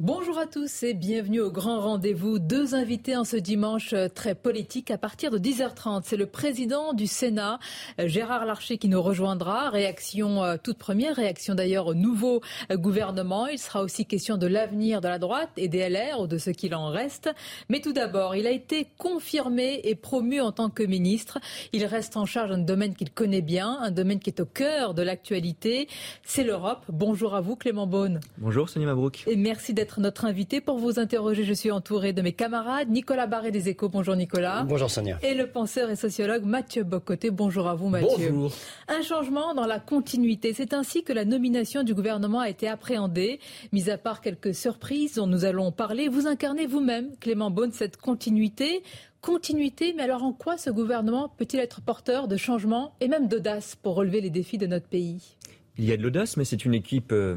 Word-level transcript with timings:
Bonjour 0.00 0.38
à 0.38 0.46
tous 0.46 0.84
et 0.84 0.94
bienvenue 0.94 1.40
au 1.40 1.50
grand 1.50 1.78
rendez-vous. 1.78 2.38
Deux 2.38 2.74
invités 2.74 3.14
en 3.14 3.24
ce 3.24 3.36
dimanche 3.36 3.92
euh, 3.92 4.08
très 4.08 4.34
politique 4.34 4.90
à 4.90 4.96
partir 4.96 5.30
de 5.30 5.38
10h30. 5.38 6.00
C'est 6.06 6.16
le 6.16 6.24
président 6.24 6.94
du 6.94 7.06
Sénat, 7.06 7.58
euh, 8.00 8.08
Gérard 8.08 8.46
Larcher, 8.46 8.78
qui 8.78 8.88
nous 8.88 9.02
rejoindra. 9.02 9.68
Réaction 9.68 10.42
euh, 10.42 10.56
toute 10.60 10.78
première, 10.78 11.16
réaction 11.16 11.54
d'ailleurs 11.54 11.88
au 11.88 11.94
nouveau 11.94 12.40
gouvernement. 12.72 13.46
Il 13.48 13.58
sera 13.58 13.82
aussi 13.82 14.06
question 14.06 14.38
de 14.38 14.46
l'avenir 14.46 15.02
de 15.02 15.08
la 15.08 15.18
droite 15.18 15.50
et 15.58 15.68
des 15.68 15.86
LR 15.90 16.20
ou 16.20 16.26
de 16.26 16.38
ce 16.38 16.48
qu'il 16.48 16.74
en 16.74 16.88
reste. 16.88 17.30
Mais 17.68 17.80
tout 17.80 17.92
d'abord, 17.92 18.34
il 18.34 18.46
a 18.46 18.50
été 18.50 18.88
confirmé 18.96 19.82
et 19.84 19.94
promu 19.94 20.40
en 20.40 20.52
tant 20.52 20.70
que 20.70 20.82
ministre. 20.82 21.38
Il 21.74 21.84
reste 21.84 22.16
en 22.16 22.24
charge 22.24 22.48
d'un 22.48 22.58
domaine 22.58 22.94
qu'il 22.94 23.10
connaît 23.10 23.42
bien, 23.42 23.78
un 23.82 23.90
domaine 23.90 24.20
qui 24.20 24.30
est 24.30 24.40
au 24.40 24.46
cœur 24.46 24.94
de 24.94 25.02
l'actualité. 25.02 25.86
C'est 26.24 26.44
l'Europe. 26.44 26.86
Bonjour 26.88 27.34
à 27.34 27.42
vous, 27.42 27.56
Clément 27.56 27.86
Beaune. 27.86 28.20
Bonjour, 28.38 28.70
Sonia 28.70 28.86
Mabrouk. 28.86 29.24
Et 29.26 29.36
merci 29.36 29.74
d'être 29.74 29.91
notre 30.00 30.24
invité. 30.24 30.60
Pour 30.60 30.78
vous 30.78 30.98
interroger, 30.98 31.44
je 31.44 31.52
suis 31.52 31.70
entouré 31.70 32.12
de 32.12 32.22
mes 32.22 32.32
camarades. 32.32 32.88
Nicolas 32.88 33.26
Barré 33.26 33.50
des 33.50 33.68
Échos, 33.68 33.88
bonjour 33.88 34.16
Nicolas. 34.16 34.64
Bonjour 34.64 34.90
Sonia. 34.90 35.18
Et 35.22 35.34
le 35.34 35.46
penseur 35.46 35.90
et 35.90 35.96
sociologue 35.96 36.44
Mathieu 36.44 36.84
Bocoté, 36.84 37.30
bonjour 37.30 37.68
à 37.68 37.74
vous 37.74 37.88
Mathieu. 37.88 38.30
Bonjour. 38.30 38.52
Un 38.88 39.02
changement 39.02 39.54
dans 39.54 39.66
la 39.66 39.78
continuité. 39.78 40.52
C'est 40.54 40.72
ainsi 40.74 41.02
que 41.02 41.12
la 41.12 41.24
nomination 41.24 41.82
du 41.82 41.94
gouvernement 41.94 42.40
a 42.40 42.48
été 42.48 42.68
appréhendée. 42.68 43.40
Mis 43.72 43.90
à 43.90 43.98
part 43.98 44.20
quelques 44.20 44.54
surprises 44.54 45.14
dont 45.14 45.26
nous 45.26 45.44
allons 45.44 45.72
parler, 45.72 46.08
vous 46.08 46.26
incarnez 46.26 46.66
vous-même, 46.66 47.16
Clément 47.20 47.50
Beaune, 47.50 47.72
cette 47.72 47.96
continuité. 47.96 48.82
Continuité, 49.20 49.94
mais 49.96 50.02
alors 50.02 50.24
en 50.24 50.32
quoi 50.32 50.58
ce 50.58 50.68
gouvernement 50.68 51.28
peut-il 51.28 51.60
être 51.60 51.80
porteur 51.80 52.26
de 52.26 52.36
changement 52.36 52.94
et 53.00 53.06
même 53.06 53.28
d'audace 53.28 53.76
pour 53.76 53.94
relever 53.94 54.20
les 54.20 54.30
défis 54.30 54.58
de 54.58 54.66
notre 54.66 54.88
pays? 54.88 55.36
Il 55.78 55.84
y 55.84 55.92
a 55.92 55.96
de 55.96 56.02
l'audace, 56.02 56.36
mais 56.36 56.44
c'est 56.44 56.64
une 56.64 56.74
équipe 56.74 57.12
euh, 57.12 57.36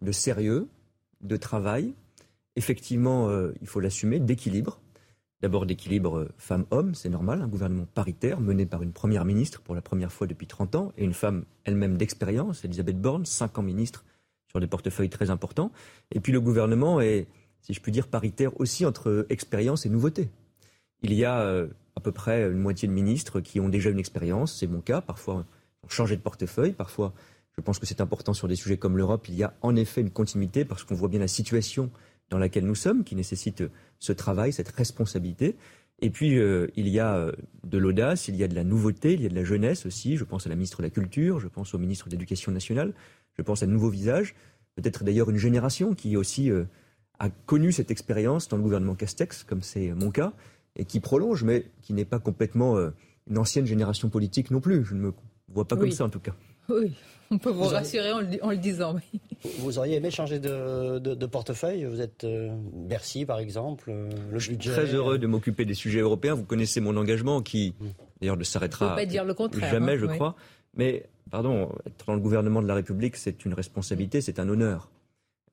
de 0.00 0.12
sérieux, 0.12 0.68
de 1.22 1.36
travail, 1.36 1.94
effectivement, 2.56 3.28
euh, 3.28 3.52
il 3.60 3.66
faut 3.66 3.80
l'assumer, 3.80 4.18
d'équilibre. 4.20 4.80
D'abord 5.42 5.66
d'équilibre 5.66 6.18
euh, 6.18 6.28
femmes-hommes, 6.38 6.94
c'est 6.94 7.10
normal, 7.10 7.42
un 7.42 7.48
gouvernement 7.48 7.86
paritaire 7.94 8.40
mené 8.40 8.64
par 8.64 8.82
une 8.82 8.92
première 8.92 9.24
ministre 9.24 9.60
pour 9.60 9.74
la 9.74 9.82
première 9.82 10.10
fois 10.10 10.26
depuis 10.26 10.46
30 10.46 10.74
ans 10.74 10.92
et 10.96 11.04
une 11.04 11.12
femme 11.12 11.44
elle-même 11.64 11.96
d'expérience, 11.98 12.64
Elisabeth 12.64 13.00
Borne, 13.00 13.26
5 13.26 13.58
ans 13.58 13.62
ministre 13.62 14.04
sur 14.48 14.60
des 14.60 14.66
portefeuilles 14.66 15.10
très 15.10 15.30
importants. 15.30 15.72
Et 16.12 16.20
puis 16.20 16.32
le 16.32 16.40
gouvernement 16.40 17.00
est, 17.00 17.26
si 17.60 17.74
je 17.74 17.80
puis 17.80 17.92
dire, 17.92 18.08
paritaire 18.08 18.58
aussi 18.58 18.86
entre 18.86 19.26
expérience 19.28 19.84
et 19.84 19.90
nouveauté. 19.90 20.30
Il 21.02 21.12
y 21.12 21.24
a 21.24 21.40
euh, 21.40 21.68
à 21.96 22.00
peu 22.00 22.12
près 22.12 22.48
une 22.50 22.58
moitié 22.58 22.88
de 22.88 22.92
ministres 22.94 23.40
qui 23.40 23.60
ont 23.60 23.68
déjà 23.68 23.90
une 23.90 23.98
expérience, 23.98 24.58
c'est 24.58 24.66
mon 24.66 24.80
cas, 24.80 25.02
parfois 25.02 25.44
ont 25.82 25.88
changé 25.88 26.16
de 26.16 26.22
portefeuille, 26.22 26.72
parfois 26.72 27.12
je 27.58 27.62
pense 27.62 27.78
que 27.78 27.86
c'est 27.86 28.00
important 28.00 28.34
sur 28.34 28.48
des 28.48 28.56
sujets 28.56 28.76
comme 28.76 28.96
l'Europe. 28.96 29.28
Il 29.28 29.34
y 29.34 29.42
a 29.42 29.54
en 29.62 29.76
effet 29.76 30.02
une 30.02 30.10
continuité 30.10 30.64
parce 30.64 30.84
qu'on 30.84 30.94
voit 30.94 31.08
bien 31.08 31.20
la 31.20 31.28
situation 31.28 31.90
dans 32.28 32.38
laquelle 32.38 32.66
nous 32.66 32.74
sommes 32.74 33.02
qui 33.02 33.16
nécessite 33.16 33.64
ce 33.98 34.12
travail, 34.12 34.52
cette 34.52 34.68
responsabilité. 34.68 35.56
Et 36.00 36.10
puis, 36.10 36.38
euh, 36.38 36.66
il 36.76 36.88
y 36.88 37.00
a 37.00 37.16
euh, 37.16 37.32
de 37.64 37.78
l'audace, 37.78 38.28
il 38.28 38.36
y 38.36 38.44
a 38.44 38.48
de 38.48 38.54
la 38.54 38.64
nouveauté, 38.64 39.14
il 39.14 39.22
y 39.22 39.26
a 39.26 39.30
de 39.30 39.34
la 39.34 39.44
jeunesse 39.44 39.86
aussi. 39.86 40.18
Je 40.18 40.24
pense 40.24 40.46
à 40.46 40.50
la 40.50 40.54
ministre 40.54 40.78
de 40.78 40.82
la 40.82 40.90
Culture, 40.90 41.40
je 41.40 41.48
pense 41.48 41.74
au 41.74 41.78
ministre 41.78 42.08
de 42.08 42.12
l'Éducation 42.12 42.52
nationale, 42.52 42.92
je 43.38 43.42
pense 43.42 43.62
à 43.62 43.66
de 43.66 43.72
nouveaux 43.72 43.88
visages. 43.88 44.34
Peut-être 44.74 45.04
d'ailleurs 45.04 45.30
une 45.30 45.38
génération 45.38 45.94
qui 45.94 46.18
aussi 46.18 46.50
euh, 46.50 46.64
a 47.18 47.30
connu 47.30 47.72
cette 47.72 47.90
expérience 47.90 48.48
dans 48.48 48.58
le 48.58 48.62
gouvernement 48.62 48.94
Castex, 48.94 49.44
comme 49.44 49.62
c'est 49.62 49.94
mon 49.94 50.10
cas, 50.10 50.34
et 50.74 50.84
qui 50.84 51.00
prolonge, 51.00 51.44
mais 51.44 51.64
qui 51.80 51.94
n'est 51.94 52.04
pas 52.04 52.18
complètement 52.18 52.76
une 53.26 53.38
ancienne 53.38 53.64
génération 53.64 54.10
politique 54.10 54.50
non 54.50 54.60
plus. 54.60 54.84
Je 54.84 54.94
ne 54.94 55.00
me 55.00 55.14
vois 55.48 55.66
pas 55.66 55.76
comme 55.76 55.90
ça 55.90 56.04
en 56.04 56.10
tout 56.10 56.20
cas. 56.20 56.34
Oui, 56.68 56.92
on 57.30 57.38
peut 57.38 57.50
vous, 57.50 57.64
rassurer 57.64 58.12
en, 58.12 58.20
le, 58.20 58.56
disant. 58.56 58.96
Vous 59.58 59.78
auriez 59.78 59.96
aimé 59.96 60.10
changer 60.10 60.38
de, 60.38 61.26
portefeuille? 61.26 61.84
Vous 61.84 62.00
êtes 62.00 62.24
euh, 62.24 62.54
Bercy, 62.72 63.24
par 63.24 63.38
exemple 63.38 63.90
euh, 63.90 64.08
le 64.32 64.38
Je 64.38 64.44
suis 64.44 64.58
très 64.58 64.86
heureux 64.86 65.18
de 65.18 65.26
m'occuper 65.26 65.64
des 65.64 65.74
sujets 65.74 66.00
européens. 66.00 66.34
Vous 66.34 66.44
connaissez 66.44 66.80
mon 66.80 66.96
engagement 66.96 67.42
qui, 67.42 67.74
hmm. 67.78 67.86
d'ailleurs, 68.20 68.36
ne 68.36 68.44
s'arrêtera 68.44 68.96
jamais, 69.70 69.92
hein, 69.92 69.98
je 69.98 70.06
crois. 70.06 70.36
Mais, 70.74 71.06
pardon, 71.30 71.70
être 71.86 72.06
dans 72.06 72.14
le 72.14 72.20
gouvernement 72.20 72.62
de 72.62 72.68
la 72.68 72.74
République, 72.74 73.16
c'est 73.16 73.44
une 73.44 73.54
responsabilité, 73.54 74.20
c'est 74.20 74.38
un 74.38 74.48
honneur. 74.48 74.90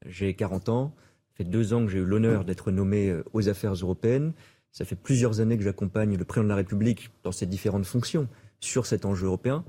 J'ai 0.06 0.34
40 0.34 0.70
ans, 0.70 0.94
ça 1.34 1.38
fait 1.38 1.50
deux 1.50 1.74
ans 1.74 1.86
que 1.86 1.92
j'ai 1.92 2.00
eu 2.00 2.06
l'honneur 2.06 2.46
d'être 2.46 2.72
nommé 2.72 3.10
euh, 3.10 3.24
aux 3.34 3.50
affaires 3.50 3.74
européennes. 3.74 4.34
Ça 4.72 4.86
fait 4.86 4.96
plusieurs 4.96 5.40
années 5.40 5.58
que 5.58 5.64
j'accompagne 5.64 6.18
le 6.18 6.26
président 6.26 6.46
de 6.46 6.50
la 6.50 6.56
République 6.56 7.10
dans 7.24 7.32
ses 7.32 7.46
différentes 7.46 7.86
fonctions 7.86 8.28
sur 8.60 8.86
cet 8.86 9.06
enjeu 9.06 9.28
européen. 9.28 9.64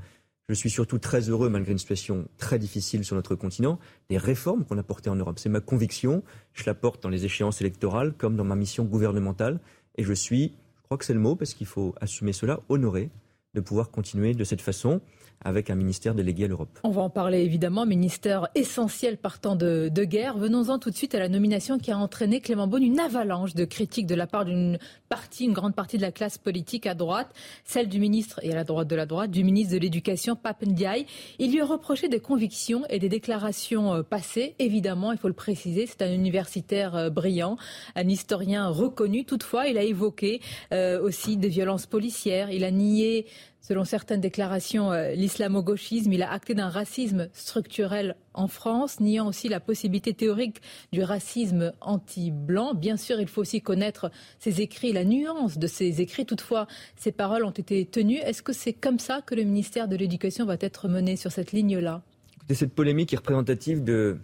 Je 0.51 0.55
suis 0.55 0.69
surtout 0.69 0.99
très 0.99 1.31
heureux, 1.31 1.49
malgré 1.49 1.73
une 1.73 1.79
situation 1.79 2.29
très 2.37 2.59
difficile 2.59 3.03
sur 3.03 3.17
notre 3.17 3.35
continent, 3.35 3.79
des 4.11 4.19
réformes 4.19 4.67
qu'on 4.67 4.77
a 4.77 4.83
portées 4.83 5.09
en 5.09 5.17
Europe. 5.17 5.39
C'est 5.39 5.49
ma 5.49 5.61
conviction. 5.61 6.23
Je 6.53 6.65
la 6.67 6.75
porte 6.75 7.03
dans 7.03 7.09
les 7.09 7.25
échéances 7.25 7.63
électorales 7.63 8.13
comme 8.13 8.37
dans 8.37 8.45
ma 8.45 8.55
mission 8.55 8.85
gouvernementale. 8.85 9.59
Et 9.97 10.05
je 10.05 10.13
suis, 10.13 10.53
je 10.77 10.83
crois 10.83 10.99
que 10.99 11.07
c'est 11.07 11.15
le 11.15 11.21
mot, 11.21 11.35
parce 11.35 11.55
qu'il 11.55 11.67
faut 11.67 11.95
assumer 11.99 12.35
cela, 12.35 12.61
honoré 12.69 13.09
de 13.55 13.61
pouvoir 13.61 13.91
continuer 13.91 14.35
de 14.35 14.45
cette 14.45 14.61
façon 14.61 15.01
avec 15.45 15.71
un 15.71 15.75
ministère 15.75 16.15
délégué 16.15 16.45
à 16.45 16.49
l'Europe. 16.49 16.79
On 16.85 16.91
va 16.91 17.03
en 17.03 17.11
parler 17.11 17.41
évidemment, 17.41 17.87
ministère 17.87 18.49
essentiel 18.55 19.19
partant 19.19 19.57
de, 19.57 19.91
guerre. 20.05 20.37
Venons-en 20.37 20.79
tout 20.79 20.91
de 20.91 20.97
suite 20.97 21.15
à 21.15 21.19
la 21.19 21.29
nomination 21.29 21.79
qui 21.79 21.91
a 21.91 21.99
entraîné 21.99 22.41
Clément 22.41 22.67
Beaune 22.67 22.83
une 22.83 23.01
avalanche 23.01 23.55
de 23.55 23.65
critiques 23.65 24.07
de 24.07 24.15
la 24.15 24.27
part 24.27 24.45
d'une 24.45 24.79
partie, 25.09 25.45
une 25.45 25.53
grande 25.53 25.75
partie 25.75 25.97
de 25.97 26.03
la 26.03 26.13
classe 26.13 26.39
politique 26.39 26.87
à 26.87 26.95
droite, 26.95 27.29
celle 27.65 27.89
du 27.89 28.01
ministre 28.01 28.41
et 28.43 28.53
à 28.53 28.55
la 28.55 28.65
droite 28.65 28.89
de 28.89 28.97
la 28.97 29.07
droite, 29.07 29.31
du 29.31 29.45
ministre 29.45 29.75
de 29.75 29.79
l'Éducation, 29.79 30.37
Ndiaye. 30.63 31.07
Il 31.39 31.53
lui 31.53 31.61
a 31.61 31.65
reproché 31.65 32.09
des 32.09 32.21
convictions 32.21 32.83
et 32.89 32.99
des 32.99 33.09
déclarations 33.09 33.95
euh, 33.95 34.03
passées. 34.03 34.55
Évidemment, 34.59 35.13
il 35.13 35.19
faut 35.19 35.29
le 35.29 35.35
préciser, 35.35 35.87
c'est 35.87 36.03
un 36.03 36.13
universitaire 36.13 36.97
euh, 36.97 37.11
brillant, 37.11 37.57
un 37.97 38.09
historien 38.09 38.69
reconnu. 38.69 39.25
Toutefois, 39.25 39.67
il 39.67 39.79
a 39.79 39.83
évoqué 39.83 40.41
euh, 40.73 41.01
aussi 41.01 41.37
des 41.37 41.49
violences 41.49 41.87
policières. 41.87 42.51
Il 42.51 42.65
a 42.65 42.71
nié 42.71 43.27
Selon 43.67 43.85
certaines 43.87 44.21
déclarations, 44.21 44.93
euh, 44.93 45.13
l'islamo-gauchisme, 45.13 46.13
il 46.13 46.23
a 46.23 46.31
acté 46.31 46.55
d'un 46.55 46.69
racisme 46.69 47.31
structurel 47.33 48.15
en 48.35 48.47
France, 48.47 49.01
niant 49.01 49.27
aussi 49.27 49.49
la 49.49 49.59
possibilité 49.59 50.13
théorique 50.13 50.61
du 50.93 51.03
racisme 51.03 51.73
anti-blanc. 51.81 52.75
Bien 52.75 52.99
sûr, 52.99 53.19
il 53.21 53.27
faut 53.27 53.41
aussi 53.41 53.63
connaître 53.63 54.11
ses 54.39 54.61
écrits, 54.61 54.93
la 54.93 55.07
nuance 55.07 55.57
de 55.57 55.67
ses 55.67 56.03
écrits. 56.03 56.27
Toutefois, 56.27 56.67
ces 56.97 57.11
paroles 57.11 57.43
ont 57.43 57.53
été 57.53 57.87
tenues. 57.87 58.19
Est-ce 58.19 58.43
que 58.43 58.53
c'est 58.53 58.75
comme 58.75 58.99
ça 58.99 59.23
que 59.23 59.35
le 59.35 59.45
ministère 59.45 59.89
de 59.89 59.97
l'Éducation 59.97 60.45
va 60.45 60.59
être 60.61 60.87
mené 60.89 61.17
sur 61.17 61.33
cette 61.33 61.53
ligne-là? 61.53 62.03
Écoutez, 62.37 62.57
cette 62.57 62.75
polémique 62.75 63.15
est 63.15 63.17
représentative 63.17 63.83
de 63.83 64.19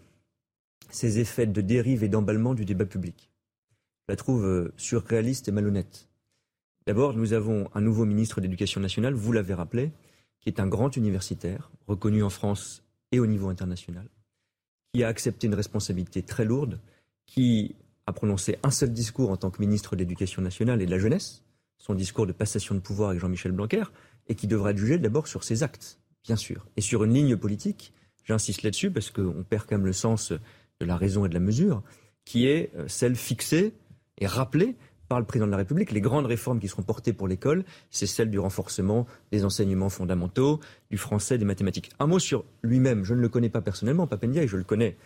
ces 0.90 1.18
effets 1.18 1.46
de 1.46 1.62
dérive 1.62 2.04
et 2.04 2.08
d'emballement 2.08 2.52
du 2.52 2.66
débat 2.66 2.84
public. 2.84 3.30
Je 4.06 4.12
la 4.12 4.16
trouve 4.16 4.44
euh, 4.44 4.74
surréaliste 4.76 5.48
et 5.48 5.52
malhonnête. 5.52 6.09
D'abord, 6.90 7.14
nous 7.14 7.34
avons 7.34 7.70
un 7.72 7.80
nouveau 7.80 8.04
ministre 8.04 8.40
d'éducation 8.40 8.80
nationale, 8.80 9.14
vous 9.14 9.30
l'avez 9.30 9.54
rappelé, 9.54 9.92
qui 10.40 10.48
est 10.48 10.58
un 10.58 10.66
grand 10.66 10.96
universitaire, 10.96 11.70
reconnu 11.86 12.24
en 12.24 12.30
France 12.30 12.82
et 13.12 13.20
au 13.20 13.28
niveau 13.28 13.48
international, 13.48 14.08
qui 14.92 15.04
a 15.04 15.06
accepté 15.06 15.46
une 15.46 15.54
responsabilité 15.54 16.24
très 16.24 16.44
lourde, 16.44 16.80
qui 17.26 17.76
a 18.08 18.12
prononcé 18.12 18.58
un 18.64 18.72
seul 18.72 18.92
discours 18.92 19.30
en 19.30 19.36
tant 19.36 19.50
que 19.50 19.60
ministre 19.60 19.94
de 19.94 20.00
l'Éducation 20.00 20.42
nationale 20.42 20.82
et 20.82 20.86
de 20.86 20.90
la 20.90 20.98
jeunesse, 20.98 21.44
son 21.78 21.94
discours 21.94 22.26
de 22.26 22.32
passation 22.32 22.74
de 22.74 22.80
pouvoir 22.80 23.10
avec 23.10 23.20
Jean-Michel 23.20 23.52
Blanquer, 23.52 23.84
et 24.26 24.34
qui 24.34 24.48
devra 24.48 24.72
être 24.72 24.78
jugé 24.78 24.98
d'abord 24.98 25.28
sur 25.28 25.44
ses 25.44 25.62
actes, 25.62 26.00
bien 26.24 26.34
sûr, 26.34 26.66
et 26.76 26.80
sur 26.80 27.04
une 27.04 27.14
ligne 27.14 27.36
politique, 27.36 27.92
j'insiste 28.24 28.64
là-dessus 28.64 28.90
parce 28.90 29.10
qu'on 29.10 29.44
perd 29.48 29.66
quand 29.68 29.76
même 29.76 29.86
le 29.86 29.92
sens 29.92 30.32
de 30.32 30.84
la 30.84 30.96
raison 30.96 31.24
et 31.24 31.28
de 31.28 31.34
la 31.34 31.38
mesure, 31.38 31.84
qui 32.24 32.48
est 32.48 32.72
euh, 32.74 32.88
celle 32.88 33.14
fixée 33.14 33.74
et 34.18 34.26
rappelée 34.26 34.74
par 35.10 35.18
le 35.18 35.26
président 35.26 35.46
de 35.46 35.50
la 35.50 35.56
République. 35.56 35.90
Les 35.90 36.00
grandes 36.00 36.26
réformes 36.26 36.60
qui 36.60 36.68
seront 36.68 36.84
portées 36.84 37.12
pour 37.12 37.26
l'école, 37.26 37.64
c'est 37.90 38.06
celle 38.06 38.30
du 38.30 38.38
renforcement 38.38 39.08
des 39.32 39.44
enseignements 39.44 39.88
fondamentaux, 39.88 40.60
du 40.88 40.98
français, 40.98 41.36
des 41.36 41.44
mathématiques. 41.44 41.90
Un 41.98 42.06
mot 42.06 42.20
sur 42.20 42.44
lui-même. 42.62 43.02
Je 43.04 43.14
ne 43.14 43.20
le 43.20 43.28
connais 43.28 43.48
pas 43.48 43.60
personnellement, 43.60 44.08
et 44.08 44.46
je 44.46 44.56
le 44.56 44.62
connais 44.62 44.96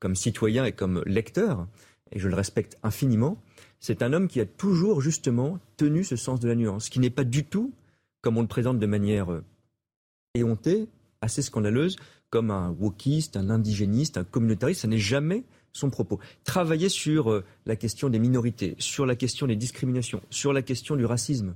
comme 0.00 0.16
citoyen 0.16 0.64
et 0.64 0.72
comme 0.72 1.00
lecteur, 1.06 1.68
et 2.10 2.18
je 2.18 2.28
le 2.28 2.34
respecte 2.34 2.76
infiniment. 2.82 3.40
C'est 3.78 4.02
un 4.02 4.12
homme 4.12 4.26
qui 4.26 4.40
a 4.40 4.46
toujours 4.46 5.00
justement 5.00 5.60
tenu 5.76 6.02
ce 6.02 6.16
sens 6.16 6.40
de 6.40 6.48
la 6.48 6.56
nuance, 6.56 6.88
qui 6.88 6.98
n'est 6.98 7.08
pas 7.08 7.22
du 7.22 7.44
tout, 7.44 7.72
comme 8.20 8.38
on 8.38 8.42
le 8.42 8.48
présente 8.48 8.80
de 8.80 8.86
manière 8.86 9.30
euh, 9.30 9.44
éhontée, 10.34 10.88
assez 11.22 11.40
scandaleuse, 11.40 11.96
comme 12.28 12.50
un 12.50 12.70
wokiste, 12.78 13.36
un 13.36 13.48
indigéniste, 13.48 14.18
un 14.18 14.24
communautariste. 14.24 14.82
Ça 14.82 14.88
n'est 14.88 14.98
jamais 14.98 15.44
son 15.72 15.88
propos. 15.88 16.18
Travailler 16.44 16.90
sur 16.90 17.30
euh, 17.30 17.44
la 17.64 17.76
question 17.76 18.10
des 18.10 18.18
minorités, 18.18 18.74
sur 18.78 19.06
la 19.06 19.16
question 19.16 19.46
des 19.46 19.56
discriminations, 19.56 20.20
sur 20.28 20.52
la 20.52 20.60
question 20.60 20.96
du 20.96 21.06
racisme. 21.06 21.54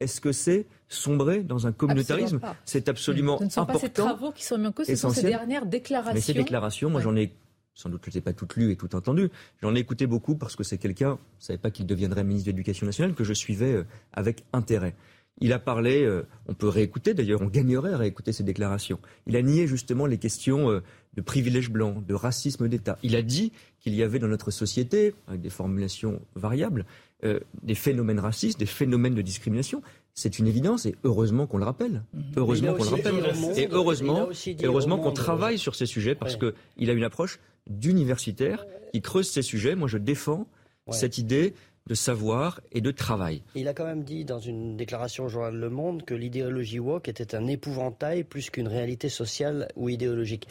Est-ce 0.00 0.20
que 0.20 0.32
c'est 0.32 0.66
sombrer 0.88 1.42
dans 1.42 1.66
un 1.66 1.72
communautarisme 1.72 2.40
C'est 2.64 2.88
absolument 2.88 3.34
important. 3.34 3.50
Ce 3.50 3.60
ne 3.60 3.66
sont 3.66 3.66
pas 3.66 3.78
ces 3.78 3.90
travaux 3.90 4.32
qui 4.32 4.44
sont 4.44 4.58
mis 4.58 4.66
en 4.66 4.72
cause, 4.72 4.86
ce 4.86 4.96
sont 4.96 5.10
ces 5.10 5.22
dernières 5.22 5.66
déclarations. 5.66 6.14
Mais 6.14 6.20
ces 6.20 6.34
déclarations, 6.34 6.90
moi 6.90 7.00
j'en 7.00 7.14
ai 7.14 7.32
sans 7.74 7.88
doute 7.88 8.02
je 8.04 8.10
ne 8.10 8.12
les 8.12 8.18
ai 8.18 8.20
pas 8.20 8.32
toutes 8.32 8.56
lues 8.56 8.72
et 8.72 8.76
toutes 8.76 8.94
entendues. 8.94 9.30
J'en 9.62 9.74
ai 9.74 9.78
écouté 9.78 10.06
beaucoup 10.06 10.36
parce 10.36 10.56
que 10.56 10.64
c'est 10.64 10.78
quelqu'un, 10.78 11.18
je 11.38 11.44
ne 11.44 11.46
savais 11.46 11.58
pas 11.58 11.70
qu'il 11.70 11.86
deviendrait 11.86 12.24
ministre 12.24 12.46
de 12.46 12.50
l'Éducation 12.50 12.86
nationale, 12.86 13.14
que 13.14 13.24
je 13.24 13.32
suivais 13.32 13.72
euh, 13.72 13.86
avec 14.12 14.44
intérêt. 14.52 14.94
Il 15.40 15.52
a 15.52 15.58
parlé, 15.58 16.04
euh, 16.04 16.26
on 16.46 16.54
peut 16.54 16.68
réécouter 16.68 17.14
d'ailleurs, 17.14 17.42
on 17.42 17.46
gagnerait 17.46 17.92
à 17.92 17.96
réécouter 17.96 18.32
ses 18.32 18.44
déclarations. 18.44 19.00
Il 19.26 19.36
a 19.36 19.42
nié 19.42 19.66
justement 19.66 20.06
les 20.06 20.18
questions 20.18 20.70
euh, 20.70 20.82
de 21.14 21.20
privilèges 21.20 21.70
blancs, 21.70 22.04
de 22.06 22.14
racisme 22.14 22.68
d'État. 22.68 22.98
Il 23.02 23.16
a 23.16 23.22
dit 23.22 23.52
qu'il 23.80 23.94
y 23.94 24.02
avait 24.02 24.18
dans 24.18 24.28
notre 24.28 24.50
société, 24.50 25.14
avec 25.26 25.40
des 25.40 25.50
formulations 25.50 26.20
variables, 26.36 26.86
euh, 27.24 27.40
des 27.62 27.74
phénomènes 27.74 28.20
racistes, 28.20 28.58
des 28.58 28.66
phénomènes 28.66 29.14
de 29.14 29.22
discrimination. 29.22 29.82
C'est 30.14 30.38
une 30.38 30.46
évidence 30.46 30.86
et 30.86 30.94
heureusement 31.04 31.46
qu'on 31.46 31.58
le 31.58 31.64
rappelle. 31.64 32.02
Mhm. 32.12 32.22
Heureusement 32.36 32.74
qu'on 32.74 32.84
le 32.84 32.90
rappelle. 32.90 33.14
Et 33.56 33.68
heureusement, 33.70 34.28
heureusement 34.62 34.98
qu'on 34.98 35.12
travaille 35.12 35.58
sur 35.58 35.74
ces 35.74 35.86
sujets 35.86 36.14
parce 36.14 36.36
qu'il 36.36 36.90
a 36.90 36.92
une 36.92 37.04
approche 37.04 37.40
d'universitaire 37.68 38.66
qui 38.92 39.00
creuse 39.00 39.30
ces 39.30 39.42
sujets. 39.42 39.74
Moi, 39.74 39.88
je 39.88 39.98
défends 39.98 40.46
cette 40.90 41.18
idée 41.18 41.54
de 41.86 41.94
savoir 41.94 42.60
et 42.70 42.80
de 42.80 42.90
travail. 42.90 43.42
Il 43.54 43.68
a 43.68 43.74
quand 43.74 43.84
même 43.84 44.04
dit 44.04 44.24
dans 44.24 44.38
une 44.38 44.76
déclaration 44.76 45.24
au 45.24 45.28
journal 45.28 45.54
Le 45.54 45.70
Monde 45.70 46.04
que 46.04 46.14
l'idéologie 46.14 46.78
woke 46.78 47.08
était 47.08 47.34
un 47.34 47.46
épouvantail 47.46 48.24
plus 48.24 48.50
qu'une 48.50 48.68
réalité 48.68 49.08
sociale 49.08 49.68
ou 49.76 49.88
idéologique. 49.88 50.46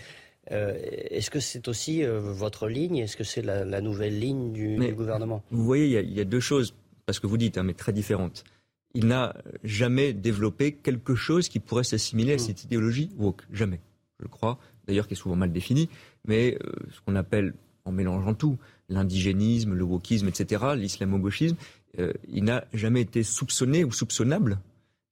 Euh, 0.52 0.78
est-ce 0.82 1.30
que 1.30 1.40
c'est 1.40 1.68
aussi 1.68 2.04
euh, 2.04 2.20
votre 2.20 2.68
ligne? 2.68 2.98
Est-ce 2.98 3.16
que 3.16 3.24
c'est 3.24 3.42
la, 3.42 3.82
nouvelle 3.82 4.20
ligne 4.20 4.52
du, 4.52 4.78
gouvernement? 4.94 5.44
Vous 5.52 5.64
voyez, 5.64 6.02
il 6.02 6.14
y, 6.14 6.20
a, 6.20 6.26
deux 6.26 6.40
choses, 6.40 6.74
parce 7.06 7.20
que 7.20 7.28
vous 7.28 7.38
dites, 7.38 7.58
hein, 7.58 7.64
mais 7.64 7.74
très 7.74 7.94
différentes. 7.94 8.44
Il 8.94 9.08
n'a 9.08 9.36
jamais 9.64 10.14
développé 10.14 10.74
quelque 10.74 11.16
chose 11.16 11.48
qui 11.48 11.60
pourrait 11.60 11.86
s'assimiler 11.86 12.34
à 12.34 12.36
hmm. 12.36 12.40
cette 12.40 12.64
idéologie 12.64 13.10
woke. 13.18 13.44
Jamais, 13.52 13.80
je 14.20 14.28
crois. 14.28 14.60
D'ailleurs, 14.88 15.08
qui 15.08 15.14
est 15.14 15.18
souvent 15.18 15.36
mal 15.36 15.52
définie. 15.52 15.90
Mais 16.28 16.58
euh, 16.66 16.72
ce 16.92 17.00
qu'on 17.02 17.16
appelle, 17.16 17.54
en 17.86 17.92
mélangeant 17.92 18.34
tout, 18.34 18.58
l'indigénisme, 18.92 19.74
le 19.74 19.84
wokisme, 19.84 20.28
etc., 20.28 20.64
l'islamo-gauchisme, 20.76 21.56
euh, 22.00 22.14
il 22.30 22.44
n'a 22.44 22.66
jamais 22.74 23.02
été 23.02 23.24
soupçonné 23.24 23.84
ou 23.84 23.92
soupçonnable 23.92 24.60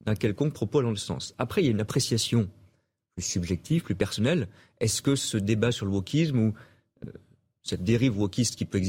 d'un 0.04 0.14
quelconque 0.14 0.54
propos 0.54 0.82
dans 0.82 0.90
le 0.90 0.96
sens. 0.96 1.34
Après, 1.38 1.62
il 1.62 1.64
y 1.66 1.68
a 1.68 1.72
une 1.72 1.80
appréciation 1.80 2.48
plus 3.16 3.24
subjective, 3.24 3.82
plus 3.82 3.94
personnelle. 3.94 4.48
Est-ce 4.80 5.02
que 5.02 5.16
ce 5.16 5.36
débat 5.36 5.72
sur 5.72 5.86
le 5.86 5.92
wokisme 5.92 6.38
ou 6.38 6.54
euh, 7.06 7.10
cette 7.62 7.84
dérive 7.84 8.18
wokiste 8.18 8.56
qui 8.56 8.64
peut 8.64 8.80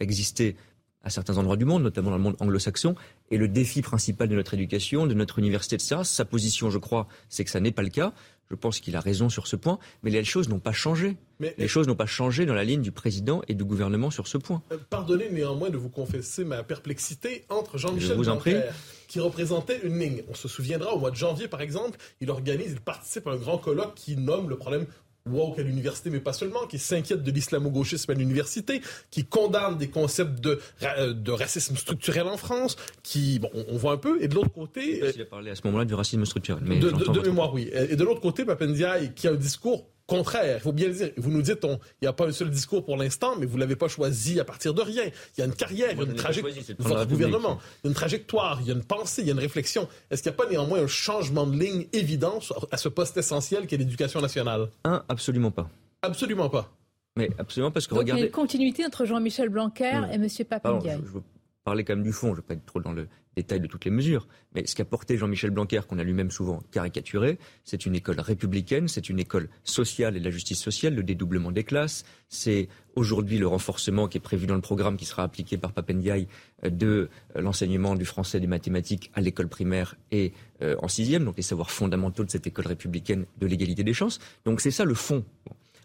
exister 0.00 0.56
à 1.02 1.10
certains 1.10 1.36
endroits 1.36 1.58
du 1.58 1.66
monde, 1.66 1.82
notamment 1.82 2.10
dans 2.10 2.16
le 2.16 2.22
monde 2.22 2.36
anglo-saxon, 2.40 2.94
est 3.30 3.36
le 3.36 3.46
défi 3.46 3.82
principal 3.82 4.28
de 4.28 4.34
notre 4.34 4.54
éducation, 4.54 5.06
de 5.06 5.12
notre 5.12 5.38
université, 5.38 5.76
etc. 5.76 5.96
Sa 6.02 6.24
position, 6.24 6.70
je 6.70 6.78
crois, 6.78 7.08
c'est 7.28 7.44
que 7.44 7.50
ça 7.50 7.60
n'est 7.60 7.72
pas 7.72 7.82
le 7.82 7.90
cas. 7.90 8.14
Je 8.50 8.56
pense 8.56 8.80
qu'il 8.80 8.94
a 8.96 9.00
raison 9.00 9.28
sur 9.28 9.46
ce 9.46 9.56
point, 9.56 9.78
mais 10.02 10.10
les 10.10 10.24
choses 10.24 10.48
n'ont 10.48 10.58
pas 10.58 10.72
changé. 10.72 11.16
les 11.40 11.68
choses 11.68 11.86
n'ont 11.88 11.96
pas 11.96 12.06
changé 12.06 12.46
dans 12.46 12.54
la 12.54 12.64
ligne 12.64 12.82
du 12.82 12.92
président 12.92 13.42
et 13.48 13.54
du 13.54 13.64
gouvernement 13.64 14.10
sur 14.10 14.28
ce 14.28 14.38
point. 14.38 14.62
Euh, 14.72 14.78
pardonnez 14.90 15.30
néanmoins 15.30 15.70
de 15.70 15.76
vous 15.76 15.88
confesser 15.88 16.44
ma 16.44 16.62
perplexité 16.62 17.44
entre 17.48 17.78
Jean-Michel 17.78 18.18
Blanquer, 18.18 18.62
qui 19.08 19.20
représentait 19.20 19.80
une 19.82 19.98
ligne. 19.98 20.22
On 20.28 20.34
se 20.34 20.48
souviendra, 20.48 20.94
au 20.94 20.98
mois 20.98 21.10
de 21.10 21.16
janvier, 21.16 21.48
par 21.48 21.62
exemple, 21.62 21.98
il 22.20 22.30
organise, 22.30 22.72
il 22.72 22.80
participe 22.80 23.26
à 23.26 23.32
un 23.32 23.36
grand 23.36 23.58
colloque 23.58 23.94
qui 23.94 24.16
nomme 24.16 24.48
le 24.48 24.56
problème 24.56 24.86
woke 25.30 25.58
à 25.58 25.62
l'université, 25.62 26.10
mais 26.10 26.20
pas 26.20 26.34
seulement, 26.34 26.66
qui 26.66 26.78
s'inquiète 26.78 27.22
de 27.22 27.30
l'islamo-gauchisme 27.30 28.10
à 28.10 28.14
l'université, 28.14 28.82
qui 29.10 29.24
condamne 29.24 29.78
des 29.78 29.88
concepts 29.88 30.40
de, 30.40 30.60
euh, 30.82 31.14
de 31.14 31.32
racisme 31.32 31.76
structurel 31.76 32.26
en 32.26 32.36
France, 32.36 32.76
qui, 33.02 33.38
bon, 33.38 33.50
on 33.68 33.76
voit 33.76 33.92
un 33.92 33.96
peu, 33.96 34.22
et 34.22 34.28
de 34.28 34.34
l'autre 34.34 34.52
côté... 34.52 35.02
Il 35.14 35.22
a 35.22 35.24
parlé 35.24 35.50
à 35.50 35.54
ce 35.54 35.62
moment-là 35.64 35.86
du 35.86 35.94
racisme 35.94 36.24
structurel. 36.26 36.62
Mais 36.66 36.78
de, 36.78 36.90
de, 36.90 37.20
mémoire, 37.20 37.54
oui. 37.54 37.70
Et 37.72 37.96
de 37.96 38.04
l'autre 38.04 38.20
côté, 38.20 38.44
Papendiaï, 38.44 39.14
qui 39.14 39.26
a 39.26 39.30
un 39.30 39.36
discours 39.36 39.86
contraire. 40.06 40.56
Il 40.58 40.60
faut 40.60 40.72
bien 40.72 40.88
le 40.88 40.94
dire. 40.94 41.10
Vous 41.16 41.30
nous 41.30 41.42
dites, 41.42 41.58
il 41.62 41.78
n'y 42.02 42.08
a 42.08 42.12
pas 42.12 42.26
un 42.26 42.32
seul 42.32 42.50
discours 42.50 42.84
pour 42.84 42.96
l'instant, 42.96 43.36
mais 43.38 43.46
vous 43.46 43.56
ne 43.56 43.60
l'avez 43.60 43.76
pas 43.76 43.88
choisi 43.88 44.40
à 44.40 44.44
partir 44.44 44.74
de 44.74 44.82
rien. 44.82 45.04
Il 45.04 45.40
y 45.40 45.42
a 45.42 45.46
une 45.46 45.54
carrière, 45.54 45.90
il 45.92 45.98
y 45.98 46.00
a 46.00 46.04
une 46.04 46.14
trajectoire. 46.14 46.54
Votre 46.78 47.06
gouvernement, 47.06 47.58
il 47.82 47.86
y 47.86 47.88
a 47.88 47.90
une 47.90 47.94
trajectoire, 47.94 48.58
il 48.60 48.68
y 48.68 48.70
a 48.70 48.74
une 48.74 48.84
pensée, 48.84 49.22
il 49.22 49.28
y 49.28 49.30
a 49.30 49.34
une 49.34 49.40
réflexion. 49.40 49.88
Est-ce 50.10 50.22
qu'il 50.22 50.30
n'y 50.30 50.36
a 50.36 50.38
pas 50.42 50.50
néanmoins 50.50 50.80
un 50.82 50.86
changement 50.86 51.46
de 51.46 51.58
ligne 51.58 51.86
évident 51.92 52.38
à 52.70 52.76
ce 52.76 52.88
poste 52.88 53.16
essentiel 53.16 53.66
qu'est 53.66 53.76
l'éducation 53.76 54.20
nationale? 54.20 54.68
Un, 54.84 55.04
absolument 55.08 55.50
pas. 55.50 55.68
Absolument 56.02 56.50
pas. 56.50 56.70
Mais 57.16 57.30
absolument 57.38 57.70
parce 57.70 57.86
que 57.86 57.94
Donc, 57.94 58.00
regardez. 58.00 58.22
Il 58.22 58.24
y 58.24 58.26
a 58.26 58.28
une 58.28 58.32
continuité 58.32 58.84
entre 58.84 59.04
Jean-Michel 59.04 59.48
Blanquer 59.48 60.00
et 60.10 60.14
M. 60.14 60.26
Papendiaï. 60.48 60.98
Je, 61.00 61.06
je, 61.06 61.12
veux 61.12 61.22
parler 61.64 61.84
quand 61.84 61.94
même 61.94 62.04
du 62.04 62.12
fond. 62.12 62.28
Je 62.28 62.32
ne 62.32 62.36
veux 62.36 62.42
pas 62.42 62.54
être 62.54 62.66
trop 62.66 62.80
dans 62.80 62.92
le 62.92 63.08
détail 63.36 63.60
de 63.60 63.66
toutes 63.66 63.84
les 63.84 63.90
mesures. 63.90 64.26
Mais 64.54 64.66
ce 64.66 64.74
qu'a 64.74 64.84
porté 64.84 65.16
Jean-Michel 65.16 65.50
Blanquer, 65.50 65.80
qu'on 65.88 65.98
a 65.98 66.04
lui-même 66.04 66.30
souvent 66.30 66.62
caricaturé, 66.70 67.38
c'est 67.64 67.86
une 67.86 67.94
école 67.94 68.20
républicaine, 68.20 68.88
c'est 68.88 69.08
une 69.08 69.18
école 69.18 69.48
sociale 69.64 70.16
et 70.16 70.20
la 70.20 70.30
justice 70.30 70.60
sociale, 70.60 70.94
le 70.94 71.02
dédoublement 71.02 71.50
des 71.50 71.64
classes. 71.64 72.04
C'est 72.28 72.68
aujourd'hui 72.96 73.38
le 73.38 73.46
renforcement 73.46 74.08
qui 74.08 74.18
est 74.18 74.20
prévu 74.20 74.46
dans 74.46 74.54
le 74.54 74.60
programme 74.60 74.96
qui 74.96 75.04
sera 75.04 75.22
appliqué 75.22 75.56
par 75.56 75.72
Papendiaï 75.72 76.28
euh, 76.64 76.70
de 76.70 77.08
euh, 77.36 77.40
l'enseignement 77.40 77.94
du 77.94 78.04
français 78.04 78.38
et 78.38 78.40
des 78.40 78.46
mathématiques 78.46 79.10
à 79.14 79.20
l'école 79.20 79.48
primaire 79.48 79.96
et 80.10 80.32
euh, 80.62 80.76
en 80.80 80.88
sixième, 80.88 81.24
donc 81.24 81.36
les 81.36 81.42
savoirs 81.42 81.70
fondamentaux 81.70 82.24
de 82.24 82.30
cette 82.30 82.46
école 82.46 82.66
républicaine 82.66 83.26
de 83.38 83.46
l'égalité 83.46 83.84
des 83.84 83.94
chances. 83.94 84.20
Donc 84.44 84.60
c'est 84.60 84.70
ça 84.70 84.84
le 84.84 84.94
fond. 84.94 85.24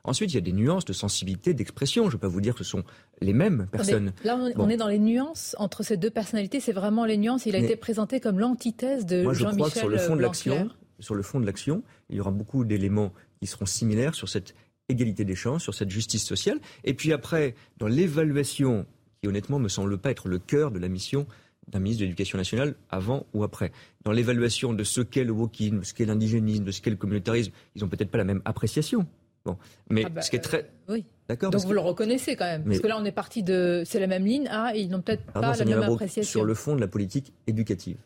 Ensuite, 0.03 0.31
il 0.31 0.35
y 0.35 0.37
a 0.37 0.41
des 0.41 0.53
nuances 0.53 0.85
de 0.85 0.93
sensibilité, 0.93 1.53
d'expression. 1.53 2.03
Je 2.03 2.07
ne 2.07 2.11
veux 2.13 2.19
pas 2.19 2.27
vous 2.27 2.41
dire 2.41 2.53
que 2.53 2.63
ce 2.63 2.69
sont 2.69 2.83
les 3.21 3.33
mêmes 3.33 3.67
personnes. 3.71 4.13
Là, 4.23 4.37
on, 4.55 4.69
est 4.69 4.77
dans 4.77 4.87
les 4.87 4.99
nuances 4.99 5.55
entre 5.59 5.83
ces 5.83 5.97
deux 5.97 6.09
personnalités. 6.09 6.59
C'est 6.59 6.71
vraiment 6.73 7.05
les 7.05 7.17
nuances. 7.17 7.45
Il 7.45 7.55
a 7.55 7.59
été 7.59 7.75
présenté 7.75 8.19
comme 8.19 8.39
l'antithèse 8.39 9.05
de 9.05 9.23
Jean-Michel 9.23 9.43
Moi, 9.43 9.53
je 9.53 9.55
crois 9.55 9.69
que 9.69 9.79
sur 9.79 9.89
le 9.89 9.97
fond 9.97 10.15
de 10.15 10.21
l'action, 10.21 10.69
sur 10.99 11.15
le 11.15 11.23
fond 11.23 11.39
de 11.39 11.45
l'action, 11.45 11.83
il 12.09 12.17
y 12.17 12.19
aura 12.19 12.31
beaucoup 12.31 12.65
d'éléments 12.65 13.13
qui 13.39 13.47
seront 13.47 13.65
similaires 13.65 14.15
sur 14.15 14.29
cette 14.29 14.55
égalité 14.89 15.23
des 15.23 15.35
chances, 15.35 15.63
sur 15.63 15.73
cette 15.73 15.89
justice 15.89 16.25
sociale. 16.25 16.59
Et 16.83 16.93
puis 16.93 17.13
après, 17.13 17.55
dans 17.77 17.87
l'évaluation, 17.87 18.85
qui 19.21 19.27
honnêtement 19.27 19.59
me 19.59 19.69
semble 19.69 19.97
pas 19.97 20.11
être 20.11 20.27
le 20.27 20.39
cœur 20.39 20.71
de 20.71 20.79
la 20.79 20.87
mission 20.87 21.27
d'un 21.67 21.79
ministre 21.79 22.01
de 22.01 22.05
l'Éducation 22.05 22.37
nationale 22.37 22.75
avant 22.89 23.27
ou 23.33 23.43
après. 23.43 23.71
Dans 24.03 24.11
l'évaluation 24.11 24.73
de 24.73 24.83
ce 24.83 25.01
qu'est 25.01 25.23
le 25.23 25.31
wokisme, 25.31 25.83
ce 25.83 25.93
qu'est 25.93 26.05
l'indigénisme, 26.05 26.63
de 26.63 26.71
ce 26.71 26.81
qu'est 26.81 26.89
le 26.89 26.95
communautarisme, 26.95 27.51
ils 27.75 27.83
n'ont 27.83 27.89
peut-être 27.89 28.09
pas 28.09 28.17
la 28.17 28.23
même 28.23 28.41
appréciation. 28.45 29.05
Bon. 29.45 29.57
Mais 29.89 30.03
ah 30.05 30.09
bah, 30.09 30.21
ce 30.21 30.29
qui 30.29 30.35
est 30.35 30.41
très. 30.41 30.69
Euh, 30.89 30.93
oui. 30.93 31.05
D'accord. 31.27 31.51
Donc 31.51 31.61
vous 31.61 31.73
le 31.73 31.79
reconnaissez 31.79 32.35
quand 32.35 32.45
même. 32.45 32.63
Parce 32.63 32.79
que 32.79 32.87
là, 32.87 32.97
on 32.99 33.05
est 33.05 33.11
parti 33.11 33.43
de. 33.43 33.83
C'est 33.85 33.99
la 33.99 34.07
même 34.07 34.25
ligne. 34.25 34.47
Ah, 34.51 34.71
ils 34.75 34.89
n'ont 34.89 35.01
peut-être 35.01 35.23
pas 35.31 35.55
la 35.55 35.65
même 35.65 35.83
appréciation. 35.83 36.39
Sur 36.39 36.45
le 36.45 36.53
fond 36.53 36.75
de 36.75 36.81
la 36.81 36.87
politique 36.87 37.33
éducative. 37.47 37.97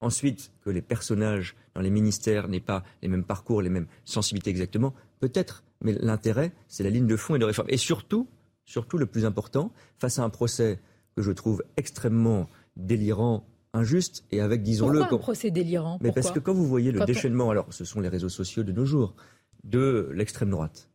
Ensuite, 0.00 0.50
que 0.64 0.70
les 0.70 0.82
personnages 0.82 1.54
dans 1.74 1.80
les 1.80 1.90
ministères 1.90 2.48
n'aient 2.48 2.60
pas 2.60 2.82
les 3.02 3.08
mêmes 3.08 3.24
parcours, 3.24 3.62
les 3.62 3.70
mêmes 3.70 3.86
sensibilités 4.04 4.50
exactement, 4.50 4.94
peut-être. 5.20 5.62
Mais 5.80 5.92
l'intérêt, 5.92 6.52
c'est 6.66 6.82
la 6.82 6.90
ligne 6.90 7.06
de 7.06 7.16
fond 7.16 7.36
et 7.36 7.38
de 7.38 7.44
réforme. 7.44 7.68
Et 7.70 7.76
surtout, 7.76 8.26
surtout 8.64 8.98
le 8.98 9.06
plus 9.06 9.24
important, 9.24 9.72
face 9.98 10.18
à 10.18 10.24
un 10.24 10.30
procès 10.30 10.80
que 11.14 11.22
je 11.22 11.30
trouve 11.30 11.62
extrêmement 11.76 12.48
délirant, 12.76 13.44
injuste 13.74 14.24
et 14.32 14.40
avec, 14.40 14.62
disons-le. 14.62 14.98
Pourquoi 14.98 15.18
un 15.18 15.20
procès 15.20 15.50
délirant? 15.50 15.98
Mais 16.00 16.12
parce 16.12 16.30
que 16.30 16.38
quand 16.38 16.52
vous 16.52 16.66
voyez 16.66 16.90
le 16.92 17.04
déchaînement, 17.04 17.50
alors 17.50 17.66
ce 17.70 17.84
sont 17.84 18.00
les 18.00 18.08
réseaux 18.08 18.28
sociaux 18.28 18.64
de 18.64 18.72
nos 18.72 18.84
jours 18.84 19.14
de 19.64 20.10
l'extrême 20.12 20.50
droite. 20.50 20.88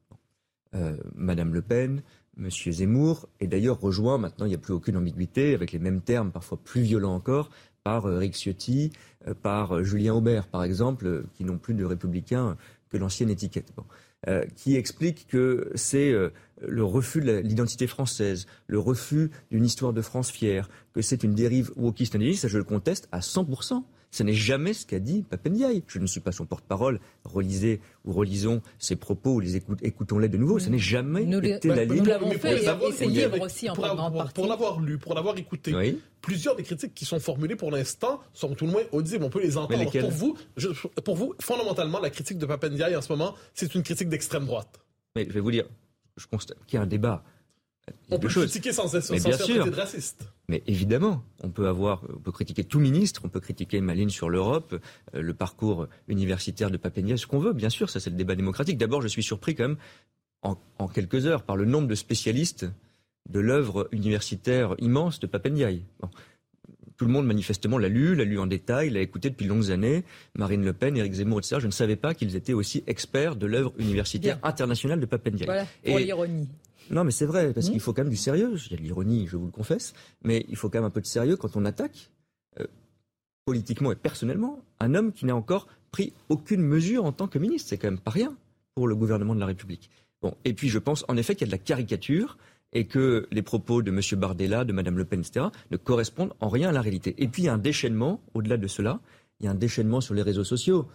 Euh, 0.75 0.97
Madame 1.15 1.53
Le 1.53 1.61
Pen, 1.61 2.01
Monsieur 2.35 2.71
Zemmour, 2.71 3.27
et 3.39 3.47
d'ailleurs 3.47 3.79
rejoint, 3.79 4.17
maintenant 4.17 4.45
il 4.45 4.49
n'y 4.49 4.55
a 4.55 4.59
plus 4.59 4.73
aucune 4.73 4.97
ambiguïté, 4.97 5.53
avec 5.53 5.71
les 5.71 5.79
mêmes 5.79 6.01
termes, 6.01 6.31
parfois 6.31 6.59
plus 6.63 6.81
violents 6.81 7.15
encore, 7.15 7.49
par 7.83 8.05
euh, 8.05 8.17
Rick 8.17 8.35
Ciotti, 8.35 8.91
euh, 9.27 9.33
par 9.33 9.83
Julien 9.83 10.13
Aubert, 10.13 10.47
par 10.47 10.63
exemple, 10.63 11.23
qui 11.33 11.45
n'ont 11.45 11.57
plus 11.57 11.73
de 11.73 11.85
républicains 11.85 12.57
que 12.89 12.97
l'ancienne 12.97 13.29
étiquette. 13.29 13.73
qui 14.55 14.75
explique 14.75 15.27
que 15.27 15.71
c'est 15.75 16.11
le 16.61 16.83
refus 16.83 17.21
de 17.21 17.37
l'identité 17.39 17.85
française, 17.85 18.47
le 18.65 18.79
refus 18.79 19.29
d'une 19.51 19.65
histoire 19.65 19.93
de 19.93 20.01
France 20.01 20.31
fière, 20.31 20.69
que 20.93 21.01
c'est 21.01 21.23
une 21.23 21.35
dérive 21.35 21.71
wokiste 21.75 22.17
ça 22.35 22.47
je 22.47 22.57
le 22.57 22.63
conteste 22.63 23.07
à 23.11 23.19
100%. 23.19 23.83
Ce 24.11 24.23
n'est 24.23 24.33
jamais 24.33 24.73
ce 24.73 24.85
qu'a 24.85 24.99
dit 24.99 25.23
Papendiaï. 25.23 25.83
Je 25.87 25.99
ne 25.99 26.07
suis 26.07 26.19
pas 26.19 26.31
son 26.31 26.45
porte-parole. 26.45 26.99
Relisez 27.23 27.81
ou 28.05 28.13
relisons 28.13 28.61
ses 28.79 28.95
propos 28.95 29.35
ou 29.35 29.39
les 29.39 29.55
écoutons-les 29.55 30.29
de 30.29 30.37
nouveau. 30.37 30.59
Ce 30.59 30.69
n'est 30.69 30.77
jamais 30.77 31.23
été 31.23 31.67
la 31.67 31.85
ligne. 31.85 31.97
Nous 31.99 32.05
l'avons 32.05 32.31
fait 32.31 32.63
et 32.63 32.91
c'est 32.93 33.05
libre 33.05 33.41
aussi 33.41 33.69
en 33.69 33.75
pour, 33.75 33.85
pour, 33.85 34.33
pour 34.33 34.47
l'avoir 34.47 34.79
lu, 34.79 34.97
pour 34.97 35.13
l'avoir 35.13 35.37
écouté. 35.37 35.73
Plusieurs 36.21 36.55
des 36.55 36.63
critiques 36.63 36.93
qui 36.93 37.05
sont 37.05 37.19
formulées 37.19 37.55
pour 37.55 37.71
l'instant 37.71 38.19
sont 38.33 38.53
tout 38.55 38.65
le 38.65 38.71
moins 38.71 38.83
audibles. 38.91 39.23
On 39.23 39.29
peut 39.29 39.41
les 39.41 39.57
entendre. 39.57 39.91
Pour 39.91 40.11
vous, 40.11 40.37
pour 41.03 41.15
vous, 41.15 41.35
fondamentalement, 41.39 41.99
la 41.99 42.09
critique 42.09 42.37
de 42.37 42.45
Papendiaï 42.45 42.95
en 42.95 43.01
ce 43.01 43.11
moment, 43.11 43.35
c'est 43.53 43.75
une 43.75 43.83
critique 43.83 44.09
d'extrême 44.09 44.45
droite. 44.45 44.79
Mais 45.15 45.25
je 45.27 45.33
vais 45.33 45.39
vous 45.39 45.51
dire, 45.51 45.65
je 46.15 46.25
constate 46.27 46.57
qu'il 46.65 46.77
y 46.77 46.79
a 46.79 46.83
un 46.83 46.87
débat 46.87 47.23
on 48.09 48.19
peut 48.19 48.27
critiquer 48.27 48.71
sans, 48.71 48.87
sans, 48.87 49.11
mais 49.11 49.19
bien 49.19 49.37
sûr. 49.37 49.65
de 49.65 49.75
raciste. 49.75 50.27
Mais 50.47 50.63
évidemment, 50.67 51.23
on 51.43 51.49
peut 51.49 51.67
avoir, 51.67 52.03
on 52.13 52.19
peut 52.19 52.31
critiquer 52.31 52.63
tout 52.63 52.79
ministre, 52.79 53.21
on 53.23 53.29
peut 53.29 53.39
critiquer 53.39 53.81
Maline 53.81 54.09
sur 54.09 54.29
l'Europe, 54.29 54.79
euh, 55.15 55.21
le 55.21 55.33
parcours 55.33 55.87
universitaire 56.07 56.71
de 56.71 56.77
Papendia, 56.77 57.17
ce 57.17 57.27
qu'on 57.27 57.39
veut, 57.39 57.53
bien 57.53 57.69
sûr, 57.69 57.89
ça 57.89 57.99
c'est 57.99 58.09
le 58.09 58.15
débat 58.15 58.35
démocratique. 58.35 58.77
D'abord, 58.77 59.01
je 59.01 59.07
suis 59.07 59.23
surpris 59.23 59.55
quand 59.55 59.67
même, 59.67 59.77
en, 60.41 60.87
quelques 60.87 61.25
heures, 61.25 61.43
par 61.43 61.57
le 61.57 61.65
nombre 61.65 61.87
de 61.87 61.95
spécialistes 61.95 62.65
de 63.29 63.39
l'œuvre 63.39 63.89
universitaire 63.91 64.75
immense 64.79 65.19
de 65.19 65.27
Papendiaï. 65.27 65.83
Tout 66.95 67.05
le 67.05 67.11
monde 67.11 67.27
manifestement 67.27 67.77
l'a 67.77 67.89
lu, 67.89 68.15
l'a 68.15 68.23
lu 68.23 68.39
en 68.39 68.47
détail, 68.47 68.89
l'a 68.89 69.01
écouté 69.01 69.29
depuis 69.29 69.45
longues 69.45 69.69
années. 69.69 70.03
Marine 70.35 70.63
Le 70.63 70.73
Pen, 70.73 70.95
Éric 70.97 71.13
Zemmour, 71.13 71.39
etc. 71.39 71.57
Je 71.59 71.67
ne 71.67 71.71
savais 71.71 71.95
pas 71.95 72.13
qu'ils 72.13 72.35
étaient 72.35 72.53
aussi 72.53 72.83
experts 72.87 73.35
de 73.35 73.45
l'œuvre 73.45 73.73
universitaire 73.77 74.39
internationale 74.41 74.99
de 74.99 75.05
Papendiaï. 75.05 75.45
Voilà, 75.45 75.65
pour 75.85 75.99
l'ironie. 75.99 76.47
Non, 76.89 77.03
mais 77.03 77.11
c'est 77.11 77.25
vrai, 77.25 77.53
parce 77.53 77.67
mmh. 77.67 77.71
qu'il 77.71 77.79
faut 77.79 77.93
quand 77.93 78.03
même 78.03 78.11
du 78.11 78.17
sérieux. 78.17 78.55
Il 78.67 78.71
y 78.71 78.73
a 78.75 78.77
de 78.77 78.83
l'ironie, 78.83 79.27
je 79.27 79.37
vous 79.37 79.45
le 79.45 79.51
confesse, 79.51 79.93
mais 80.23 80.45
il 80.49 80.55
faut 80.55 80.69
quand 80.69 80.79
même 80.79 80.85
un 80.85 80.91
peu 80.91 81.01
de 81.01 81.05
sérieux 81.05 81.35
quand 81.35 81.55
on 81.55 81.65
attaque. 81.65 82.11
Euh, 82.59 82.65
politiquement 83.45 83.91
et 83.93 83.95
personnellement, 83.95 84.59
un 84.79 84.93
homme 84.93 85.13
qui 85.13 85.25
n'a 85.25 85.35
encore 85.35 85.67
pris 85.91 86.13
aucune 86.27 86.61
mesure 86.61 87.05
en 87.05 87.13
tant 87.13 87.27
que 87.27 87.39
ministre. 87.39 87.69
C'est 87.69 87.77
quand 87.77 87.89
même 87.89 87.99
pas 87.99 88.11
rien 88.11 88.35
pour 88.75 88.87
le 88.87 88.95
gouvernement 88.95 89.35
de 89.35 89.39
la 89.39 89.45
République. 89.45 89.89
Bon, 90.21 90.35
et 90.43 90.53
puis 90.53 90.69
je 90.69 90.79
pense 90.79 91.05
en 91.07 91.15
effet 91.15 91.35
qu'il 91.35 91.47
y 91.47 91.49
a 91.49 91.51
de 91.51 91.57
la 91.57 91.63
caricature 91.63 92.37
et 92.73 92.85
que 92.85 93.27
les 93.31 93.41
propos 93.41 93.81
de 93.81 93.91
M. 93.91 94.01
Bardella, 94.19 94.65
de 94.65 94.73
Mme 94.73 94.97
Le 94.97 95.05
Pen, 95.05 95.21
etc., 95.21 95.47
ne 95.71 95.77
correspondent 95.77 96.33
en 96.41 96.49
rien 96.49 96.69
à 96.69 96.71
la 96.71 96.81
réalité. 96.81 97.15
Et 97.17 97.27
puis 97.27 97.43
il 97.43 97.45
y 97.45 97.49
a 97.49 97.53
un 97.53 97.57
déchaînement, 97.57 98.21
au-delà 98.33 98.57
de 98.57 98.67
cela, 98.67 98.99
il 99.39 99.45
y 99.45 99.47
a 99.47 99.51
un 99.51 99.55
déchaînement 99.55 100.01
sur 100.01 100.13
les 100.13 100.21
réseaux 100.21 100.43
sociaux. 100.43 100.87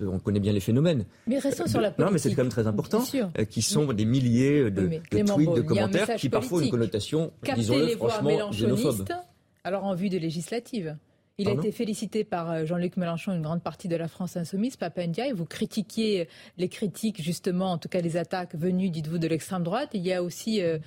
On 0.00 0.18
connaît 0.18 0.40
bien 0.40 0.52
les 0.52 0.60
phénomènes. 0.60 1.04
Mais 1.26 1.38
restons 1.38 1.66
sur 1.66 1.80
la 1.80 1.90
politique. 1.90 2.06
Non, 2.06 2.12
mais 2.12 2.18
c'est 2.18 2.34
quand 2.34 2.42
même 2.42 2.50
très 2.50 2.66
important. 2.66 3.04
Euh, 3.14 3.44
qui 3.44 3.62
sont 3.62 3.92
des 3.92 4.04
milliers 4.04 4.70
de, 4.70 5.00
tweets, 5.10 5.54
de 5.54 5.60
commentaires 5.60 6.16
qui 6.16 6.28
parfois 6.28 6.58
ont 6.58 6.62
une 6.62 6.70
connotation, 6.70 7.32
disons-le 7.54 7.88
franchement, 7.96 8.50
xénophobe. 8.50 9.04
Alors 9.64 9.84
en 9.84 9.94
vue 9.94 10.08
de 10.08 10.18
législatives 10.18 10.96
il 11.38 11.48
a 11.48 11.52
été 11.52 11.72
félicité 11.72 12.24
par 12.24 12.50
euh, 12.50 12.66
Jean-Luc 12.66 12.96
Mélenchon, 12.96 13.32
une 13.32 13.42
grande 13.42 13.62
partie 13.62 13.88
de 13.88 13.96
la 13.96 14.06
France 14.06 14.36
insoumise, 14.36 14.76
Papa 14.76 15.06
Ndiaye. 15.06 15.32
Vous 15.32 15.46
critiquiez 15.46 16.28
les 16.58 16.68
critiques, 16.68 17.22
justement, 17.22 17.72
en 17.72 17.78
tout 17.78 17.88
cas 17.88 18.00
les 18.00 18.16
attaques 18.16 18.54
venues, 18.54 18.90
dites-vous, 18.90 19.18
de 19.18 19.26
l'extrême 19.28 19.62
droite. 19.62 19.90
Il 19.94 20.02
y 20.02 20.12
a 20.12 20.22
aussi 20.22 20.62
euh, 20.62 20.78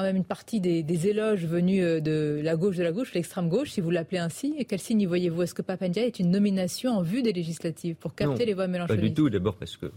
quand 0.00 0.06
même 0.06 0.16
une 0.16 0.24
partie 0.24 0.60
des, 0.60 1.06
éloges 1.06 1.44
venus 1.44 1.82
euh, 1.84 2.00
de 2.00 2.40
la 2.42 2.56
gauche 2.56 2.76
de 2.76 2.82
la 2.82 2.92
gauche, 2.92 3.12
l'extrême 3.12 3.48
gauche, 3.48 3.70
si 3.72 3.80
vous 3.82 3.90
l'appelez 3.90 4.18
ainsi. 4.18 4.54
Et 4.58 4.64
quel 4.64 4.80
signe 4.80 5.02
y 5.02 5.06
voyez-vous? 5.06 5.42
Est-ce 5.42 5.54
que 5.54 5.62
Papa 5.62 5.88
Ndiaye 5.88 6.06
est 6.06 6.18
une 6.18 6.30
nomination 6.30 6.92
en 6.92 7.02
vue 7.02 7.22
des 7.22 7.32
législatives 7.32 7.96
pour 7.96 8.14
capter 8.14 8.46
les 8.46 8.54
voix 8.54 8.66
mélenchonistes 8.66 9.00
Pas 9.00 9.08
du 9.08 9.14
tout, 9.14 9.28
d'abord 9.28 9.56
parce 9.56 9.76
que 9.76 9.92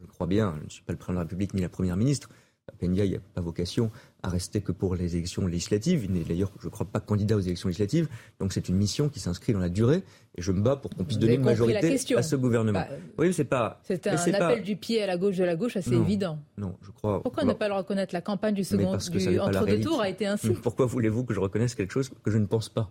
je 0.00 0.06
crois 0.06 0.26
bien, 0.26 0.54
je 0.60 0.64
ne 0.64 0.70
suis 0.70 0.82
pas 0.82 0.92
le 0.92 0.98
président 0.98 1.14
de 1.14 1.18
la 1.18 1.22
République 1.24 1.54
ni 1.54 1.60
la 1.62 1.68
Première 1.68 1.96
ministre, 1.96 2.28
Peña 2.78 3.06
n'a 3.06 3.18
pas 3.34 3.40
vocation 3.40 3.90
à 4.22 4.28
rester 4.28 4.60
que 4.60 4.72
pour 4.72 4.96
les 4.96 5.14
élections 5.14 5.46
législatives. 5.46 6.04
Il 6.04 6.12
n'est 6.12 6.24
d'ailleurs, 6.24 6.50
je 6.60 6.66
ne 6.66 6.70
crois 6.70 6.86
pas, 6.86 7.00
candidat 7.00 7.36
aux 7.36 7.40
élections 7.40 7.68
législatives. 7.68 8.08
Donc 8.40 8.52
c'est 8.52 8.68
une 8.68 8.76
mission 8.76 9.08
qui 9.08 9.20
s'inscrit 9.20 9.52
dans 9.52 9.60
la 9.60 9.68
durée. 9.68 10.02
Et 10.36 10.42
je 10.42 10.52
me 10.52 10.60
bats 10.60 10.76
pour 10.76 10.90
qu'on 10.90 11.04
puisse 11.04 11.18
donner 11.18 11.34
une 11.34 11.44
majorité 11.44 11.96
à 12.16 12.22
ce 12.22 12.36
gouvernement. 12.36 12.80
Bah, 12.80 12.88
oui, 13.18 13.32
c'est 13.32 13.44
pas. 13.44 13.80
C'est 13.84 14.06
un 14.06 14.34
appel 14.34 14.62
du 14.62 14.76
pied 14.76 15.02
à 15.02 15.06
la 15.06 15.16
gauche 15.16 15.36
de 15.36 15.44
la 15.44 15.56
gauche 15.56 15.76
assez 15.76 15.94
évident. 15.94 16.38
Non, 16.58 16.76
je 16.82 16.90
crois. 16.90 17.22
Pourquoi 17.22 17.44
ne 17.44 17.52
pas 17.52 17.68
le 17.68 17.74
reconnaître? 17.74 18.14
La 18.14 18.20
campagne 18.20 18.54
du 18.54 18.64
second, 18.64 18.94
entre-deux 18.94 19.80
tours 19.80 20.00
a 20.00 20.08
été 20.08 20.26
ainsi. 20.26 20.50
Pourquoi 20.62 20.86
voulez-vous 20.86 21.24
que 21.24 21.34
je 21.34 21.40
reconnaisse 21.40 21.74
quelque 21.74 21.92
chose 21.92 22.10
que 22.22 22.30
je 22.30 22.38
ne 22.38 22.46
pense 22.46 22.68
pas? 22.68 22.90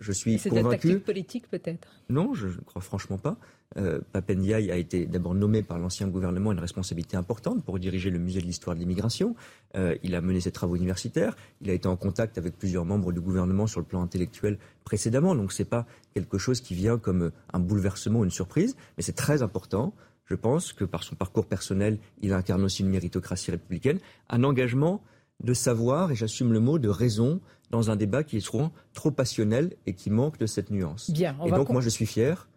Je 0.00 0.12
suis 0.12 0.38
c'est 0.38 0.50
convaincu. 0.50 0.68
C'est 0.68 0.88
tactique 0.88 1.04
politique 1.04 1.48
peut-être 1.48 1.88
Non, 2.08 2.34
je 2.34 2.48
ne 2.48 2.62
crois 2.64 2.82
franchement 2.82 3.18
pas. 3.18 3.36
Euh, 3.78 4.00
Papendiaï 4.12 4.70
a 4.70 4.76
été 4.76 5.06
d'abord 5.06 5.34
nommé 5.34 5.62
par 5.62 5.78
l'ancien 5.78 6.06
gouvernement 6.08 6.52
une 6.52 6.58
responsabilité 6.58 7.16
importante 7.16 7.64
pour 7.64 7.78
diriger 7.78 8.10
le 8.10 8.18
musée 8.18 8.40
de 8.40 8.46
l'histoire 8.46 8.76
de 8.76 8.80
l'immigration. 8.80 9.34
Euh, 9.76 9.96
il 10.02 10.14
a 10.14 10.20
mené 10.20 10.40
ses 10.40 10.52
travaux 10.52 10.76
universitaires. 10.76 11.36
Il 11.60 11.70
a 11.70 11.72
été 11.72 11.88
en 11.88 11.96
contact 11.96 12.38
avec 12.38 12.56
plusieurs 12.58 12.84
membres 12.84 13.12
du 13.12 13.20
gouvernement 13.20 13.66
sur 13.66 13.80
le 13.80 13.86
plan 13.86 14.02
intellectuel 14.02 14.58
précédemment. 14.84 15.34
Donc 15.34 15.52
ce 15.52 15.62
n'est 15.62 15.68
pas 15.68 15.86
quelque 16.14 16.38
chose 16.38 16.60
qui 16.60 16.74
vient 16.74 16.98
comme 16.98 17.30
un 17.52 17.58
bouleversement, 17.58 18.24
une 18.24 18.30
surprise, 18.30 18.76
mais 18.96 19.02
c'est 19.02 19.16
très 19.16 19.42
important. 19.42 19.94
Je 20.26 20.34
pense 20.34 20.72
que 20.72 20.84
par 20.84 21.02
son 21.02 21.14
parcours 21.14 21.46
personnel, 21.46 21.98
il 22.20 22.32
incarne 22.32 22.62
aussi 22.62 22.82
une 22.82 22.88
méritocratie 22.88 23.50
républicaine, 23.50 23.98
un 24.30 24.44
engagement 24.44 25.02
de 25.42 25.54
savoir, 25.54 26.12
et 26.12 26.14
j'assume 26.14 26.52
le 26.52 26.60
mot, 26.60 26.78
de 26.78 26.88
raison, 26.88 27.40
dans 27.72 27.90
un 27.90 27.96
débat 27.96 28.22
qui 28.22 28.36
est 28.36 28.40
souvent 28.40 28.70
trop 28.92 29.10
passionnel 29.10 29.74
et 29.86 29.94
qui 29.94 30.10
manque 30.10 30.38
de 30.38 30.46
cette 30.46 30.70
nuance. 30.70 31.10
Bien, 31.10 31.36
et 31.44 31.50
donc, 31.50 31.70
moi, 31.70 31.80
je 31.80 31.88
suis 31.88 32.06
fier 32.06 32.48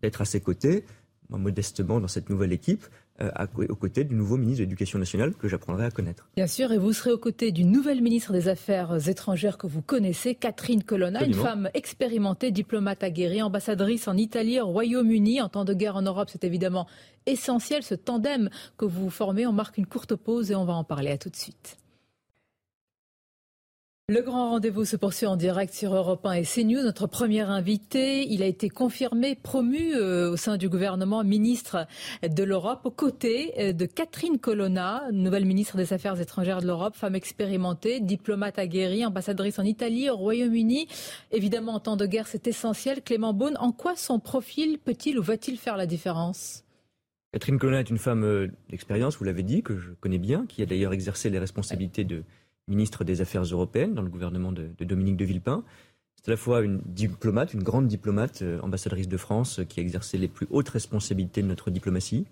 d'être 0.00 0.20
à 0.20 0.24
ses 0.24 0.40
côtés, 0.40 0.84
moi, 1.28 1.38
modestement, 1.38 1.98
dans 2.00 2.08
cette 2.08 2.30
nouvelle 2.30 2.52
équipe, 2.52 2.84
euh, 3.22 3.30
aux 3.68 3.76
côtés 3.76 4.04
du 4.04 4.14
nouveau 4.14 4.36
ministre 4.36 4.60
de 4.60 4.64
l'Éducation 4.64 4.98
nationale 4.98 5.34
que 5.34 5.46
j'apprendrai 5.46 5.84
à 5.84 5.90
connaître. 5.90 6.28
Bien 6.36 6.46
sûr, 6.46 6.72
et 6.72 6.78
vous 6.78 6.92
serez 6.92 7.12
aux 7.12 7.18
côtés 7.18 7.52
d'une 7.52 7.70
nouvelle 7.70 8.00
ministre 8.00 8.32
des 8.32 8.48
Affaires 8.48 9.08
étrangères 9.08 9.58
que 9.58 9.66
vous 9.66 9.82
connaissez, 9.82 10.34
Catherine 10.34 10.82
Colonna, 10.82 11.24
une 11.24 11.34
femme 11.34 11.68
expérimentée, 11.74 12.50
diplomate 12.50 13.02
aguerrie, 13.02 13.42
ambassadrice 13.42 14.08
en 14.08 14.16
Italie, 14.16 14.60
au 14.60 14.68
Royaume-Uni. 14.68 15.40
En 15.42 15.48
temps 15.48 15.64
de 15.64 15.74
guerre 15.74 15.96
en 15.96 16.02
Europe, 16.02 16.28
c'est 16.30 16.44
évidemment 16.44 16.86
essentiel, 17.26 17.82
ce 17.82 17.94
tandem 17.94 18.48
que 18.78 18.86
vous 18.86 19.10
formez. 19.10 19.46
On 19.46 19.52
marque 19.52 19.76
une 19.76 19.86
courte 19.86 20.14
pause 20.14 20.50
et 20.50 20.54
on 20.54 20.64
va 20.64 20.74
en 20.74 20.84
parler. 20.84 21.10
À 21.10 21.18
tout 21.18 21.30
de 21.30 21.36
suite. 21.36 21.76
Le 24.10 24.22
grand 24.22 24.50
rendez-vous 24.50 24.84
se 24.84 24.96
poursuit 24.96 25.26
en 25.26 25.36
direct 25.36 25.72
sur 25.72 25.94
Europe 25.94 26.26
1 26.26 26.32
et 26.32 26.42
CNews. 26.42 26.82
Notre 26.82 27.06
premier 27.06 27.42
invité, 27.42 28.26
il 28.28 28.42
a 28.42 28.46
été 28.46 28.68
confirmé, 28.68 29.36
promu 29.36 29.94
euh, 29.94 30.32
au 30.32 30.36
sein 30.36 30.56
du 30.56 30.68
gouvernement 30.68 31.22
ministre 31.22 31.86
de 32.28 32.42
l'Europe, 32.42 32.80
aux 32.82 32.90
côtés 32.90 33.52
euh, 33.60 33.72
de 33.72 33.86
Catherine 33.86 34.40
Colonna, 34.40 35.04
nouvelle 35.12 35.44
ministre 35.44 35.76
des 35.76 35.92
Affaires 35.92 36.20
étrangères 36.20 36.60
de 36.60 36.66
l'Europe, 36.66 36.96
femme 36.96 37.14
expérimentée, 37.14 38.00
diplomate 38.00 38.58
aguerrie, 38.58 39.06
ambassadrice 39.06 39.60
en 39.60 39.64
Italie, 39.64 40.10
au 40.10 40.16
Royaume-Uni. 40.16 40.88
Évidemment, 41.30 41.74
en 41.74 41.78
temps 41.78 41.96
de 41.96 42.06
guerre, 42.06 42.26
c'est 42.26 42.48
essentiel. 42.48 43.02
Clément 43.02 43.32
Beaune, 43.32 43.56
en 43.60 43.70
quoi 43.70 43.94
son 43.94 44.18
profil 44.18 44.80
peut-il 44.84 45.20
ou 45.20 45.22
va-t-il 45.22 45.56
faire 45.56 45.76
la 45.76 45.86
différence? 45.86 46.64
Catherine 47.32 47.60
Colonna 47.60 47.78
est 47.78 47.90
une 47.90 47.98
femme 47.98 48.24
euh, 48.24 48.48
d'expérience, 48.70 49.18
vous 49.18 49.24
l'avez 49.24 49.44
dit, 49.44 49.62
que 49.62 49.78
je 49.78 49.90
connais 50.00 50.18
bien, 50.18 50.46
qui 50.48 50.62
a 50.62 50.66
d'ailleurs 50.66 50.92
exercé 50.92 51.30
les 51.30 51.38
responsabilités 51.38 52.02
de 52.02 52.24
ministre 52.70 53.04
des 53.04 53.20
Affaires 53.20 53.42
européennes 53.42 53.94
dans 53.94 54.02
le 54.02 54.08
gouvernement 54.08 54.52
de, 54.52 54.70
Dominique 54.80 55.16
de 55.16 55.24
Villepin. 55.24 55.62
C'est 56.16 56.28
à 56.28 56.32
la 56.32 56.36
fois 56.36 56.60
une 56.60 56.80
diplomate, 56.86 57.54
une 57.54 57.62
grande 57.62 57.86
diplomate, 57.86 58.42
euh, 58.42 58.60
ambassadrice 58.60 59.08
de 59.08 59.16
France, 59.16 59.60
euh, 59.60 59.64
qui 59.64 59.80
a 59.80 59.82
exercé 59.82 60.18
les 60.18 60.28
plus 60.28 60.46
hautes 60.50 60.68
responsabilités 60.68 61.42
de 61.42 61.46
notre 61.46 61.70
diplomatie. 61.70 62.26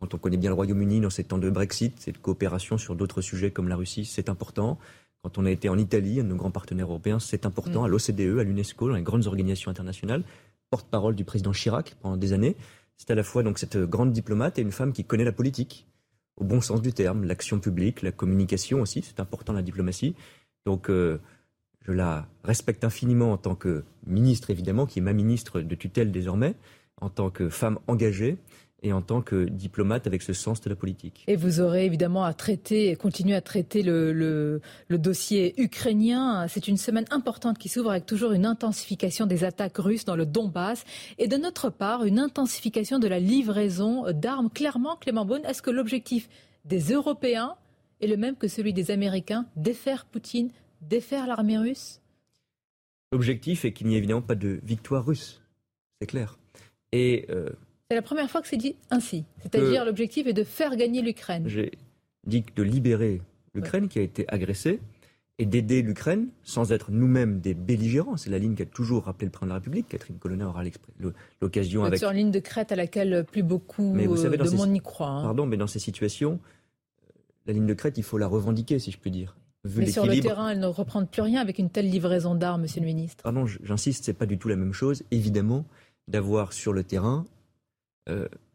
Quand 0.00 0.14
on 0.14 0.18
connaît 0.18 0.36
bien 0.36 0.50
le 0.50 0.54
Royaume-Uni 0.54 1.00
dans 1.00 1.10
ces 1.10 1.24
temps 1.24 1.38
de 1.38 1.50
Brexit 1.50 2.06
et 2.06 2.12
de 2.12 2.18
coopération 2.18 2.78
sur 2.78 2.94
d'autres 2.94 3.20
sujets 3.20 3.50
comme 3.50 3.68
la 3.68 3.76
Russie, 3.76 4.04
c'est 4.04 4.28
important. 4.28 4.78
Quand 5.22 5.36
on 5.38 5.44
a 5.44 5.50
été 5.50 5.68
en 5.68 5.76
Italie, 5.76 6.20
un 6.20 6.24
de 6.24 6.28
nos 6.28 6.36
grands 6.36 6.52
partenaires 6.52 6.86
européens, 6.86 7.18
c'est 7.18 7.44
important. 7.44 7.82
Mm. 7.82 7.84
À 7.86 7.88
l'OCDE, 7.88 8.38
à 8.38 8.44
l'UNESCO, 8.44 8.88
dans 8.88 8.94
les 8.94 9.02
grandes 9.02 9.26
organisations 9.26 9.70
internationales, 9.70 10.22
porte-parole 10.70 11.16
du 11.16 11.24
président 11.24 11.52
Chirac 11.52 11.96
pendant 12.00 12.16
des 12.16 12.32
années. 12.32 12.56
C'est 12.96 13.10
à 13.10 13.14
la 13.14 13.24
fois 13.24 13.42
donc 13.42 13.58
cette 13.58 13.76
grande 13.76 14.12
diplomate 14.12 14.58
et 14.58 14.62
une 14.62 14.72
femme 14.72 14.92
qui 14.92 15.04
connaît 15.04 15.24
la 15.24 15.32
politique, 15.32 15.86
au 16.38 16.44
bon 16.44 16.60
sens 16.60 16.80
du 16.80 16.92
terme, 16.92 17.24
l'action 17.24 17.58
publique, 17.58 18.02
la 18.02 18.12
communication 18.12 18.80
aussi, 18.80 19.02
c'est 19.02 19.20
important 19.20 19.52
la 19.52 19.62
diplomatie. 19.62 20.14
Donc 20.66 20.88
euh, 20.90 21.18
je 21.86 21.92
la 21.92 22.28
respecte 22.44 22.84
infiniment 22.84 23.32
en 23.32 23.36
tant 23.36 23.54
que 23.54 23.84
ministre 24.06 24.50
évidemment, 24.50 24.86
qui 24.86 25.00
est 25.00 25.02
ma 25.02 25.12
ministre 25.12 25.60
de 25.60 25.74
tutelle 25.74 26.12
désormais, 26.12 26.54
en 27.00 27.10
tant 27.10 27.30
que 27.30 27.48
femme 27.48 27.78
engagée 27.86 28.36
et 28.82 28.92
en 28.92 29.02
tant 29.02 29.22
que 29.22 29.44
diplomate 29.44 30.06
avec 30.06 30.22
ce 30.22 30.32
sens 30.32 30.60
de 30.60 30.70
la 30.70 30.76
politique. 30.76 31.24
Et 31.26 31.36
vous 31.36 31.60
aurez 31.60 31.84
évidemment 31.84 32.24
à 32.24 32.32
traiter 32.32 32.94
continuer 32.96 33.34
à 33.34 33.40
traiter 33.40 33.82
le, 33.82 34.12
le, 34.12 34.98
dossier 34.98 35.60
ukrainien. 35.60 36.46
C'est 36.48 36.68
une 36.68 36.76
semaine 36.76 37.06
importante 37.10 37.58
qui 37.58 37.68
s'ouvre 37.68 37.90
avec 37.90 38.06
toujours 38.06 38.32
une 38.32 38.46
intensification 38.46 39.26
des 39.26 39.44
attaques 39.44 39.78
russes 39.78 40.04
dans 40.04 40.16
le 40.16 40.26
Donbass 40.26 40.84
et 41.18 41.26
de 41.26 41.36
notre 41.36 41.70
part 41.70 42.04
une 42.04 42.18
intensification 42.18 42.98
de 42.98 43.08
la 43.08 43.18
livraison 43.18 44.12
d'armes. 44.12 44.50
Clairement, 44.50 44.96
Clément 44.96 45.24
Beaune, 45.24 45.44
est-ce 45.44 45.62
que 45.62 45.70
l'objectif 45.70 46.28
des 46.64 46.92
Européens 46.92 47.56
est 48.00 48.06
le 48.06 48.16
même 48.16 48.36
que 48.36 48.48
celui 48.48 48.72
des 48.72 48.90
Américains, 48.90 49.46
défaire 49.56 50.04
Poutine, 50.04 50.50
défaire 50.82 51.26
l'armée 51.26 51.58
russe? 51.58 52.00
L'objectif 53.10 53.64
est 53.64 53.72
qu'il 53.72 53.86
n'y 53.86 53.94
ait 53.94 53.98
évidemment 53.98 54.22
pas 54.22 54.34
de 54.34 54.60
victoire 54.62 55.04
russe, 55.04 55.40
c'est 56.00 56.06
clair. 56.06 56.38
Et 56.92 57.26
euh, 57.30 57.48
c'est 57.90 57.94
la 57.94 58.02
première 58.02 58.30
fois 58.30 58.42
que 58.42 58.48
c'est 58.48 58.58
dit 58.58 58.76
ainsi. 58.90 59.24
C'est-à-dire 59.40 59.86
l'objectif 59.86 60.26
est 60.26 60.34
de 60.34 60.44
faire 60.44 60.76
gagner 60.76 61.00
l'Ukraine. 61.00 61.44
J'ai 61.46 61.72
dit 62.26 62.44
de 62.54 62.62
libérer 62.62 63.22
l'Ukraine 63.54 63.88
qui 63.88 63.98
a 63.98 64.02
été 64.02 64.26
agressée 64.28 64.80
et 65.38 65.46
d'aider 65.46 65.80
l'Ukraine 65.80 66.28
sans 66.42 66.72
être 66.72 66.90
nous-mêmes 66.90 67.40
des 67.40 67.54
belligérants. 67.54 68.18
C'est 68.18 68.28
la 68.28 68.38
ligne 68.38 68.54
qu'a 68.54 68.66
toujours 68.66 69.04
rappelé 69.04 69.26
le 69.26 69.30
président 69.30 69.46
de 69.46 69.50
la 69.50 69.54
République. 69.54 69.88
Catherine 69.88 70.18
Colonna 70.18 70.48
aura 70.48 70.64
l'occasion 71.40 71.84
avec... 71.84 71.98
Sur 71.98 72.10
une 72.10 72.18
ligne 72.18 72.30
de 72.30 72.40
crête 72.40 72.72
à 72.72 72.76
laquelle 72.76 73.24
plus 73.24 73.42
beaucoup 73.42 73.94
mais 73.94 74.06
vous 74.06 74.18
savez, 74.18 74.36
de 74.36 74.50
monde 74.50 74.70
n'y 74.70 74.80
croit. 74.80 75.08
Hein. 75.08 75.22
Pardon, 75.22 75.46
mais 75.46 75.56
dans 75.56 75.66
ces 75.66 75.78
situations, 75.78 76.40
la 77.46 77.54
ligne 77.54 77.66
de 77.66 77.74
crête, 77.74 77.96
il 77.96 78.04
faut 78.04 78.18
la 78.18 78.26
revendiquer, 78.26 78.78
si 78.78 78.90
je 78.90 78.98
peux 78.98 79.08
dire. 79.08 79.34
mais 79.64 79.86
sur 79.86 80.04
le 80.04 80.20
terrain, 80.20 80.50
elle 80.50 80.60
ne 80.60 80.66
reprend 80.66 81.06
plus 81.06 81.22
rien 81.22 81.40
avec 81.40 81.58
une 81.58 81.70
telle 81.70 81.88
livraison 81.88 82.34
d'armes, 82.34 82.62
monsieur 82.62 82.82
le 82.82 82.86
ministre. 82.86 83.22
Pardon, 83.22 83.46
j'insiste, 83.46 84.04
c'est 84.04 84.12
pas 84.12 84.26
du 84.26 84.36
tout 84.36 84.48
la 84.48 84.56
même 84.56 84.74
chose, 84.74 85.04
évidemment, 85.10 85.64
d'avoir 86.06 86.52
sur 86.52 86.74
le 86.74 86.84
terrain 86.84 87.24
euh, 87.24 87.37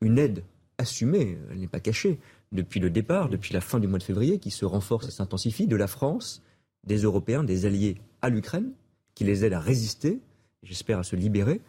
une 0.01 0.17
aide 0.17 0.43
assumée, 0.77 1.37
elle 1.51 1.59
n'est 1.59 1.67
pas 1.67 1.79
cachée, 1.79 2.19
depuis 2.53 2.79
le 2.79 2.89
départ, 2.89 3.29
depuis 3.29 3.53
la 3.53 3.61
fin 3.61 3.79
du 3.79 3.87
mois 3.87 3.99
de 3.99 4.03
février, 4.03 4.39
qui 4.39 4.51
se 4.51 4.65
renforce 4.65 5.07
et 5.07 5.11
s'intensifie, 5.11 5.67
de 5.67 5.75
la 5.75 5.87
France, 5.87 6.41
des 6.85 6.97
Européens, 6.97 7.43
des 7.43 7.65
alliés 7.65 7.97
à 8.21 8.29
l'Ukraine, 8.29 8.71
qui 9.15 9.23
les 9.23 9.43
aide 9.43 9.53
à 9.53 9.59
résister, 9.59 10.19
j'espère 10.61 10.99
à 10.99 11.03
se 11.03 11.15
libérer. 11.15 11.61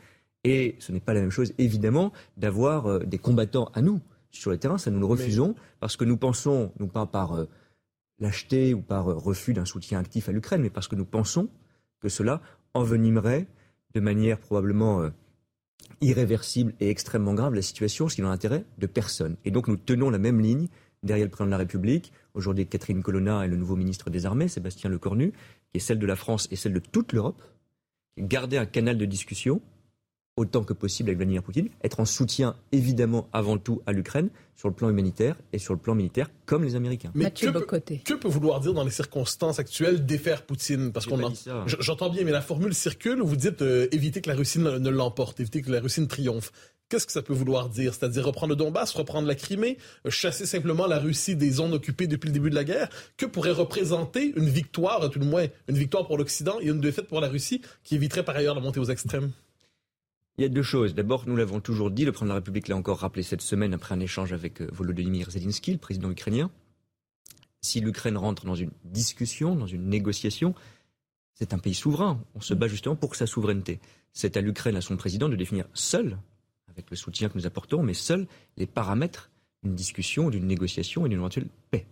Et 0.44 0.76
ce 0.78 0.92
n'est 0.92 1.00
pas 1.00 1.14
la 1.14 1.20
même 1.20 1.30
chose, 1.30 1.54
évidemment, 1.58 2.12
d'avoir 2.36 2.86
euh, 2.86 2.98
des 3.00 3.18
combattants 3.18 3.70
à 3.72 3.80
nous 3.80 4.00
sur 4.30 4.50
le 4.50 4.58
terrain. 4.58 4.76
Ça, 4.76 4.90
nous 4.90 5.00
le 5.00 5.06
refusons, 5.06 5.54
parce 5.80 5.96
que 5.96 6.04
nous 6.04 6.18
pensons, 6.18 6.70
non 6.78 6.88
pas 6.88 7.06
par 7.06 7.32
euh, 7.32 7.48
lâcheté 8.18 8.74
ou 8.74 8.82
par 8.82 9.06
refus 9.06 9.54
d'un 9.54 9.64
soutien 9.64 9.98
actif 9.98 10.28
à 10.28 10.32
l'Ukraine, 10.32 10.60
mais 10.60 10.70
parce 10.70 10.86
que 10.86 10.96
nous 10.96 11.06
pensons 11.06 11.48
que 12.00 12.10
cela 12.10 12.42
envenimerait 12.74 13.46
de 13.94 14.00
manière 14.00 14.38
probablement 14.38 15.08
irréversible 16.00 16.74
et 16.80 16.90
extrêmement 16.90 17.34
grave 17.34 17.54
la 17.54 17.62
situation, 17.62 18.08
ce 18.08 18.16
qui 18.16 18.22
n'en 18.22 18.30
intérêt 18.30 18.64
de 18.78 18.86
personne. 18.86 19.36
Et 19.44 19.50
donc 19.50 19.68
nous 19.68 19.76
tenons 19.76 20.10
la 20.10 20.18
même 20.18 20.40
ligne 20.40 20.68
derrière 21.02 21.26
le 21.26 21.30
président 21.30 21.46
de 21.46 21.50
la 21.50 21.58
République, 21.58 22.12
aujourd'hui 22.34 22.66
Catherine 22.66 23.02
Colonna 23.02 23.44
et 23.44 23.48
le 23.48 23.56
nouveau 23.56 23.76
ministre 23.76 24.10
des 24.10 24.26
Armées, 24.26 24.48
Sébastien 24.48 24.90
Lecornu, 24.90 25.32
qui 25.70 25.76
est 25.76 25.80
celle 25.80 25.98
de 25.98 26.06
la 26.06 26.16
France 26.16 26.48
et 26.50 26.56
celle 26.56 26.72
de 26.72 26.80
toute 26.80 27.12
l'Europe, 27.12 27.42
garder 28.18 28.56
un 28.56 28.66
canal 28.66 28.96
de 28.96 29.04
discussion 29.04 29.60
autant 30.36 30.64
que 30.64 30.72
possible 30.72 31.10
avec 31.10 31.18
Vladimir 31.18 31.42
Poutine, 31.42 31.68
être 31.82 32.00
en 32.00 32.04
soutien 32.04 32.56
évidemment 32.72 33.28
avant 33.32 33.56
tout 33.56 33.82
à 33.86 33.92
l'Ukraine 33.92 34.30
sur 34.56 34.68
le 34.68 34.74
plan 34.74 34.88
humanitaire 34.88 35.36
et 35.52 35.58
sur 35.58 35.74
le 35.74 35.80
plan 35.80 35.94
militaire, 35.94 36.30
comme 36.46 36.64
les 36.64 36.74
Américains. 36.74 37.10
Mais 37.14 37.30
que, 37.30 37.46
que, 37.46 38.14
peut 38.14 38.28
vouloir 38.28 38.60
dire 38.60 38.72
dans 38.72 38.84
les 38.84 38.90
circonstances 38.90 39.58
actuelles 39.58 40.04
défaire 40.04 40.42
Poutine? 40.42 40.92
Parce 40.92 41.06
qu'on 41.06 41.20
j'entends 41.66 42.10
bien, 42.10 42.24
mais 42.24 42.32
la 42.32 42.40
formule 42.40 42.74
circule. 42.74 43.20
Vous 43.22 43.36
dites 43.36 43.62
euh, 43.62 43.88
éviter 43.92 44.20
que 44.20 44.30
la 44.30 44.36
Russie 44.36 44.58
ne, 44.58 44.90
l'emporte, 44.90 45.40
éviter 45.40 45.62
que 45.62 45.70
la 45.70 45.80
Russie 45.80 46.00
ne 46.00 46.06
triomphe. 46.06 46.52
Qu'est-ce 46.88 47.06
que 47.06 47.12
ça 47.12 47.22
peut 47.22 47.32
vouloir 47.32 47.70
dire? 47.70 47.94
C'est-à-dire 47.94 48.26
reprendre 48.26 48.50
le 48.50 48.56
Donbass, 48.56 48.92
reprendre 48.92 49.26
la 49.26 49.34
Crimée, 49.34 49.78
euh, 50.06 50.10
chasser 50.10 50.46
simplement 50.46 50.86
la 50.86 50.98
Russie 50.98 51.34
des 51.34 51.50
zones 51.50 51.72
occupées 51.72 52.06
depuis 52.06 52.28
le 52.28 52.32
début 52.32 52.50
de 52.50 52.54
la 52.54 52.64
guerre? 52.64 52.88
Que 53.16 53.26
pourrait 53.26 53.52
représenter 53.52 54.32
une 54.36 54.48
victoire, 54.48 55.08
tout 55.10 55.18
le 55.18 55.26
moins 55.26 55.46
une 55.68 55.76
victoire 55.76 56.06
pour 56.06 56.18
l'Occident 56.18 56.58
et 56.60 56.66
une 56.66 56.80
défaite 56.80 57.08
pour 57.08 57.20
la 57.20 57.28
Russie, 57.28 57.62
qui 57.84 57.94
éviterait 57.94 58.24
par 58.24 58.36
ailleurs 58.36 58.54
de 58.54 58.60
monter 58.60 58.80
aux 58.80 58.84
extrêmes? 58.84 59.32
Il 60.36 60.42
y 60.42 60.44
a 60.44 60.48
deux 60.48 60.62
choses. 60.62 60.94
D'abord, 60.94 61.24
nous 61.26 61.36
l'avons 61.36 61.60
toujours 61.60 61.90
dit, 61.90 62.04
le 62.04 62.12
président 62.12 62.26
de 62.26 62.30
la 62.30 62.34
République 62.36 62.68
l'a 62.68 62.76
encore 62.76 62.98
rappelé 62.98 63.22
cette 63.22 63.42
semaine 63.42 63.72
après 63.72 63.94
un 63.94 64.00
échange 64.00 64.32
avec 64.32 64.60
euh, 64.60 64.68
Volodymyr 64.72 65.30
Zelensky, 65.30 65.72
le 65.72 65.78
président 65.78 66.10
ukrainien. 66.10 66.50
Si 67.60 67.80
l'Ukraine 67.80 68.16
rentre 68.16 68.44
dans 68.44 68.54
une 68.54 68.70
discussion, 68.84 69.54
dans 69.54 69.66
une 69.66 69.88
négociation, 69.88 70.54
c'est 71.34 71.54
un 71.54 71.58
pays 71.58 71.74
souverain. 71.74 72.20
On 72.34 72.40
se 72.40 72.52
bat 72.52 72.68
justement 72.68 72.96
pour 72.96 73.14
sa 73.14 73.26
souveraineté. 73.26 73.80
C'est 74.12 74.36
à 74.36 74.40
l'Ukraine, 74.40 74.76
à 74.76 74.80
son 74.80 74.96
président, 74.96 75.28
de 75.28 75.36
définir 75.36 75.66
seul, 75.72 76.18
avec 76.68 76.90
le 76.90 76.96
soutien 76.96 77.28
que 77.28 77.38
nous 77.38 77.46
apportons, 77.46 77.82
mais 77.82 77.94
seul 77.94 78.26
les 78.56 78.66
paramètres 78.66 79.30
d'une 79.62 79.74
discussion, 79.74 80.30
d'une 80.30 80.46
négociation 80.46 81.06
et 81.06 81.08
d'une 81.08 81.18
éventuelle 81.18 81.48
paix. 81.70 81.86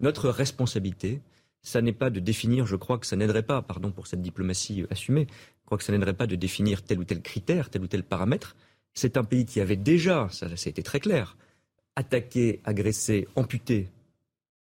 Notre 0.00 0.28
responsabilité, 0.28 1.20
ça 1.62 1.82
n'est 1.82 1.92
pas 1.92 2.10
de 2.10 2.20
définir, 2.20 2.66
je 2.66 2.76
crois 2.76 2.98
que 2.98 3.06
ça 3.06 3.16
n'aiderait 3.16 3.42
pas, 3.42 3.60
pardon 3.60 3.90
pour 3.90 4.06
cette 4.06 4.22
diplomatie 4.22 4.82
euh, 4.82 4.86
assumée, 4.90 5.26
je 5.66 5.68
crois 5.68 5.78
que 5.78 5.84
ça 5.84 5.90
n'aiderait 5.90 6.14
pas 6.14 6.28
de 6.28 6.36
définir 6.36 6.80
tel 6.82 7.00
ou 7.00 7.04
tel 7.04 7.20
critère, 7.20 7.70
tel 7.70 7.82
ou 7.82 7.88
tel 7.88 8.04
paramètre. 8.04 8.54
C'est 8.94 9.16
un 9.16 9.24
pays 9.24 9.44
qui 9.44 9.60
avait 9.60 9.74
déjà, 9.74 10.28
ça, 10.30 10.56
ça 10.56 10.68
a 10.68 10.70
été 10.70 10.84
très 10.84 11.00
clair, 11.00 11.36
attaqué, 11.96 12.60
agressé, 12.62 13.26
amputé 13.34 13.88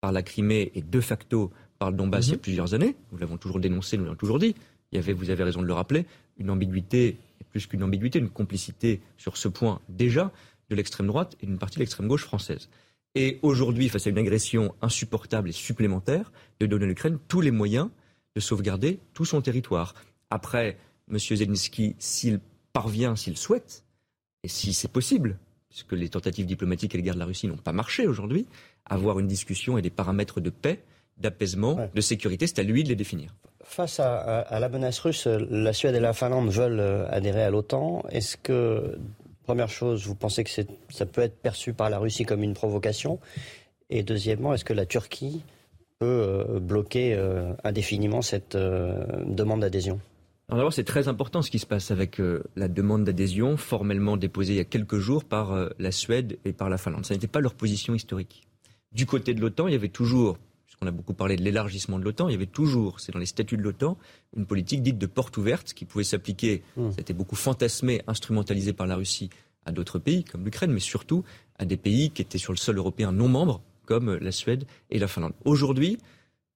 par 0.01 0.11
la 0.11 0.21
Crimée 0.21 0.71
et 0.75 0.83
de 0.83 1.01
facto 1.01 1.51
par 1.79 1.89
le 1.89 1.97
Donbass 1.97 2.27
il 2.27 2.29
y 2.29 2.33
a 2.33 2.35
mhm. 2.35 2.41
plusieurs 2.41 2.73
années. 2.75 2.95
Nous 3.11 3.17
l'avons 3.17 3.37
toujours 3.37 3.59
dénoncé, 3.59 3.97
nous 3.97 4.03
l'avons 4.03 4.15
toujours 4.15 4.37
dit. 4.37 4.53
Il 4.91 4.97
y 4.97 4.99
avait, 4.99 5.13
vous 5.13 5.31
avez 5.31 5.43
raison 5.43 5.63
de 5.63 5.65
le 5.65 5.73
rappeler, 5.73 6.05
une 6.37 6.51
ambiguïté, 6.51 7.17
plus 7.49 7.65
qu'une 7.65 7.81
ambiguïté, 7.81 8.19
une 8.19 8.29
complicité 8.29 9.01
sur 9.17 9.35
ce 9.35 9.47
point 9.47 9.81
déjà 9.89 10.31
de 10.69 10.75
l'extrême 10.75 11.07
droite 11.07 11.35
et 11.41 11.47
d'une 11.47 11.57
partie 11.57 11.77
de 11.77 11.79
l'extrême 11.79 12.07
gauche 12.07 12.23
française. 12.23 12.69
Et 13.15 13.39
aujourd'hui, 13.41 13.89
face 13.89 14.05
à 14.05 14.11
une 14.11 14.19
agression 14.19 14.75
insupportable 14.83 15.49
et 15.49 15.53
supplémentaire, 15.53 16.31
de 16.59 16.67
donner 16.67 16.85
à 16.85 16.87
l'Ukraine 16.87 17.17
tous 17.27 17.41
les 17.41 17.51
moyens 17.51 17.89
de 18.35 18.39
sauvegarder 18.39 18.99
tout 19.13 19.25
son 19.25 19.41
territoire. 19.41 19.93
Après, 20.33 20.77
M. 21.11 21.19
Zelensky, 21.19 21.95
s'il 21.99 22.39
parvient, 22.73 23.15
s'il 23.15 23.37
souhaite, 23.37 23.83
et 24.41 24.47
si 24.47 24.73
c'est 24.73 24.87
possible, 24.87 25.37
puisque 25.69 25.91
les 25.91 26.09
tentatives 26.09 26.47
diplomatiques 26.47 26.95
à 26.95 26.97
l'égard 26.97 27.13
de 27.13 27.19
la 27.19 27.27
Russie 27.27 27.47
n'ont 27.47 27.55
pas 27.55 27.71
marché 27.71 28.07
aujourd'hui, 28.07 28.47
avoir 28.83 29.19
une 29.19 29.27
discussion 29.27 29.77
et 29.77 29.83
des 29.83 29.91
paramètres 29.91 30.41
de 30.41 30.49
paix, 30.49 30.81
d'apaisement, 31.19 31.87
de 31.93 32.01
sécurité, 32.01 32.47
c'est 32.47 32.57
à 32.57 32.63
lui 32.63 32.83
de 32.83 32.89
les 32.89 32.95
définir. 32.95 33.35
Face 33.63 33.99
à, 33.99 34.59
la 34.59 34.69
menace 34.69 34.99
russe, 35.01 35.27
la 35.27 35.71
Suède 35.71 35.93
et 35.93 35.99
la 35.99 36.13
Finlande 36.13 36.49
veulent 36.49 36.79
euh, 36.79 37.07
adhérer 37.11 37.43
à 37.43 37.51
l'OTAN. 37.51 38.03
Est-ce 38.09 38.35
que, 38.35 38.97
première 39.43 39.69
chose, 39.69 40.07
vous 40.07 40.15
pensez 40.15 40.43
que 40.43 40.49
ça 40.89 41.05
peut 41.05 41.21
être 41.21 41.37
perçu 41.37 41.73
par 41.73 41.91
la 41.91 41.99
Russie 41.99 42.25
comme 42.25 42.41
une 42.41 42.55
provocation? 42.55 43.19
Et 43.91 44.01
deuxièmement, 44.01 44.55
est-ce 44.55 44.65
que 44.65 44.73
la 44.73 44.87
Turquie 44.87 45.43
peut 45.99 46.07
euh, 46.49 46.59
bloquer 46.59 47.13
euh, 47.13 47.53
indéfiniment 47.63 48.23
cette 48.23 48.57
demande 48.57 49.61
d'adhésion? 49.61 49.99
Alors 50.49 50.57
d'abord, 50.57 50.73
c'est 50.73 50.83
très 50.83 51.07
important 51.07 51.41
ce 51.41 51.49
qui 51.49 51.59
se 51.59 51.65
passe 51.65 51.89
avec 51.89 52.19
euh, 52.19 52.43
la 52.55 52.67
demande 52.67 53.05
d'adhésion 53.05 53.55
formellement 53.55 54.17
déposée 54.17 54.53
il 54.53 54.57
y 54.57 54.59
a 54.59 54.65
quelques 54.65 54.97
jours 54.97 55.23
par 55.23 55.53
euh, 55.53 55.69
la 55.79 55.91
Suède 55.91 56.37
et 56.43 56.51
par 56.51 56.69
la 56.69 56.77
Finlande. 56.77 57.05
Ça 57.05 57.13
n'était 57.13 57.27
pas 57.27 57.39
leur 57.39 57.55
position 57.55 57.95
historique. 57.95 58.45
Du 58.91 59.05
côté 59.05 59.33
de 59.33 59.39
l'OTAN, 59.39 59.67
il 59.67 59.71
y 59.71 59.75
avait 59.75 59.87
toujours, 59.87 60.37
puisqu'on 60.65 60.85
a 60.85 60.91
beaucoup 60.91 61.13
parlé 61.13 61.37
de 61.37 61.43
l'élargissement 61.43 61.97
de 61.97 62.03
l'OTAN, 62.03 62.27
il 62.27 62.33
y 62.33 62.35
avait 62.35 62.45
toujours, 62.45 62.99
c'est 62.99 63.13
dans 63.13 63.19
les 63.19 63.25
statuts 63.25 63.55
de 63.55 63.61
l'OTAN, 63.61 63.97
une 64.35 64.45
politique 64.45 64.83
dite 64.83 64.97
de 64.97 65.05
porte 65.05 65.37
ouverte 65.37 65.73
qui 65.73 65.85
pouvait 65.85 66.03
s'appliquer, 66.03 66.61
mmh. 66.75 66.91
ça 66.91 66.97
a 66.97 67.01
été 67.01 67.13
beaucoup 67.13 67.37
fantasmé, 67.37 68.01
instrumentalisé 68.07 68.73
par 68.73 68.85
la 68.85 68.97
Russie 68.97 69.29
à 69.65 69.71
d'autres 69.71 69.97
pays 69.97 70.25
comme 70.25 70.43
l'Ukraine, 70.43 70.73
mais 70.73 70.81
surtout 70.81 71.23
à 71.57 71.63
des 71.63 71.77
pays 71.77 72.11
qui 72.11 72.21
étaient 72.21 72.37
sur 72.37 72.51
le 72.51 72.57
sol 72.57 72.77
européen 72.77 73.13
non 73.13 73.29
membres 73.29 73.61
comme 73.85 74.17
la 74.17 74.31
Suède 74.31 74.65
et 74.89 74.99
la 74.99 75.07
Finlande. 75.07 75.33
Aujourd'hui, 75.45 75.97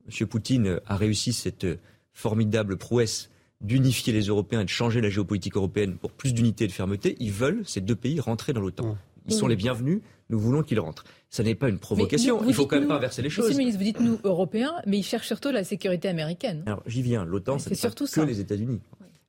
M. 0.07 0.27
Poutine 0.27 0.81
a 0.85 0.97
réussi 0.97 1.31
cette 1.31 1.65
formidable 2.11 2.77
prouesse 2.77 3.29
d'unifier 3.61 4.13
les 4.13 4.27
Européens 4.27 4.61
et 4.61 4.65
de 4.65 4.69
changer 4.69 5.01
la 5.01 5.09
géopolitique 5.09 5.55
européenne 5.55 5.97
pour 5.97 6.11
plus 6.11 6.33
d'unité 6.33 6.65
et 6.65 6.67
de 6.67 6.71
fermeté, 6.71 7.15
ils 7.19 7.31
veulent, 7.31 7.63
ces 7.65 7.81
deux 7.81 7.95
pays, 7.95 8.19
rentrer 8.19 8.53
dans 8.53 8.61
l'OTAN. 8.61 8.97
Ils 9.27 9.33
sont 9.33 9.47
les 9.47 9.55
bienvenus, 9.55 10.01
nous 10.29 10.39
voulons 10.39 10.63
qu'ils 10.63 10.79
rentrent. 10.79 11.03
Ça 11.29 11.43
n'est 11.43 11.55
pas 11.55 11.67
une 11.67 11.79
provocation, 11.79 12.41
il 12.43 12.49
il 12.49 12.53
faut 12.53 12.65
quand 12.65 12.79
même 12.79 12.87
pas 12.87 12.95
inverser 12.95 13.21
les 13.21 13.29
choses. 13.29 13.45
Monsieur 13.45 13.57
le 13.57 13.59
ministre, 13.59 13.79
vous 13.79 13.85
dites 13.85 13.99
nous, 13.99 14.19
Européens, 14.23 14.73
mais 14.85 14.99
ils 14.99 15.03
cherchent 15.03 15.27
surtout 15.27 15.51
la 15.51 15.63
sécurité 15.63 16.07
américaine. 16.07 16.63
Alors 16.65 16.83
j'y 16.85 17.01
viens, 17.01 17.25
l'OTAN, 17.25 17.59
c'est 17.59 17.75
surtout 17.75 18.05
que 18.05 18.21
les 18.21 18.39
États-Unis. 18.39 18.79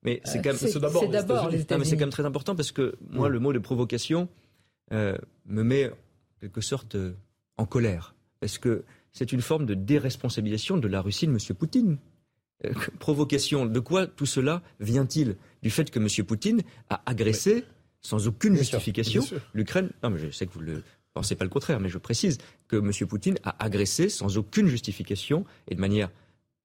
Mais 0.05 0.21
c'est 0.25 0.41
quand 0.41 0.51
même 0.51 1.11
d'abord 1.11 1.49
les 1.49 1.61
États-Unis. 1.61 1.87
c'est 1.87 1.97
quand 1.97 2.05
même 2.05 2.11
très 2.11 2.25
important 2.25 2.55
parce 2.55 2.71
que 2.71 2.97
moi, 3.11 3.29
le 3.29 3.41
mot 3.41 3.53
de 3.53 3.59
provocation 3.59 4.29
euh, 4.93 5.17
me 5.47 5.63
met 5.63 5.89
en 5.89 5.95
quelque 6.41 6.61
sorte 6.61 6.95
euh, 6.95 7.15
en 7.57 7.67
colère. 7.67 8.15
Parce 8.41 8.59
que 8.59 8.85
c'est 9.13 9.33
une 9.33 9.41
forme 9.41 9.67
de 9.67 9.75
déresponsabilisation 9.75 10.77
de 10.77 10.87
la 10.87 11.01
Russie 11.01 11.27
de 11.27 11.33
M. 11.33 11.39
Poutine. 11.57 11.99
Euh, 12.65 12.73
provocation. 12.99 13.67
De 13.67 13.81
quoi 13.81 14.07
tout 14.07 14.27
cela 14.27 14.63
vient-il? 14.81 15.37
Du 15.63 15.71
fait 15.71 15.91
que 15.91 15.99
M. 15.99 16.27
Poutine 16.27 16.63
a 16.91 17.03
agressé, 17.07 17.65
sans 18.01 18.27
aucune 18.27 18.57
justification, 18.57 19.25
l'Ukraine. 19.55 19.91
Non, 20.03 20.11
mais 20.11 20.19
je 20.19 20.31
sais 20.31 20.47
que 20.47 20.53
vous 20.53 20.63
ne 20.63 20.81
pensez 21.15 21.37
pas 21.37 21.45
le 21.45 21.51
contraire, 21.51 21.81
mais 21.81 21.89
je 21.89 21.99
précise 21.99 22.39
que 22.69 22.77
M. 22.77 22.93
Poutine 23.09 23.39
a 23.45 23.65
agressé, 23.65 24.09
sans 24.09 24.39
aucune 24.39 24.69
justification 24.69 25.45
et 25.69 25.75
de 25.75 25.81
manière 25.81 26.11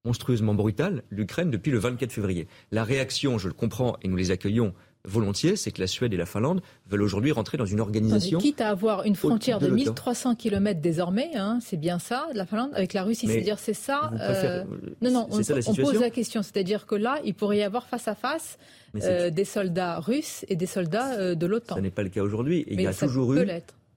monstrueusement 0.05 0.53
brutale, 0.53 1.03
l'Ukraine 1.09 1.49
depuis 1.49 1.71
le 1.71 1.79
24 1.79 2.11
février. 2.11 2.47
La 2.71 2.83
réaction, 2.83 3.37
je 3.37 3.47
le 3.47 3.53
comprends, 3.53 3.97
et 4.01 4.07
nous 4.07 4.17
les 4.17 4.31
accueillons 4.31 4.73
volontiers, 5.05 5.55
c'est 5.55 5.71
que 5.71 5.81
la 5.81 5.87
Suède 5.87 6.13
et 6.13 6.17
la 6.17 6.25
Finlande 6.25 6.61
veulent 6.87 7.01
aujourd'hui 7.01 7.31
rentrer 7.31 7.57
dans 7.57 7.65
une 7.65 7.81
organisation. 7.81 8.39
quitte 8.39 8.61
à 8.61 8.69
avoir 8.69 9.03
une 9.03 9.15
frontière 9.15 9.59
de, 9.59 9.67
1300 9.67 10.35
km 10.35 10.79
désormais, 10.79 11.31
hein, 11.35 11.59
c'est 11.61 11.77
bien 11.77 11.99
ça, 11.99 12.27
la 12.33 12.45
Finlande, 12.45 12.71
avec 12.73 12.93
la 12.93 13.03
Russie, 13.03 13.27
c'est-à-dire 13.27 13.59
c'est 13.59 13.73
ça. 13.73 14.11
Euh, 14.19 14.63
non, 15.01 15.11
non, 15.11 15.27
on, 15.29 15.75
pose 15.75 15.99
la 15.99 16.09
question, 16.09 16.41
c'est-à-dire 16.41 16.85
que 16.85 16.95
là, 16.95 17.19
il 17.25 17.33
pourrait 17.33 17.57
y 17.57 17.63
avoir 17.63 17.87
face 17.87 18.07
à 18.07 18.15
face 18.15 18.57
euh, 18.95 19.29
des 19.29 19.45
soldats 19.45 19.99
russes 19.99 20.45
et 20.47 20.55
des 20.55 20.65
soldats 20.65 21.13
euh, 21.19 21.35
de 21.35 21.45
l'OTAN. 21.45 21.75
Ce 21.75 21.81
n'est 21.81 21.91
pas 21.91 22.03
le 22.03 22.09
cas 22.09 22.21
aujourd'hui. 22.21 22.65
Il 22.67 22.79
y 22.79 22.87
a 22.87 22.93
toujours 22.93 23.33
eu. 23.33 23.45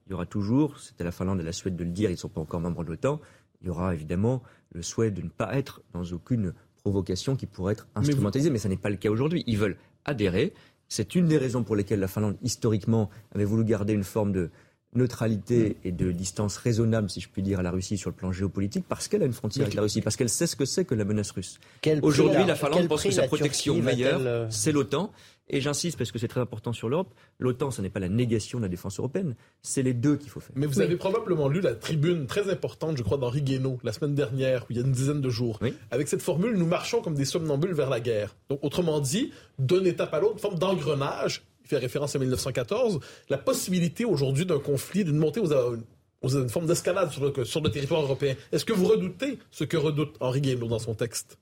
Il 0.07 0.11
y 0.11 0.13
aura 0.13 0.25
toujours, 0.25 0.79
c'était 0.79 1.03
la 1.03 1.11
Finlande 1.11 1.41
et 1.41 1.43
la 1.43 1.51
Suède 1.51 1.75
de 1.75 1.83
le 1.83 1.89
dire, 1.89 2.09
ils 2.09 2.13
ne 2.13 2.17
sont 2.17 2.29
pas 2.29 2.39
encore 2.39 2.61
membres 2.61 2.83
de 2.83 2.89
l'OTAN. 2.89 3.19
Il 3.61 3.67
y 3.67 3.69
aura 3.69 3.93
évidemment 3.93 4.41
le 4.73 4.81
souhait 4.81 5.11
de 5.11 5.21
ne 5.21 5.29
pas 5.29 5.55
être 5.57 5.81
dans 5.93 6.03
aucune 6.03 6.53
provocation 6.83 7.35
qui 7.35 7.45
pourrait 7.45 7.73
être 7.73 7.87
instrumentalisée, 7.95 8.49
mais, 8.49 8.53
mais 8.53 8.59
ça 8.59 8.69
n'est 8.69 8.77
pas 8.77 8.89
le 8.89 8.97
cas 8.97 9.09
aujourd'hui. 9.09 9.43
Ils 9.47 9.57
veulent 9.57 9.77
adhérer. 10.05 10.53
C'est 10.89 11.15
une 11.15 11.27
des 11.27 11.37
raisons 11.37 11.63
pour 11.63 11.75
lesquelles 11.75 11.99
la 11.99 12.07
Finlande, 12.07 12.37
historiquement, 12.41 13.09
avait 13.33 13.45
voulu 13.45 13.63
garder 13.63 13.93
une 13.93 14.03
forme 14.03 14.31
de 14.31 14.49
neutralité 14.93 15.77
et 15.83 15.91
de 15.91 16.11
distance 16.11 16.57
raisonnable, 16.57 17.09
si 17.09 17.19
je 17.19 17.29
puis 17.29 17.41
dire, 17.43 17.59
à 17.59 17.63
la 17.63 17.71
Russie 17.71 17.97
sur 17.97 18.09
le 18.09 18.15
plan 18.15 18.31
géopolitique, 18.31 18.85
parce 18.87 19.07
qu'elle 19.07 19.21
a 19.21 19.25
une 19.25 19.33
frontière 19.33 19.65
avec 19.65 19.75
la 19.75 19.81
Russie, 19.81 20.01
parce 20.01 20.15
qu'elle 20.15 20.29
sait 20.29 20.47
ce 20.47 20.55
que 20.55 20.65
c'est 20.65 20.85
que 20.85 20.95
la 20.95 21.05
menace 21.05 21.31
russe. 21.31 21.59
Aujourd'hui, 22.01 22.45
la 22.45 22.55
Finlande 22.55 22.87
pense 22.87 23.03
que 23.03 23.11
sa 23.11 23.23
protection 23.23 23.75
meilleure, 23.75 24.21
euh, 24.21 24.47
c'est 24.49 24.71
l'OTAN. 24.71 25.11
Et 25.49 25.61
j'insiste 25.61 25.97
parce 25.97 26.11
que 26.11 26.19
c'est 26.19 26.27
très 26.27 26.41
important 26.41 26.73
sur 26.73 26.89
l'Europe. 26.89 27.13
L'OTAN, 27.39 27.71
ce 27.71 27.81
n'est 27.81 27.89
pas 27.89 27.99
la 27.99 28.09
négation 28.09 28.59
de 28.59 28.63
la 28.63 28.69
défense 28.69 28.99
européenne. 28.99 29.35
C'est 29.61 29.81
les 29.81 29.93
deux 29.93 30.17
qu'il 30.17 30.29
faut 30.29 30.39
faire. 30.39 30.51
Mais 30.55 30.65
vous 30.65 30.81
avez 30.81 30.97
probablement 30.97 31.47
lu 31.47 31.61
la 31.61 31.73
tribune 31.73 32.27
très 32.27 32.49
importante, 32.51 32.97
je 32.97 33.03
crois, 33.03 33.17
d'Henri 33.17 33.41
Guénaud, 33.41 33.79
la 33.83 33.93
semaine 33.93 34.13
dernière, 34.13 34.63
où 34.63 34.67
il 34.71 34.77
y 34.77 34.79
a 34.79 34.83
une 34.83 34.91
dizaine 34.91 35.21
de 35.21 35.29
jours. 35.29 35.59
Avec 35.91 36.07
cette 36.07 36.21
formule, 36.21 36.55
nous 36.57 36.65
marchons 36.65 37.01
comme 37.01 37.15
des 37.15 37.25
somnambules 37.25 37.73
vers 37.73 37.89
la 37.89 37.99
guerre. 37.99 38.35
Donc, 38.49 38.59
autrement 38.61 38.99
dit, 38.99 39.31
d'une 39.57 39.87
étape 39.87 40.13
à 40.13 40.19
l'autre, 40.19 40.33
une 40.33 40.39
forme 40.39 40.59
d'engrenage. 40.59 41.43
Il 41.63 41.69
fait 41.69 41.77
référence 41.77 42.15
à 42.15 42.19
1914. 42.19 42.99
La 43.29 43.37
possibilité 43.37 44.05
aujourd'hui 44.05 44.45
d'un 44.45 44.59
conflit, 44.59 45.05
d'une 45.05 45.17
montée 45.17 45.39
aux, 45.39 45.53
aux 45.53 46.29
une 46.29 46.49
forme 46.49 46.67
d'escalade 46.67 47.11
sur 47.11 47.23
le, 47.23 47.45
sur 47.45 47.61
le 47.61 47.71
territoire 47.71 48.01
européen. 48.01 48.35
Est-ce 48.51 48.65
que 48.65 48.73
vous 48.73 48.85
redoutez 48.85 49.39
ce 49.51 49.63
que 49.63 49.77
redoute 49.77 50.15
Henri 50.19 50.41
Guénaud 50.41 50.67
dans 50.67 50.79
son 50.79 50.93
texte? 50.93 51.37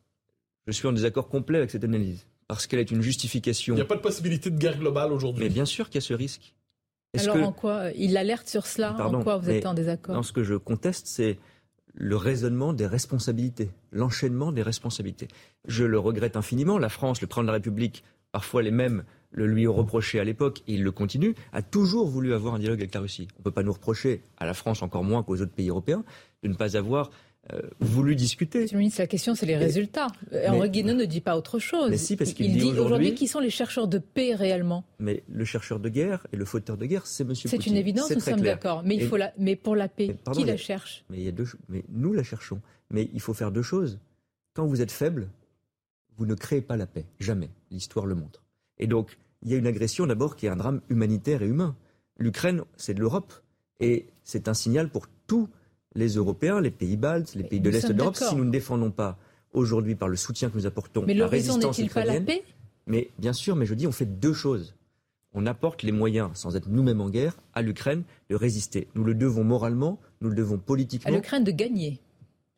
Je 0.68 0.74
suis 0.74 0.88
en 0.88 0.94
désaccord 0.94 1.28
complet 1.28 1.60
avec 1.60 1.72
cette 1.72 1.84
analyse 1.84 2.26
parce 2.48 2.68
qu'elle 2.68 2.80
est 2.80 2.92
une 2.92 3.02
justification. 3.02 3.74
Il 3.74 3.78
n'y 3.78 3.82
a 3.82 3.86
pas 3.86 3.96
de 3.96 4.02
possibilité 4.02 4.50
de 4.50 4.58
guerre 4.58 4.78
globale 4.78 5.12
aujourd'hui. 5.12 5.44
Mais 5.44 5.50
bien 5.50 5.66
sûr 5.66 5.90
qu'il 5.90 5.96
y 5.96 6.04
a 6.04 6.08
ce 6.08 6.14
risque. 6.14 6.54
Alors 7.18 7.38
en 7.38 7.52
quoi 7.52 7.92
Il 7.96 8.18
alerte 8.18 8.48
sur 8.48 8.66
cela? 8.66 8.96
En 9.00 9.24
quoi 9.24 9.38
vous 9.38 9.50
êtes 9.50 9.66
en 9.66 9.74
désaccord? 9.74 10.16
Non, 10.16 10.24
ce 10.24 10.34
que 10.34 10.44
je 10.44 10.56
conteste, 10.56 11.08
c'est 11.08 11.38
le 11.94 12.18
raisonnement 12.18 12.74
des 12.74 12.88
responsabilités, 12.88 13.70
l'enchaînement 13.92 14.52
des 14.52 14.62
responsabilités. 14.62 15.30
Je 15.66 15.86
le 15.86 15.98
regrette 15.98 16.36
infiniment. 16.36 16.78
La 16.78 16.90
France, 16.90 17.22
le 17.22 17.28
président 17.28 17.44
de 17.44 17.48
la 17.48 17.54
République, 17.54 18.04
parfois 18.32 18.62
les 18.62 18.72
mêmes 18.72 19.04
le 19.32 19.48
lui 19.48 19.68
ont 19.68 19.74
reproché 19.74 20.20
à 20.20 20.24
l'époque, 20.24 20.62
et 20.68 20.76
il 20.76 20.84
le 20.84 20.92
continue, 20.92 21.36
a 21.52 21.62
toujours 21.62 22.08
voulu 22.08 22.34
avoir 22.34 22.56
un 22.56 22.60
dialogue 22.60 22.80
avec 22.80 22.94
la 22.94 23.02
Russie. 23.02 23.28
On 23.36 23.40
ne 23.40 23.44
peut 23.44 23.52
pas 23.52 23.64
nous 23.64 23.74
reprocher, 23.74 24.22
à 24.38 24.46
la 24.46 24.54
France 24.54 24.82
encore 24.82 25.04
moins 25.04 25.24
qu'aux 25.24 25.42
autres 25.42 25.52
pays 25.52 25.70
européens, 25.70 26.06
de 26.42 26.48
ne 26.48 26.54
pas 26.54 26.78
avoir 26.78 27.08
euh, 27.08 27.12
voulu 27.80 28.16
discuter. 28.16 28.62
Monsieur 28.62 28.76
le 28.76 28.80
ministre, 28.80 29.02
la 29.02 29.08
question, 29.08 29.36
c'est 29.36 29.46
les 29.46 29.56
résultats. 29.56 30.08
Henri 30.48 30.70
Guénaud 30.70 30.94
ne 30.94 31.06
dit 31.06 31.22
pas 31.22 31.38
autre 31.38 31.60
chose. 31.60 31.90
Mais 31.90 31.98
si, 31.98 32.16
parce 32.16 32.34
qu'il 32.34 32.52
dit, 32.52 32.72
dit 32.72 32.80
aujourd'hui 32.80 33.14
qui 33.14 33.28
sont 33.28 33.40
les 33.40 33.50
chercheurs 33.50 33.88
de 33.88 34.00
paix 34.00 34.34
réellement. 34.34 34.84
Mais 35.00 35.24
le 35.30 35.46
chercheur 35.46 35.80
de 35.80 35.90
guerre 35.90 36.26
et 36.34 36.38
le 36.38 36.46
fauteur 36.46 36.78
de 36.78 36.86
guerre, 36.86 37.06
c'est 37.06 37.24
M. 37.24 37.30
Poutine. 37.30 37.50
C'est 37.50 37.68
une 37.68 37.78
évidence, 37.78 38.10
nous 38.10 38.20
sommes 38.20 38.42
d'accord. 38.42 38.82
Mais, 38.84 38.96
il 38.96 39.08
faut 39.08 39.18
la... 39.18 39.32
mais 39.38 39.56
pour 39.56 39.76
la 39.76 39.88
paix, 39.88 40.16
qui 40.34 40.44
la 40.44 40.58
cherche? 40.58 41.06
mais, 41.10 41.18
il 41.18 41.24
y 41.24 41.28
a 41.28 41.32
deux... 41.32 41.48
mais 41.70 41.84
nous 41.90 42.14
la 42.14 42.24
cherchons. 42.24 42.62
Mais 42.92 43.10
il 43.14 43.22
faut 43.22 43.34
faire 43.34 43.52
deux 43.52 43.62
choses. 43.62 44.00
Quand 44.54 44.66
vous 44.66 44.82
êtes 44.82 44.92
faible, 44.92 45.30
vous 46.18 46.26
ne 46.26 46.34
créez 46.34 46.62
pas 46.62 46.78
la 46.78 46.88
paix. 46.88 47.06
Jamais. 47.20 47.50
L'histoire 47.72 48.06
le 48.06 48.16
montre. 48.16 48.44
Et 48.78 48.88
donc, 48.88 49.18
il 49.44 49.52
y 49.52 49.54
a 49.54 49.58
une 49.58 49.68
agression 49.68 50.08
d'abord 50.08 50.36
qui 50.36 50.46
est 50.46 50.50
un 50.50 50.56
drame 50.56 50.82
humanitaire 50.90 51.42
et 51.42 51.48
humain. 51.48 51.76
L'Ukraine, 52.18 52.64
c'est 52.78 52.94
de 52.94 53.02
l'Europe. 53.02 53.34
Et 53.80 54.08
c'est 54.24 54.48
un 54.48 54.54
signal 54.54 54.90
pour 54.90 55.08
tous 55.28 55.50
les 55.96 56.16
Européens, 56.16 56.62
les 56.62 56.72
pays 56.72 56.98
baltes, 56.98 57.36
les 57.36 57.44
pays 57.44 57.60
de 57.60 57.70
l'Est 57.70 57.88
de 57.88 57.94
l'Europe, 57.94 58.18
si 58.18 58.36
nous 58.36 58.46
ne 58.46 58.52
défendons 58.52 58.92
pas 58.92 59.18
aujourd'hui 59.54 59.96
par 59.96 60.10
le 60.10 60.16
soutien 60.16 60.50
que 60.50 60.58
nous 60.58 60.66
apportons 60.66 61.04
mais 61.08 61.14
la 61.14 61.28
résistance 61.28 61.78
n'est-il 61.78 61.90
pas 61.90 62.06
la 62.06 62.20
paix? 62.20 62.44
Mais 62.88 63.10
bien 63.18 63.34
sûr, 63.34 63.56
mais 63.56 63.66
je 63.66 63.74
dis, 63.74 63.88
on 63.88 63.92
fait 63.92 64.06
deux 64.06 64.34
choses. 64.34 64.76
On 65.34 65.46
apporte 65.48 65.84
les 65.84 65.92
moyens, 65.92 66.30
sans 66.34 66.56
être 66.56 66.70
nous-mêmes 66.70 67.02
en 67.02 67.10
guerre, 67.10 67.36
à 67.54 67.62
l'Ukraine 67.62 68.04
de 68.30 68.36
résister. 68.36 68.88
Nous 68.96 69.04
le 69.04 69.16
devons 69.16 69.44
moralement, 69.44 70.00
nous 70.22 70.30
le 70.30 70.36
devons 70.36 70.58
politiquement. 70.58 71.12
À 71.12 71.16
l'Ukraine 71.16 71.44
de 71.44 71.52
gagner. 71.52 72.00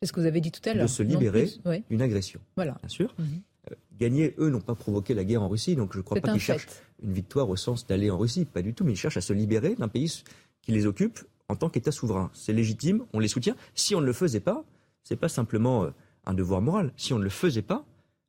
C'est 0.00 0.08
ce 0.08 0.12
que 0.12 0.20
vous 0.20 0.26
avez 0.26 0.40
dit 0.40 0.52
tout 0.52 0.60
à 0.68 0.74
l'heure. 0.74 0.84
De 0.84 0.90
se 0.90 1.02
libérer 1.02 1.48
d'une 1.90 2.02
agression. 2.02 2.40
Voilà. 2.56 2.76
Bien 2.80 2.88
sûr. 2.88 3.14
Mhm. 3.18 3.26
Euh, 3.70 3.74
gagner, 3.98 4.34
eux 4.38 4.50
n'ont 4.50 4.60
pas 4.60 4.76
provoqué 4.76 5.14
la 5.14 5.24
guerre 5.24 5.42
en 5.42 5.48
Russie, 5.48 5.74
donc 5.74 5.92
je 5.92 5.98
ne 5.98 6.02
crois 6.02 6.20
pas 6.20 6.32
qu'ils 6.32 6.40
cherchent 6.40 6.68
une 7.02 7.12
victoire 7.12 7.48
au 7.48 7.56
sens 7.56 7.86
d'aller 7.86 8.10
en 8.10 8.18
Russie, 8.18 8.44
pas 8.44 8.62
du 8.62 8.74
tout, 8.74 8.84
mais 8.84 8.92
ils 8.92 8.96
cherchent 8.96 9.16
à 9.16 9.22
se 9.22 9.32
libérer 9.32 9.74
d'un 9.74 9.88
pays 9.88 10.22
qui 10.62 10.72
les 10.72 10.86
occupe 10.86 11.20
en 11.48 11.56
tant 11.56 11.68
qu'État 11.68 11.92
souverain. 11.92 12.30
C'est 12.34 12.52
légitime, 12.52 13.04
on 13.12 13.18
les 13.18 13.28
soutient. 13.28 13.56
Si 13.74 13.94
on 13.94 14.00
ne 14.00 14.06
le 14.06 14.12
faisait 14.12 14.40
pas, 14.40 14.64
ce 15.02 15.14
n'est 15.14 15.18
pas 15.18 15.28
simplement 15.28 15.84
euh, 15.84 15.90
un 16.26 16.34
devoir 16.34 16.60
moral. 16.60 16.92
Si 16.96 17.12
on 17.12 17.18
ne 17.18 17.24
le 17.24 17.30
faisait 17.30 17.62
pas, 17.62 17.84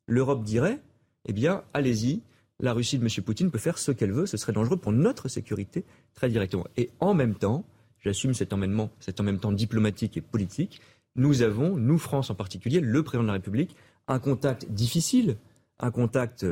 l'Europe 0.07 0.43
dirait, 0.43 0.79
eh 1.25 1.33
bien, 1.33 1.63
allez-y, 1.73 2.21
la 2.59 2.73
Russie 2.73 2.97
de 2.97 3.03
M. 3.03 3.23
Poutine 3.23 3.51
peut 3.51 3.59
faire 3.59 3.77
ce 3.77 3.91
qu'elle 3.91 4.11
veut, 4.11 4.25
ce 4.25 4.37
serait 4.37 4.53
dangereux 4.53 4.77
pour 4.77 4.91
notre 4.91 5.27
sécurité 5.27 5.85
très 6.13 6.29
directement. 6.29 6.65
Et 6.77 6.89
en 6.99 7.13
même 7.13 7.35
temps, 7.35 7.63
j'assume 7.99 8.33
cet 8.33 8.53
emmènement, 8.53 8.89
cet 8.99 9.19
en 9.19 9.23
même 9.23 9.39
temps 9.39 9.51
diplomatique 9.51 10.17
et 10.17 10.21
politique, 10.21 10.81
nous 11.15 11.41
avons, 11.41 11.75
nous 11.75 11.97
France 11.97 12.29
en 12.29 12.35
particulier, 12.35 12.79
le 12.79 13.03
président 13.03 13.23
de 13.23 13.27
la 13.27 13.33
République, 13.33 13.75
un 14.07 14.19
contact 14.19 14.69
difficile, 14.71 15.37
un 15.79 15.91
contact 15.91 16.45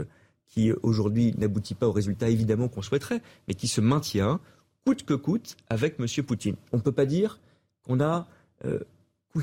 qui 0.48 0.72
aujourd'hui 0.84 1.34
n'aboutit 1.38 1.76
pas 1.76 1.88
au 1.88 1.92
résultat 1.92 2.30
évidemment 2.30 2.68
qu'on 2.68 2.82
souhaiterait, 2.82 3.22
mais 3.48 3.54
qui 3.54 3.68
se 3.68 3.82
maintient 3.82 4.40
coûte 4.88 5.04
que 5.04 5.14
coûte 5.14 5.58
avec 5.70 6.00
M. 6.00 6.06
Poutine. 6.24 6.56
On 6.72 6.78
ne 6.78 6.82
peut 6.82 6.94
pas 6.94 7.06
dire 7.06 7.42
qu'on 7.84 8.00
a 8.00 8.26
euh, 8.64 8.80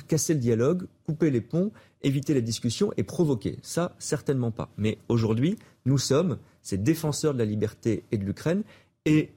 cassé 0.09 0.33
le 0.33 0.41
dialogue, 0.41 0.87
coupé 1.05 1.31
les 1.31 1.43
ponts, 1.43 1.71
évité 2.03 2.33
la 2.33 2.41
discussion 2.41 2.95
et 2.97 3.03
provoqué. 3.03 3.59
Ça, 3.61 3.95
certainement 3.99 4.51
pas. 4.51 4.71
Mais 4.79 4.97
aujourd'hui, 5.11 5.59
nous 5.85 5.99
sommes 5.99 6.39
ces 6.63 6.79
défenseurs 6.79 7.35
de 7.35 7.39
la 7.39 7.45
liberté 7.45 8.05
et 8.11 8.17
de 8.17 8.25
l'Ukraine 8.25 8.63
et 9.05 9.33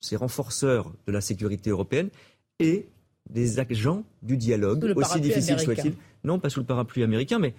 ces 0.00 0.16
renforceurs 0.16 0.90
de 1.06 1.12
la 1.12 1.20
sécurité 1.20 1.68
européenne 1.68 2.08
et 2.58 2.86
des 3.28 3.58
agents 3.58 4.04
du 4.22 4.38
dialogue, 4.38 4.94
aussi 4.96 5.20
difficile 5.20 5.60
soit-il. 5.60 5.92
Non, 6.24 6.38
pas 6.38 6.48
sous 6.48 6.60
le 6.60 6.66
parapluie 6.66 7.02
américain, 7.02 7.38
mais, 7.38 7.52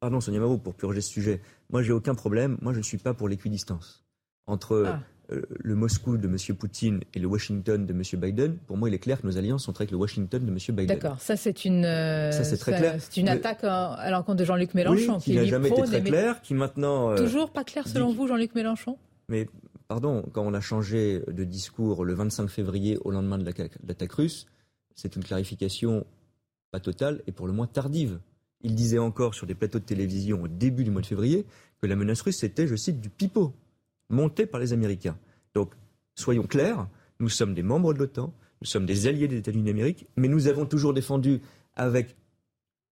pardon 0.00 0.22
Sonia 0.22 0.40
Mabou, 0.40 0.56
pour 0.56 0.72
purger 0.72 1.02
ce 1.02 1.10
sujet, 1.10 1.42
moi 1.68 1.82
j'ai 1.82 1.92
aucun 1.92 2.14
problème, 2.14 2.56
moi 2.62 2.72
je 2.72 2.78
ne 2.78 2.84
suis 2.84 2.96
pas 2.96 3.12
pour 3.12 3.28
l'équidistance 3.28 4.06
entre 4.46 4.84
ah. 4.86 5.00
Euh, 5.32 5.42
le 5.48 5.74
Moscou 5.74 6.18
de 6.18 6.28
M. 6.28 6.36
Poutine 6.56 7.00
et 7.12 7.18
le 7.18 7.26
Washington 7.26 7.84
de 7.84 7.92
M. 7.92 8.02
Biden, 8.20 8.56
pour 8.58 8.76
moi, 8.76 8.88
il 8.88 8.94
est 8.94 9.00
clair 9.00 9.20
que 9.20 9.26
nos 9.26 9.36
alliances 9.36 9.64
sont 9.64 9.74
avec 9.74 9.90
le 9.90 9.96
Washington 9.96 10.44
de 10.44 10.50
M. 10.50 10.56
Biden. 10.68 10.86
D'accord, 10.86 11.20
ça 11.20 11.36
c'est 11.36 11.64
une, 11.64 11.84
euh, 11.84 12.30
ça, 12.30 12.44
c'est 12.44 12.56
très 12.56 12.76
clair. 12.76 12.96
C'est 13.00 13.20
une 13.20 13.28
attaque 13.28 13.64
à 13.64 14.08
l'encontre 14.10 14.38
de 14.38 14.44
Jean-Luc 14.44 14.74
Mélenchon. 14.74 15.18
qui 15.18 15.34
n'a 15.34 15.44
jamais 15.44 15.68
été 15.68 15.82
très 15.82 16.02
clair, 16.02 16.40
qui 16.42 16.54
maintenant... 16.54 17.10
Euh, 17.10 17.16
Toujours 17.16 17.50
pas 17.50 17.64
clair 17.64 17.88
selon 17.88 18.12
vous, 18.12 18.28
Jean-Luc 18.28 18.54
Mélenchon? 18.54 18.98
Mais, 19.28 19.48
pardon, 19.88 20.22
quand 20.32 20.42
on 20.46 20.54
a 20.54 20.60
changé 20.60 21.20
de 21.26 21.42
discours 21.42 22.04
le 22.04 22.14
25 22.14 22.46
février 22.48 22.96
au 23.04 23.10
lendemain 23.10 23.38
de 23.38 23.44
l'attaque 23.44 24.12
russe, 24.12 24.46
c'est 24.94 25.16
une 25.16 25.24
clarification 25.24 26.06
pas 26.70 26.78
totale 26.78 27.22
et 27.26 27.32
pour 27.32 27.48
le 27.48 27.52
moins 27.52 27.66
tardive. 27.66 28.20
Il 28.62 28.76
disait 28.76 28.98
encore 28.98 29.34
sur 29.34 29.48
des 29.48 29.56
plateaux 29.56 29.80
de 29.80 29.84
télévision 29.84 30.44
au 30.44 30.48
début 30.48 30.84
du 30.84 30.90
mois 30.92 31.02
de 31.02 31.06
février 31.06 31.46
que 31.82 31.88
la 31.88 31.96
menace 31.96 32.20
russe 32.20 32.38
c'était, 32.38 32.68
je 32.68 32.76
cite, 32.76 33.00
du 33.00 33.10
pipeau 33.10 33.52
monté 34.08 34.46
par 34.46 34.60
les 34.60 34.72
Américains. 34.72 35.18
Donc, 35.54 35.74
soyons 36.14 36.46
clairs, 36.46 36.88
nous 37.20 37.28
sommes 37.28 37.54
des 37.54 37.62
membres 37.62 37.94
de 37.94 37.98
l'OTAN, 37.98 38.32
nous 38.60 38.66
sommes 38.66 38.86
des 38.86 39.06
alliés 39.06 39.28
des 39.28 39.38
États-Unis 39.38 39.64
d'Amérique, 39.64 40.06
mais 40.16 40.28
nous 40.28 40.48
avons 40.48 40.66
toujours 40.66 40.94
défendu 40.94 41.40
avec 41.74 42.16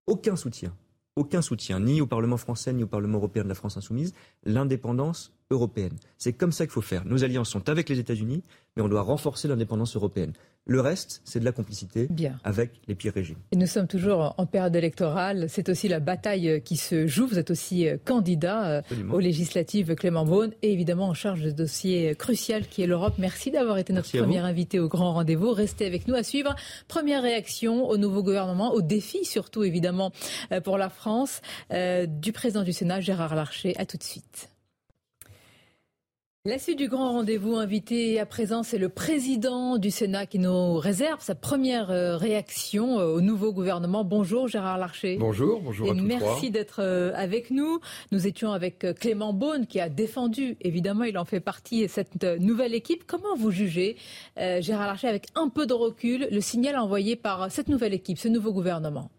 aucun 0.06 0.36
soutien, 0.36 0.74
aucun 1.16 1.42
soutien, 1.42 1.80
ni 1.80 2.00
au 2.00 2.06
Parlement 2.06 2.36
français, 2.36 2.72
ni 2.72 2.82
au 2.82 2.86
Parlement 2.86 3.18
européen 3.18 3.44
de 3.44 3.48
la 3.48 3.54
France 3.54 3.76
insoumise, 3.76 4.12
l'indépendance 4.44 5.32
européenne. 5.50 5.96
C'est 6.18 6.32
comme 6.32 6.52
ça 6.52 6.66
qu'il 6.66 6.72
faut 6.72 6.80
faire. 6.80 7.04
Nos 7.04 7.24
alliances 7.24 7.50
sont 7.50 7.68
avec 7.68 7.88
les 7.88 7.98
États-Unis, 7.98 8.42
mais 8.76 8.82
on 8.82 8.88
doit 8.88 9.02
renforcer 9.02 9.48
l'indépendance 9.48 9.96
européenne. 9.96 10.32
Le 10.66 10.80
reste, 10.80 11.20
c'est 11.24 11.40
de 11.40 11.44
la 11.44 11.52
complicité 11.52 12.08
avec 12.42 12.70
les 12.88 12.94
pires 12.94 13.12
régimes. 13.12 13.36
Et 13.52 13.56
nous 13.56 13.66
sommes 13.66 13.86
toujours 13.86 14.34
en 14.38 14.46
période 14.46 14.74
électorale. 14.74 15.46
C'est 15.50 15.68
aussi 15.68 15.88
la 15.88 16.00
bataille 16.00 16.62
qui 16.64 16.76
se 16.76 17.06
joue. 17.06 17.26
Vous 17.26 17.38
êtes 17.38 17.50
aussi 17.50 17.86
euh, 17.86 17.98
candidat 18.02 18.66
euh, 18.66 18.82
aux 19.12 19.20
législatives 19.20 19.94
Clément 19.94 20.24
Beaune 20.24 20.52
et 20.62 20.72
évidemment 20.72 21.08
en 21.08 21.14
charge 21.14 21.42
de 21.42 21.50
ce 21.50 21.54
dossier 21.54 22.14
crucial 22.14 22.66
qui 22.66 22.80
est 22.80 22.86
l'Europe. 22.86 23.14
Merci 23.18 23.50
d'avoir 23.50 23.76
été 23.76 23.92
notre 23.92 24.10
premier 24.16 24.38
invité 24.38 24.80
au 24.80 24.88
grand 24.88 25.12
rendez-vous. 25.12 25.52
Restez 25.52 25.84
avec 25.84 26.08
nous 26.08 26.14
à 26.14 26.22
suivre. 26.22 26.54
Première 26.88 27.22
réaction 27.22 27.86
au 27.86 27.98
nouveau 27.98 28.22
gouvernement, 28.22 28.72
au 28.72 28.80
défi 28.80 29.26
surtout 29.26 29.64
évidemment 29.64 30.12
euh, 30.50 30.62
pour 30.62 30.78
la 30.78 30.88
France 30.88 31.42
du 31.70 32.32
président 32.32 32.62
du 32.62 32.72
Sénat, 32.72 33.00
Gérard 33.00 33.34
Larcher. 33.34 33.74
À 33.76 33.84
tout 33.84 33.96
de 33.96 34.02
suite. 34.02 34.53
La 36.46 36.58
suite 36.58 36.76
du 36.76 36.88
grand 36.88 37.12
rendez-vous 37.12 37.56
invité 37.56 38.20
à 38.20 38.26
présent, 38.26 38.62
c'est 38.62 38.76
le 38.76 38.90
président 38.90 39.78
du 39.78 39.90
Sénat 39.90 40.26
qui 40.26 40.38
nous 40.38 40.74
réserve 40.74 41.22
sa 41.22 41.34
première 41.34 41.90
euh, 41.90 42.18
réaction 42.18 43.00
euh, 43.00 43.06
au 43.06 43.22
nouveau 43.22 43.50
gouvernement. 43.50 44.04
Bonjour 44.04 44.46
Gérard 44.46 44.76
Larcher. 44.76 45.16
Bonjour, 45.16 45.62
bonjour 45.62 45.90
à 45.90 45.94
tous 45.94 46.02
Merci 46.02 46.50
d'être 46.50 46.82
euh, 46.82 47.12
avec 47.14 47.50
nous. 47.50 47.80
Nous 48.12 48.26
étions 48.26 48.52
avec 48.52 48.86
Clément 49.00 49.32
Beaune 49.32 49.66
qui 49.66 49.80
a 49.80 49.88
défendu, 49.88 50.58
évidemment, 50.60 51.04
il 51.04 51.16
en 51.16 51.24
fait 51.24 51.40
partie, 51.40 51.88
cette 51.88 52.22
nouvelle 52.22 52.74
équipe. 52.74 53.04
Comment 53.06 53.34
vous 53.38 53.50
jugez, 53.50 53.96
Gérard 54.36 54.86
Larcher, 54.86 55.08
avec 55.08 55.28
un 55.36 55.48
peu 55.48 55.64
de 55.64 55.72
recul, 55.72 56.28
le 56.30 56.40
signal 56.42 56.76
envoyé 56.76 57.16
par 57.16 57.50
cette 57.50 57.68
nouvelle 57.68 57.94
équipe, 57.94 58.18
ce 58.18 58.28
nouveau 58.28 58.52
gouvernement? 58.52 59.10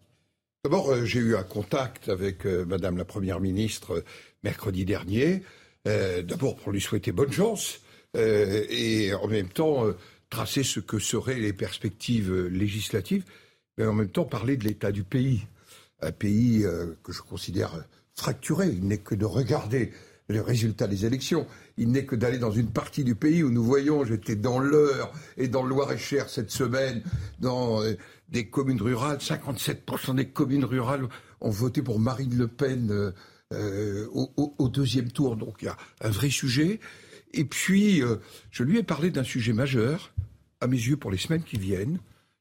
D'abord, 0.64 0.94
j'ai 1.06 1.22
eu 1.22 1.36
un 1.36 1.44
contact 1.44 2.08
avec 2.08 2.46
Madame 2.46 3.00
la 3.00 3.06
Première 3.06 3.40
ministre 3.40 4.04
mercredi 4.44 4.86
dernier. 4.86 5.42
Euh, 5.88 6.24
d'abord 6.24 6.56
pour 6.56 6.72
lui 6.72 6.82
souhaiter 6.82 7.12
bonne 7.12 7.32
chance 7.32 7.80
euh, 8.18 8.66
et 8.70 9.14
en 9.14 9.28
même 9.28 9.50
temps 9.50 9.86
euh, 9.86 9.96
tracer 10.32 10.64
ce 10.64 10.80
que 10.80 10.98
seraient 10.98 11.40
les 11.40 11.54
perspectives 11.54 12.34
législatives, 12.48 13.24
mais 13.78 13.86
en 13.86 13.94
même 13.94 14.10
temps 14.10 14.26
parler 14.26 14.58
de 14.58 14.64
l'état 14.64 14.92
du 14.92 15.04
pays. 15.04 15.46
Un 16.02 16.12
pays 16.12 16.66
que 17.04 17.14
je 17.14 17.22
considère 17.22 17.72
fracturé. 18.14 18.68
Il 18.68 18.86
n'est 18.86 18.98
que 18.98 19.16
de 19.16 19.24
regarder 19.24 19.94
les 20.28 20.42
résultats 20.42 20.88
des 20.88 21.06
élections. 21.06 21.48
Il 21.78 21.92
n'est 21.92 22.06
que 22.06 22.18
d'aller 22.18 22.38
dans 22.38 22.52
une 22.52 22.70
partie 22.70 23.06
du 23.06 23.16
pays 23.16 23.44
où 23.44 23.50
nous 23.50 23.64
voyons, 23.64 24.04
j'étais 24.04 24.36
dans 24.36 24.60
l'Eure 24.60 25.14
et 25.38 25.48
dans 25.48 25.64
le 25.64 25.70
Loir-et-Cher 25.70 26.30
cette 26.30 26.52
semaine, 26.52 27.02
dans 27.40 27.82
des 28.28 28.50
communes 28.50 28.82
rurales, 28.82 29.20
57% 29.20 30.16
des 30.16 30.28
communes 30.28 30.66
rurales 30.66 31.08
ont 31.40 31.50
voté 31.50 31.82
pour 31.82 32.00
Marine 32.00 32.38
Le 32.38 32.48
Pen 32.48 33.14
euh, 33.56 34.08
au, 34.14 34.70
deuxième 34.70 35.12
tour. 35.12 35.36
Donc 35.36 35.58
il 35.62 35.66
y 35.66 35.68
a 35.68 35.78
un 36.02 36.10
vrai 36.10 36.30
sujet. 36.30 36.80
Et 37.34 37.46
puis, 37.46 38.02
euh, 38.02 38.18
je 38.52 38.64
lui 38.64 38.78
ai 38.78 38.84
parlé 38.84 39.12
d'un 39.12 39.24
sujet 39.24 39.54
majeur, 39.54 40.14
à 40.62 40.68
mes 40.68 40.78
yeux, 40.78 40.98
pour 40.98 41.12
les 41.12 41.18
semaines 41.18 41.44
qui 41.44 41.58
viennent. 41.58 42.00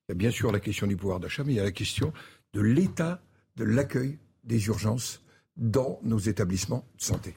Il 0.09 0.11
y 0.11 0.13
a 0.13 0.15
bien 0.15 0.31
sûr 0.31 0.53
la 0.53 0.61
question 0.61 0.87
du 0.87 0.97
pouvoir 0.97 1.21
d'achat, 1.21 1.45
mais 1.45 1.53
il 1.53 1.57
y 1.57 1.61
a 1.61 1.65
la 1.65 1.73
question 1.73 2.13
de 2.53 2.61
l'état 2.61 3.21
de 3.57 3.65
l'accueil 3.65 4.19
des 4.45 4.67
urgences 4.67 5.23
dans 5.57 5.99
nos 6.03 6.19
établissements 6.19 6.85
de 6.99 7.03
santé. 7.03 7.35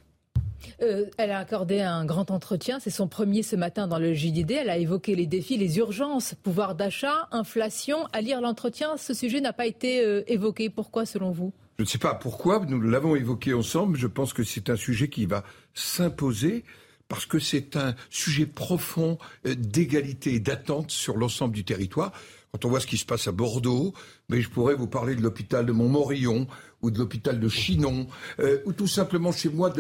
Euh, 0.82 1.06
elle 1.18 1.32
a 1.32 1.40
accordé 1.40 1.82
un 1.82 2.04
grand 2.06 2.32
entretien, 2.32 2.80
c'est 2.80 2.90
son 2.90 3.08
premier 3.08 3.44
ce 3.44 3.56
matin 3.56 3.88
dans 3.88 4.00
le 4.00 4.14
JDD. 4.14 4.52
Elle 4.52 4.70
a 4.70 4.78
évoqué 4.78 5.16
les 5.16 5.28
défis, 5.28 5.58
les 5.58 5.78
urgences, 5.78 6.34
pouvoir 6.44 6.76
d'achat, 6.76 7.28
inflation. 7.32 8.08
À 8.12 8.22
lire 8.22 8.42
l'entretien, 8.42 8.98
ce 8.98 9.14
sujet 9.14 9.40
n'a 9.40 9.54
pas 9.54 9.68
été 9.68 10.24
évoqué. 10.32 10.70
Pourquoi 10.70 11.06
selon 11.06 11.32
vous? 11.32 11.54
Je 11.78 11.84
ne 11.84 11.88
sais 11.88 12.00
pas 12.00 12.16
pourquoi, 12.16 12.66
nous 12.66 12.82
l'avons 12.82 13.16
évoqué 13.16 13.54
ensemble, 13.54 13.98
je 13.98 14.08
pense 14.08 14.34
que 14.34 14.44
c'est 14.44 14.70
un 14.70 14.76
sujet 14.76 15.10
qui 15.10 15.28
va 15.28 15.44
s'imposer 15.76 16.64
parce 17.08 17.26
que 17.26 17.40
c'est 17.40 17.76
un 17.76 17.96
sujet 18.10 18.46
profond 18.46 19.18
euh, 19.46 19.56
d'égalité 19.56 20.34
et 20.34 20.40
d'attente 20.40 20.92
sur 20.92 21.18
l'ensemble 21.18 21.54
du 21.54 21.64
territoire. 21.64 22.12
Quand 22.52 22.66
on 22.66 22.70
voit 22.70 22.80
ce 22.80 22.88
qui 22.88 22.98
se 22.98 23.06
passe 23.06 23.28
à 23.28 23.32
Bordeaux, 23.32 23.94
mais 24.30 24.42
je 24.42 24.50
pourrais 24.50 24.74
vous 24.74 24.88
parler 24.88 25.16
de 25.16 25.22
l'hôpital 25.22 25.66
de 25.66 25.72
Montmorillon 25.72 26.48
ou 26.82 26.92
de 26.92 26.98
l'hôpital 26.98 27.40
de 27.40 27.48
Chinon, 27.48 28.08
euh, 28.40 28.60
ou 28.66 28.74
tout 28.74 28.88
simplement 28.88 29.32
chez 29.32 29.50
moi, 29.50 29.72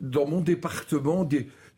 dans 0.00 0.26
mon 0.26 0.40
département, 0.40 1.28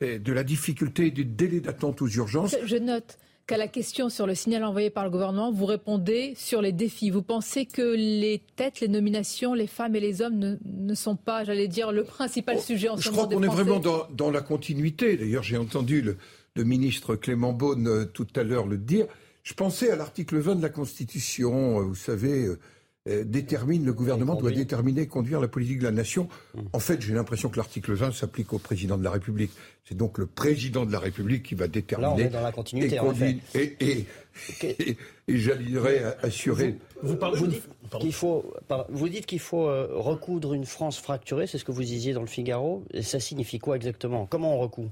euh, 0.03 0.19
de 0.19 0.33
la 0.33 0.45
difficulté 0.45 1.11
du 1.11 1.25
délai 1.25 1.61
d'attente 1.61 2.01
aux 2.01 2.09
urgences. 2.09 2.57
Je, 2.65 2.77
note 2.77 3.19
qu'à 3.47 3.57
la 3.57 3.69
question 3.69 4.09
sur 4.09 4.27
le 4.27 4.35
signal 4.35 4.65
envoyé 4.65 4.91
par 4.91 5.05
le 5.05 5.11
gouvernement, 5.11 5.53
vous 5.53 5.67
répondez 5.67 6.35
sur 6.37 6.63
les 6.63 6.73
défis. 6.73 7.11
Vous 7.11 7.23
pensez 7.23 7.67
que 7.67 7.83
les 7.83 8.43
têtes, 8.57 8.81
les 8.81 8.89
nominations, 8.89 9.55
les 9.55 9.67
femmes 9.67 9.97
et 9.97 10.01
les 10.01 10.23
hommes 10.23 10.59
ne, 10.65 10.95
sont 10.95 11.17
pas, 11.17 11.45
j'allais 11.45 11.69
dire, 11.69 11.93
le 11.93 12.05
principal 12.05 12.57
oh, 12.59 12.63
sujet 12.63 12.89
en 12.89 12.97
ce 12.97 13.09
moment 13.11 13.23
Je 13.23 13.27
crois 13.27 13.37
qu'on 13.37 13.43
est 13.43 13.65
vraiment 13.65 14.07
dans, 14.11 14.31
la 14.31 14.41
continuité. 14.41 15.17
D'ailleurs, 15.17 15.43
j'ai 15.43 15.59
entendu 15.59 16.03
le, 16.03 16.17
ministre 16.65 17.17
Clément 17.17 17.53
Beaune 17.53 17.89
euh, 17.89 18.05
tout 18.05 18.27
à 18.37 18.43
l'heure 18.43 18.67
le 18.67 18.79
dire. 18.79 19.07
Je 19.43 19.53
pensais 19.53 19.91
à 19.91 19.97
l'article 19.97 20.39
20 20.39 20.57
de 20.57 20.63
la 20.63 20.71
Constitution, 20.71 21.81
euh, 21.81 21.83
vous 21.83 21.95
savez, 21.95 22.47
euh, 22.47 22.59
détermine, 23.07 23.85
le 23.85 23.93
gouvernement 23.93 24.35
doit 24.35 24.51
déterminer, 24.51 25.07
conduire 25.07 25.41
la 25.41 25.49
politique 25.49 25.79
de 25.79 25.85
la 25.85 25.91
nation. 25.91 26.29
Mmh. 26.55 26.61
En 26.73 26.79
fait, 26.79 27.03
j'ai 27.03 27.13
l'impression 27.15 27.51
que 27.51 27.57
l'article 27.59 27.93
20 27.93 28.13
s'applique 28.13 28.53
au 28.53 28.59
président 28.59 28.97
de 28.97 29.05
la 29.05 29.11
République. 29.11 29.51
C'est 29.87 29.97
donc 29.97 30.17
le 30.17 30.27
président 30.27 30.87
de 30.87 30.93
la 30.93 30.99
République 30.99 31.43
qui 31.43 31.55
va 31.55 31.69
déterminer. 31.69 32.09
Là, 32.09 32.15
on 32.17 32.19
est 32.19 32.31
dans 32.31 32.41
la 32.41 32.53
continuité, 32.53 32.97
et, 32.97 33.01
en 33.01 33.13
fait. 33.13 33.37
et, 33.55 33.77
et, 33.81 34.07
et, 34.63 34.97
et 35.29 36.05
assurer. 36.23 36.79
Vous, 37.03 37.17
vous, 37.35 37.47
dites 37.47 37.69
qu'il 38.01 38.13
faut, 38.15 38.55
vous 38.89 39.09
dites 39.11 39.27
qu'il 39.27 39.41
faut 39.41 39.69
euh, 39.69 39.89
recoudre 39.93 40.55
une 40.55 40.65
France 40.65 40.99
fracturée, 40.99 41.47
c'est 41.47 41.59
ce 41.59 41.65
que 41.65 41.73
vous 41.73 41.83
disiez 41.83 42.15
dans 42.15 42.23
le 42.23 42.27
Figaro. 42.27 42.85
Et 42.93 43.03
ça 43.03 43.21
signifie 43.21 43.59
quoi 43.59 43.77
exactement? 43.77 44.27
Comment 44.27 44.57
on 44.57 44.61
recoud? 44.61 44.89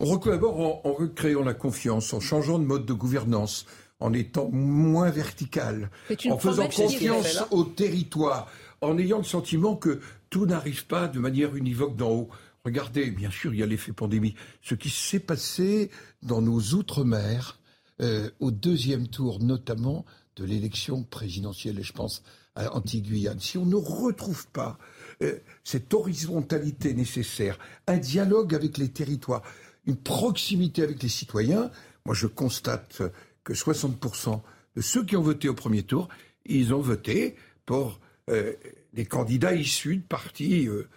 On 0.00 0.06
recoud 0.06 0.32
d'abord 0.32 0.58
en, 0.58 0.80
en 0.82 0.92
recréant 0.92 1.44
la 1.44 1.54
confiance, 1.54 2.12
en 2.12 2.18
changeant 2.18 2.58
de 2.58 2.64
mode 2.64 2.84
de 2.84 2.92
gouvernance 2.92 3.66
en 4.00 4.12
étant 4.12 4.50
moins 4.50 5.10
vertical, 5.10 5.90
en 6.28 6.38
faisant 6.38 6.68
confiance 6.68 7.44
au 7.50 7.64
territoire, 7.64 8.50
en 8.80 8.98
ayant 8.98 9.18
le 9.18 9.24
sentiment 9.24 9.76
que 9.76 10.00
tout 10.30 10.46
n'arrive 10.46 10.86
pas 10.86 11.08
de 11.08 11.18
manière 11.18 11.56
univoque 11.56 11.96
d'en 11.96 12.10
haut. 12.10 12.28
Regardez, 12.64 13.10
bien 13.10 13.30
sûr, 13.30 13.54
il 13.54 13.60
y 13.60 13.62
a 13.62 13.66
l'effet 13.66 13.92
pandémie. 13.92 14.34
Ce 14.60 14.74
qui 14.74 14.90
s'est 14.90 15.20
passé 15.20 15.90
dans 16.22 16.42
nos 16.42 16.60
outre-mer, 16.74 17.58
euh, 18.02 18.28
au 18.40 18.50
deuxième 18.50 19.08
tour 19.08 19.42
notamment 19.42 20.04
de 20.36 20.44
l'élection 20.44 21.02
présidentielle, 21.02 21.78
et 21.78 21.82
je 21.82 21.92
pense 21.92 22.22
à 22.54 22.74
Antiguyane, 22.74 23.40
si 23.40 23.56
on 23.56 23.64
ne 23.64 23.76
retrouve 23.76 24.46
pas 24.48 24.78
euh, 25.22 25.38
cette 25.64 25.94
horizontalité 25.94 26.92
nécessaire, 26.92 27.58
un 27.86 27.96
dialogue 27.96 28.54
avec 28.54 28.76
les 28.76 28.90
territoires, 28.90 29.42
une 29.86 29.96
proximité 29.96 30.82
avec 30.82 31.02
les 31.02 31.08
citoyens, 31.08 31.70
moi 32.04 32.14
je 32.14 32.26
constate 32.26 33.00
que 33.46 33.54
60% 33.54 34.40
de 34.74 34.82
ceux 34.82 35.04
qui 35.04 35.16
ont 35.16 35.22
voté 35.22 35.48
au 35.48 35.54
premier 35.54 35.84
tour, 35.84 36.08
ils 36.44 36.74
ont 36.74 36.80
voté 36.80 37.36
pour 37.64 38.00
euh, 38.28 38.52
des 38.92 39.06
candidats 39.06 39.54
issus 39.54 39.96
de 39.96 40.02
partis 40.02 40.66
euh, 40.66 40.88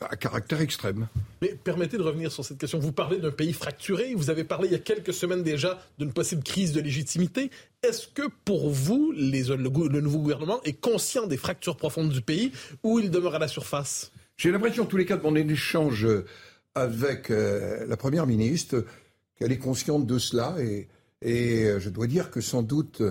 à 0.00 0.16
caractère 0.16 0.60
extrême. 0.60 1.06
Mais 1.40 1.56
permettez 1.62 1.96
de 1.96 2.02
revenir 2.02 2.32
sur 2.32 2.44
cette 2.44 2.58
question. 2.58 2.80
Vous 2.80 2.90
parlez 2.90 3.18
d'un 3.18 3.30
pays 3.30 3.52
fracturé. 3.52 4.14
Vous 4.16 4.30
avez 4.30 4.42
parlé 4.42 4.66
il 4.66 4.72
y 4.72 4.74
a 4.74 4.80
quelques 4.80 5.14
semaines 5.14 5.44
déjà 5.44 5.80
d'une 5.98 6.12
possible 6.12 6.42
crise 6.42 6.72
de 6.72 6.80
légitimité. 6.80 7.50
Est-ce 7.84 8.08
que 8.08 8.28
pour 8.44 8.68
vous, 8.68 9.12
les, 9.16 9.44
le, 9.44 10.00
nouveau 10.00 10.18
gouvernement 10.18 10.60
est 10.64 10.72
conscient 10.80 11.28
des 11.28 11.36
fractures 11.36 11.76
profondes 11.76 12.10
du 12.10 12.20
pays 12.20 12.50
ou 12.82 12.98
il 12.98 13.12
demeure 13.12 13.36
à 13.36 13.38
la 13.38 13.48
surface? 13.48 14.10
J'ai 14.36 14.50
l'impression, 14.50 14.82
en 14.82 14.86
tous 14.86 14.96
les 14.96 15.06
cas, 15.06 15.16
de 15.16 15.22
mon 15.22 15.36
échange 15.36 16.08
avec 16.74 17.30
euh, 17.30 17.86
la 17.86 17.96
Première 17.96 18.26
ministre, 18.26 18.84
qu'elle 19.38 19.52
est 19.52 19.58
consciente 19.58 20.04
de 20.04 20.18
cela 20.18 20.56
et 20.58 20.88
et 21.22 21.64
euh, 21.64 21.80
je 21.80 21.88
dois 21.88 22.06
dire 22.06 22.30
que 22.30 22.40
sans 22.40 22.62
doute 22.62 23.02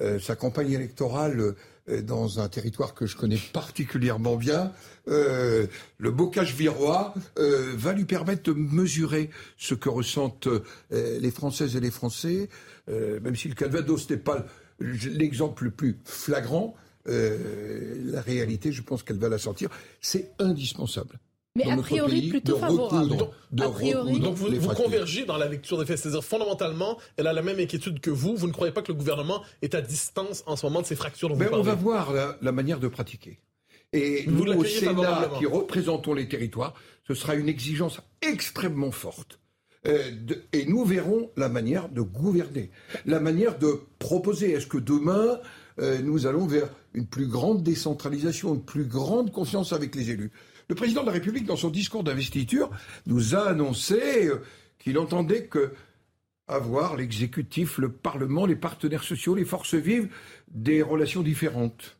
euh, 0.00 0.18
sa 0.18 0.36
campagne 0.36 0.72
électorale 0.72 1.54
euh, 1.88 2.02
dans 2.02 2.40
un 2.40 2.48
territoire 2.48 2.94
que 2.94 3.06
je 3.06 3.16
connais 3.16 3.38
particulièrement 3.52 4.36
bien, 4.36 4.72
le 5.06 5.68
bocage 6.10 6.54
virois 6.54 7.12
va 7.36 7.92
lui 7.92 8.06
permettre 8.06 8.42
de 8.42 8.52
mesurer 8.54 9.28
ce 9.58 9.74
que 9.74 9.90
ressentent 9.90 10.48
les 10.90 11.30
Françaises 11.30 11.76
et 11.76 11.80
les 11.80 11.90
Français, 11.90 12.48
même 12.88 13.36
si 13.36 13.48
le 13.48 13.54
Calvados 13.54 14.08
n'est 14.08 14.16
pas 14.16 14.46
l'exemple 14.80 15.64
le 15.64 15.72
plus 15.72 15.98
flagrant. 16.06 16.74
la 17.04 18.22
réalité, 18.22 18.72
je 18.72 18.80
pense 18.80 19.02
qu'elle 19.02 19.18
va 19.18 19.28
la 19.28 19.36
sentir. 19.36 19.68
C'est 20.00 20.32
indispensable. 20.38 21.18
Mais 21.56 21.70
a 21.70 21.76
priori, 21.76 22.30
plutôt 22.30 22.58
favorable. 22.58 23.16
Donc, 23.52 23.76
vous, 23.76 24.74
convergez 24.74 25.24
dans 25.24 25.36
la 25.36 25.46
lecture 25.46 25.78
des 25.78 25.86
faits. 25.86 25.98
C'est-à-dire, 25.98 26.24
fondamentalement, 26.24 26.98
elle 27.16 27.28
a 27.28 27.32
la 27.32 27.42
même 27.42 27.60
inquiétude 27.60 28.00
que 28.00 28.10
vous. 28.10 28.34
Vous 28.36 28.48
ne 28.48 28.52
croyez 28.52 28.72
pas 28.72 28.82
que 28.82 28.90
le 28.90 28.98
gouvernement 28.98 29.42
est 29.62 29.76
à 29.76 29.80
distance 29.80 30.42
en 30.46 30.56
ce 30.56 30.66
moment 30.66 30.82
de 30.82 30.86
ces 30.86 30.96
fractures 30.96 31.28
dont 31.28 31.36
vous 31.36 31.44
parlez. 31.44 31.56
On 31.56 31.62
va 31.62 31.74
voir 31.76 32.12
la, 32.12 32.52
manière 32.52 32.80
de 32.80 32.88
pratiquer. 32.88 33.38
Et 33.92 34.24
nous, 34.26 34.52
au 34.52 34.64
Sénat, 34.64 35.30
qui 35.38 35.46
représentons 35.46 36.12
les 36.12 36.28
territoires, 36.28 36.74
ce 37.06 37.14
sera 37.14 37.36
une 37.36 37.48
exigence 37.48 38.00
extrêmement 38.20 38.90
forte. 38.90 39.38
Euh, 39.86 40.10
et 40.52 40.64
nous 40.64 40.84
verrons 40.84 41.30
la 41.36 41.48
manière 41.48 41.88
de 41.88 42.00
gouverner, 42.00 42.70
la 43.06 43.20
manière 43.20 43.58
de 43.58 43.80
proposer. 44.00 44.52
Est-ce 44.52 44.66
que 44.66 44.78
demain, 44.78 45.38
euh, 45.78 46.00
nous 46.00 46.26
allons 46.26 46.46
vers 46.46 46.68
une 46.94 47.06
plus 47.06 47.28
grande 47.28 47.62
décentralisation, 47.62 48.54
une 48.54 48.64
plus 48.64 48.86
grande 48.86 49.30
confiance 49.30 49.72
avec 49.72 49.94
les 49.94 50.10
élus? 50.10 50.32
Le 50.68 50.74
président 50.74 51.02
de 51.02 51.06
la 51.06 51.12
République, 51.12 51.46
dans 51.46 51.56
son 51.56 51.70
discours 51.70 52.04
d'investiture, 52.04 52.70
nous 53.06 53.34
a 53.34 53.48
annoncé 53.48 54.28
euh, 54.28 54.42
qu'il 54.78 54.98
entendait 54.98 55.48
avoir 56.46 56.96
l'exécutif, 56.96 57.78
le 57.78 57.90
Parlement, 57.90 58.46
les 58.46 58.56
partenaires 58.56 59.04
sociaux, 59.04 59.34
les 59.34 59.44
forces 59.44 59.74
vives, 59.74 60.08
des 60.48 60.82
relations 60.82 61.22
différentes. 61.22 61.96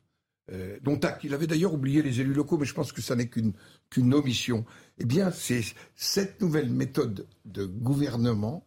Euh, 0.53 0.77
dont 0.83 0.99
acte. 0.99 1.25
Il 1.25 1.33
avait 1.33 1.47
d'ailleurs 1.47 1.73
oublié 1.73 2.03
les 2.03 2.21
élus 2.21 2.35
locaux, 2.35 2.59
mais 2.59 2.67
je 2.67 2.75
pense 2.75 2.93
que 2.93 3.01
ça 3.01 3.17
n'est 3.17 3.29
qu'une 3.29 3.55
qu'une 3.89 4.13
omission. 4.13 4.67
Eh 4.99 5.07
bien, 5.07 5.31
c'est 5.31 5.63
cette 5.95 6.43
nouvelle 6.43 6.69
méthode 6.69 7.27
de 7.47 7.65
gouvernement 7.65 8.67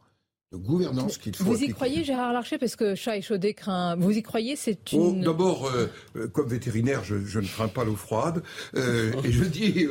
de 0.51 0.57
gouvernance 0.57 1.17
qu'il 1.17 1.35
faut. 1.35 1.43
Vous 1.43 1.61
y 1.61 1.69
croyez, 1.69 2.03
Gérard 2.03 2.31
Larcher, 2.31 2.57
parce 2.57 2.75
que 2.75 2.95
chat 2.95 3.19
chaudé 3.21 3.53
craint. 3.53 3.95
Vous 3.97 4.11
y 4.11 4.23
croyez, 4.23 4.55
c'est 4.55 4.79
oh, 4.93 5.11
une. 5.13 5.21
D'abord, 5.21 5.67
euh, 5.67 5.87
euh, 6.15 6.27
comme 6.27 6.47
vétérinaire, 6.47 7.03
je, 7.03 7.39
ne 7.39 7.45
crains 7.45 7.67
pas 7.67 7.83
l'eau 7.83 7.95
froide, 7.95 8.43
euh, 8.75 9.11
et 9.23 9.31
je 9.31 9.43
dis 9.43 9.87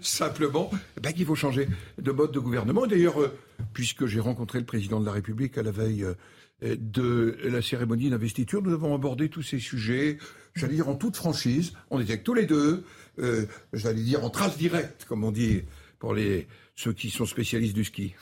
simplement 0.00 0.70
ben, 1.00 1.12
qu'il 1.12 1.26
faut 1.26 1.34
changer 1.34 1.68
de 1.98 2.10
mode 2.10 2.32
de 2.32 2.38
gouvernement. 2.38 2.86
D'ailleurs, 2.86 3.16
puisque 3.74 4.06
j'ai 4.06 4.20
rencontré 4.20 4.58
le 4.58 4.64
président 4.64 4.98
de 4.98 5.06
la 5.06 5.12
République 5.12 5.58
à 5.58 5.62
la 5.62 5.70
veille 5.70 6.06
de 6.62 7.36
la 7.44 7.60
cérémonie 7.60 8.08
d'investiture, 8.08 8.62
nous 8.62 8.72
avons 8.72 8.94
abordé 8.94 9.28
tous 9.28 9.42
ces 9.42 9.58
sujets. 9.58 10.18
J'allais 10.54 10.74
dire 10.74 10.88
en 10.88 10.94
toute 10.94 11.16
franchise. 11.16 11.72
On 11.90 12.00
était 12.00 12.18
tous 12.18 12.34
les 12.34 12.46
deux. 12.46 12.84
j'allais 13.72 14.02
dire 14.02 14.24
en 14.24 14.30
trace 14.30 14.56
directe, 14.56 15.04
comme 15.06 15.24
on 15.24 15.32
dit 15.32 15.62
pour 15.98 16.14
les 16.14 16.48
ceux 16.76 16.92
qui 16.92 17.10
sont 17.10 17.26
spécialistes 17.26 17.74
du 17.74 17.84
ski. 17.84 18.14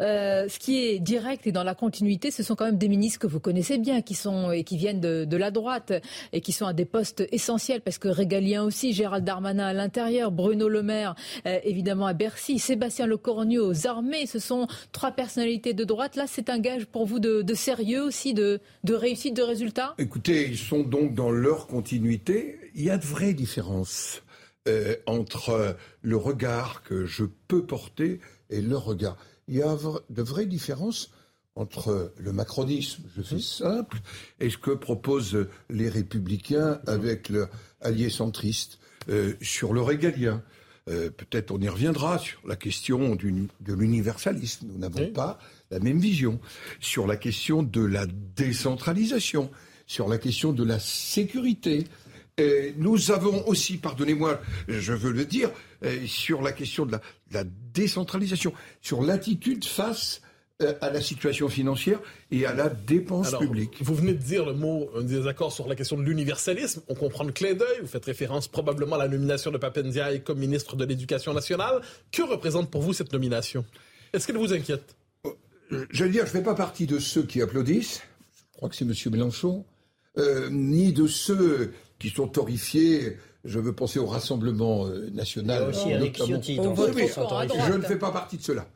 Euh, 0.00 0.48
ce 0.48 0.58
qui 0.58 0.84
est 0.84 0.98
direct 0.98 1.46
et 1.46 1.52
dans 1.52 1.64
la 1.64 1.74
continuité, 1.74 2.30
ce 2.30 2.42
sont 2.42 2.54
quand 2.54 2.66
même 2.66 2.78
des 2.78 2.88
ministres 2.88 3.18
que 3.18 3.26
vous 3.26 3.40
connaissez 3.40 3.78
bien, 3.78 4.02
qui 4.02 4.14
sont 4.14 4.50
et 4.50 4.64
qui 4.64 4.76
viennent 4.76 5.00
de, 5.00 5.36
la 5.36 5.50
droite 5.50 5.92
et 6.32 6.40
qui 6.40 6.52
sont 6.52 6.66
à 6.66 6.72
des 6.72 6.84
postes 6.84 7.24
essentiels 7.32 7.80
parce 7.80 7.98
que 7.98 8.08
régalien 8.08 8.62
aussi, 8.62 8.92
Gérald 8.92 9.24
Darmanin 9.24 9.66
à 9.66 9.72
l'intérieur, 9.72 10.30
Bruno 10.30 10.68
Le 10.68 10.82
Maire 10.82 11.14
euh, 11.46 11.58
évidemment 11.64 12.06
à 12.06 12.12
Bercy, 12.12 12.58
Sébastien 12.58 13.06
Lecornu 13.06 13.58
aux 13.58 13.86
armées. 13.86 14.26
Ce 14.26 14.38
sont 14.38 14.66
trois 14.92 15.12
personnalités 15.12 15.74
de 15.74 15.84
droite. 15.84 16.16
Là, 16.16 16.26
c'est 16.26 16.50
un 16.50 16.58
gage 16.58 16.86
pour 16.86 17.06
vous 17.06 17.18
de, 17.18 17.54
sérieux 17.54 18.02
aussi, 18.02 18.34
de, 18.34 18.60
réussite, 18.88 19.34
de 19.36 19.42
résultats? 19.42 19.94
Écoutez, 19.98 20.48
ils 20.48 20.58
sont 20.58 20.82
donc 20.82 21.14
dans 21.14 21.30
leur 21.30 21.66
continuité. 21.66 22.58
Il 22.74 22.84
y 22.84 22.90
a 22.90 22.98
de 22.98 23.04
vraies 23.04 23.34
différences. 23.34 24.22
Euh, 24.66 24.96
entre 25.04 25.76
le 26.00 26.16
regard 26.16 26.82
que 26.84 27.04
je 27.04 27.24
peux 27.48 27.66
porter 27.66 28.18
et 28.48 28.62
leur 28.62 28.84
regard. 28.84 29.18
Il 29.48 29.56
y 29.56 29.62
a 29.62 29.76
de 30.10 30.22
vraies 30.22 30.46
différences 30.46 31.10
entre 31.56 32.12
le 32.18 32.32
macronisme, 32.32 33.04
je 33.16 33.22
fais 33.22 33.38
simple, 33.38 34.00
et 34.40 34.50
ce 34.50 34.58
que 34.58 34.72
proposent 34.72 35.46
les 35.70 35.88
républicains 35.88 36.80
avec 36.86 37.28
leur 37.28 37.48
allié 37.80 38.10
centriste 38.10 38.78
euh, 39.08 39.34
sur 39.40 39.72
le 39.72 39.82
régalien. 39.82 40.42
Euh, 40.88 41.10
peut-être 41.10 41.50
on 41.50 41.60
y 41.60 41.68
reviendra 41.68 42.18
sur 42.18 42.40
la 42.46 42.56
question 42.56 43.16
de 43.16 43.72
l'universalisme. 43.72 44.66
Nous 44.66 44.78
n'avons 44.78 45.10
pas 45.12 45.38
la 45.70 45.78
même 45.78 45.98
vision. 45.98 46.40
Sur 46.80 47.06
la 47.06 47.16
question 47.16 47.62
de 47.62 47.82
la 47.82 48.06
décentralisation, 48.06 49.50
sur 49.86 50.08
la 50.08 50.18
question 50.18 50.52
de 50.52 50.64
la 50.64 50.78
sécurité, 50.78 51.84
nous 52.76 53.10
avons 53.10 53.46
aussi, 53.46 53.76
pardonnez-moi, 53.76 54.40
je 54.68 54.92
veux 54.92 55.12
le 55.12 55.24
dire, 55.24 55.50
euh, 55.84 56.06
sur 56.06 56.42
la 56.42 56.52
question 56.52 56.86
de 56.86 56.96
la, 57.32 57.44
décentralisation, 57.72 58.52
sur 58.80 59.02
l'attitude 59.02 59.64
face 59.64 60.20
euh, 60.62 60.74
à 60.80 60.90
la 60.90 61.00
situation 61.00 61.48
financière 61.48 62.00
et 62.30 62.46
à 62.46 62.54
la 62.54 62.68
dépense 62.68 63.36
publique. 63.36 63.76
Vous 63.80 63.94
venez 63.94 64.14
de 64.14 64.22
dire 64.22 64.46
le 64.46 64.54
mot 64.54 64.88
un 64.96 65.02
désaccord 65.02 65.52
sur 65.52 65.68
la 65.68 65.74
question 65.74 65.96
de 65.96 66.02
l'universalisme. 66.02 66.82
On 66.88 66.94
comprend 66.94 67.24
le 67.24 67.32
clin 67.32 67.54
d'œil. 67.54 67.80
Vous 67.80 67.88
faites 67.88 68.04
référence 68.04 68.48
probablement 68.48 68.96
à 68.96 68.98
la 69.00 69.08
nomination 69.08 69.50
de 69.50 69.58
Papendiaï 69.58 70.22
comme 70.22 70.38
ministre 70.38 70.76
de 70.76 70.84
l'Éducation 70.84 71.34
nationale. 71.34 71.82
Que 72.12 72.22
représente 72.22 72.70
pour 72.70 72.82
vous 72.82 72.92
cette 72.92 73.12
nomination? 73.12 73.64
Est-ce 74.12 74.26
qu'elle 74.26 74.38
vous 74.38 74.52
inquiète? 74.52 74.94
Euh, 75.72 75.86
Je 75.90 76.04
veux 76.04 76.10
dire, 76.10 76.22
je 76.22 76.30
ne 76.30 76.38
fais 76.38 76.42
pas 76.42 76.54
partie 76.54 76.86
de 76.86 76.98
ceux 77.00 77.24
qui 77.24 77.42
applaudissent. 77.42 78.02
Je 78.52 78.56
crois 78.56 78.68
que 78.68 78.76
c'est 78.76 78.84
M. 78.84 78.94
Mélenchon. 79.12 79.64
ni 80.50 80.92
de 80.92 81.08
ceux 81.08 81.72
qui 82.08 82.14
sont 82.14 82.38
horrifiés. 82.38 83.16
Je 83.44 83.58
veux 83.58 83.74
penser 83.74 83.98
au 83.98 84.06
Rassemblement 84.06 84.86
euh, 84.86 85.10
national. 85.10 85.68
aussi 85.68 85.92
je 85.92 87.72
ne 87.72 87.82
fais 87.82 87.98
pas 87.98 88.10
partie 88.10 88.36
de 88.38 88.42
cela. 88.42 88.66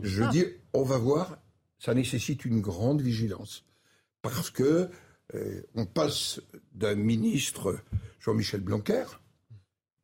Je 0.00 0.22
ah. 0.22 0.28
dis, 0.30 0.44
on 0.72 0.82
va 0.82 0.98
voir 0.98 1.36
ça 1.82 1.94
nécessite 1.94 2.44
une 2.44 2.60
grande 2.60 3.00
vigilance. 3.00 3.64
Parce 4.22 4.50
que 4.50 4.88
euh, 5.34 5.62
on 5.74 5.84
passe 5.84 6.40
d'un 6.74 6.94
ministre, 6.94 7.76
Jean-Michel 8.20 8.60
Blanquer, 8.60 9.04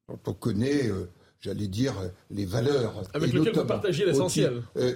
dont 0.09 0.19
on 0.27 0.33
connaît, 0.33 0.89
euh, 0.89 1.09
j'allais 1.39 1.69
dire, 1.69 1.95
les 2.31 2.47
valeurs. 2.47 3.05
Avec 3.15 3.33
lequel 3.33 3.55
vous 3.55 3.65
partagez 3.65 4.05
l'essentiel. 4.05 4.65
Euh, 4.77 4.95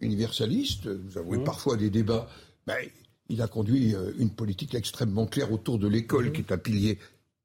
universaliste, 0.00 0.88
vous 0.88 1.18
avouez 1.18 1.36
mmh. 1.36 1.44
parfois 1.44 1.76
des 1.76 1.90
débats. 1.90 2.28
Ben, 2.66 2.78
il 3.28 3.42
a 3.42 3.46
conduit 3.46 3.94
une 4.18 4.30
politique 4.30 4.74
extrêmement 4.74 5.26
claire 5.26 5.52
autour 5.52 5.78
de 5.78 5.86
l'école, 5.86 6.28
mmh. 6.28 6.32
qui 6.32 6.40
est 6.40 6.52
un 6.52 6.58
pilier 6.58 6.98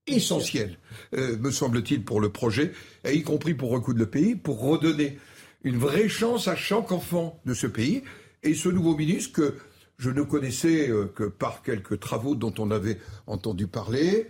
essentiel, 0.08 0.78
me 1.14 1.52
semble-t-il, 1.52 2.04
pour 2.04 2.22
le 2.22 2.30
projet, 2.30 2.72
et 3.04 3.14
y 3.14 3.24
compris 3.24 3.54
pour 3.54 3.72
recoudre 3.72 4.00
le 4.00 4.10
pays, 4.10 4.36
pour 4.36 4.60
redonner 4.60 5.18
une 5.64 5.78
vraie 5.78 6.10
chance 6.10 6.48
à 6.48 6.56
chaque 6.56 6.92
enfant 6.92 7.40
de 7.46 7.54
ce 7.54 7.68
pays. 7.68 8.04
Et 8.44 8.54
ce 8.54 8.70
nouveau 8.70 8.96
ministre 8.96 9.34
que 9.34 9.56
je 9.98 10.10
ne 10.10 10.22
connaissais 10.22 10.90
euh, 10.90 11.06
que 11.14 11.24
par 11.24 11.64
quelques 11.64 12.00
travaux 12.00 12.36
dont 12.36 12.54
on 12.60 12.72
avait 12.72 13.00
entendu 13.26 13.68
parler. 13.68 14.28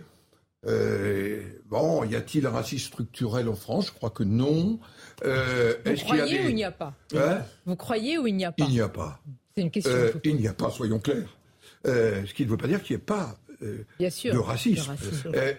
Euh, 0.66 1.42
bon, 1.66 2.02
y 2.04 2.16
a-t-il 2.16 2.46
un 2.46 2.50
racisme 2.50 2.88
structurel 2.88 3.48
en 3.48 3.54
France? 3.54 3.88
Je 3.88 3.92
crois 3.92 4.10
que 4.10 4.24
non. 4.24 4.80
Euh, 5.24 5.74
Vous 5.84 5.94
croyez 5.94 6.44
ou 6.44 6.48
il 6.48 6.54
n'y 6.54 6.64
a 6.64 6.72
pas? 6.72 6.94
Hein? 7.14 7.42
Vous 7.66 7.76
croyez 7.76 8.18
ou 8.18 8.26
il 8.26 8.34
n'y 8.34 8.44
a 8.44 8.52
pas? 8.52 8.64
Il 8.64 8.70
n'y 8.70 8.80
a 8.80 8.88
pas. 8.88 9.20
C'est 9.54 9.62
une 9.62 9.70
question. 9.70 9.92
il 10.24 10.36
n'y 10.36 10.48
a 10.48 10.54
pas, 10.54 10.70
soyons 10.70 10.98
clairs. 10.98 11.36
ce 11.84 12.32
qui 12.32 12.44
ne 12.44 12.50
veut 12.50 12.56
pas 12.56 12.66
dire 12.66 12.82
qu'il 12.82 12.96
n'y 12.96 13.02
ait 13.02 13.04
pas 13.04 13.36
de 13.60 14.38
racisme. 14.38 14.94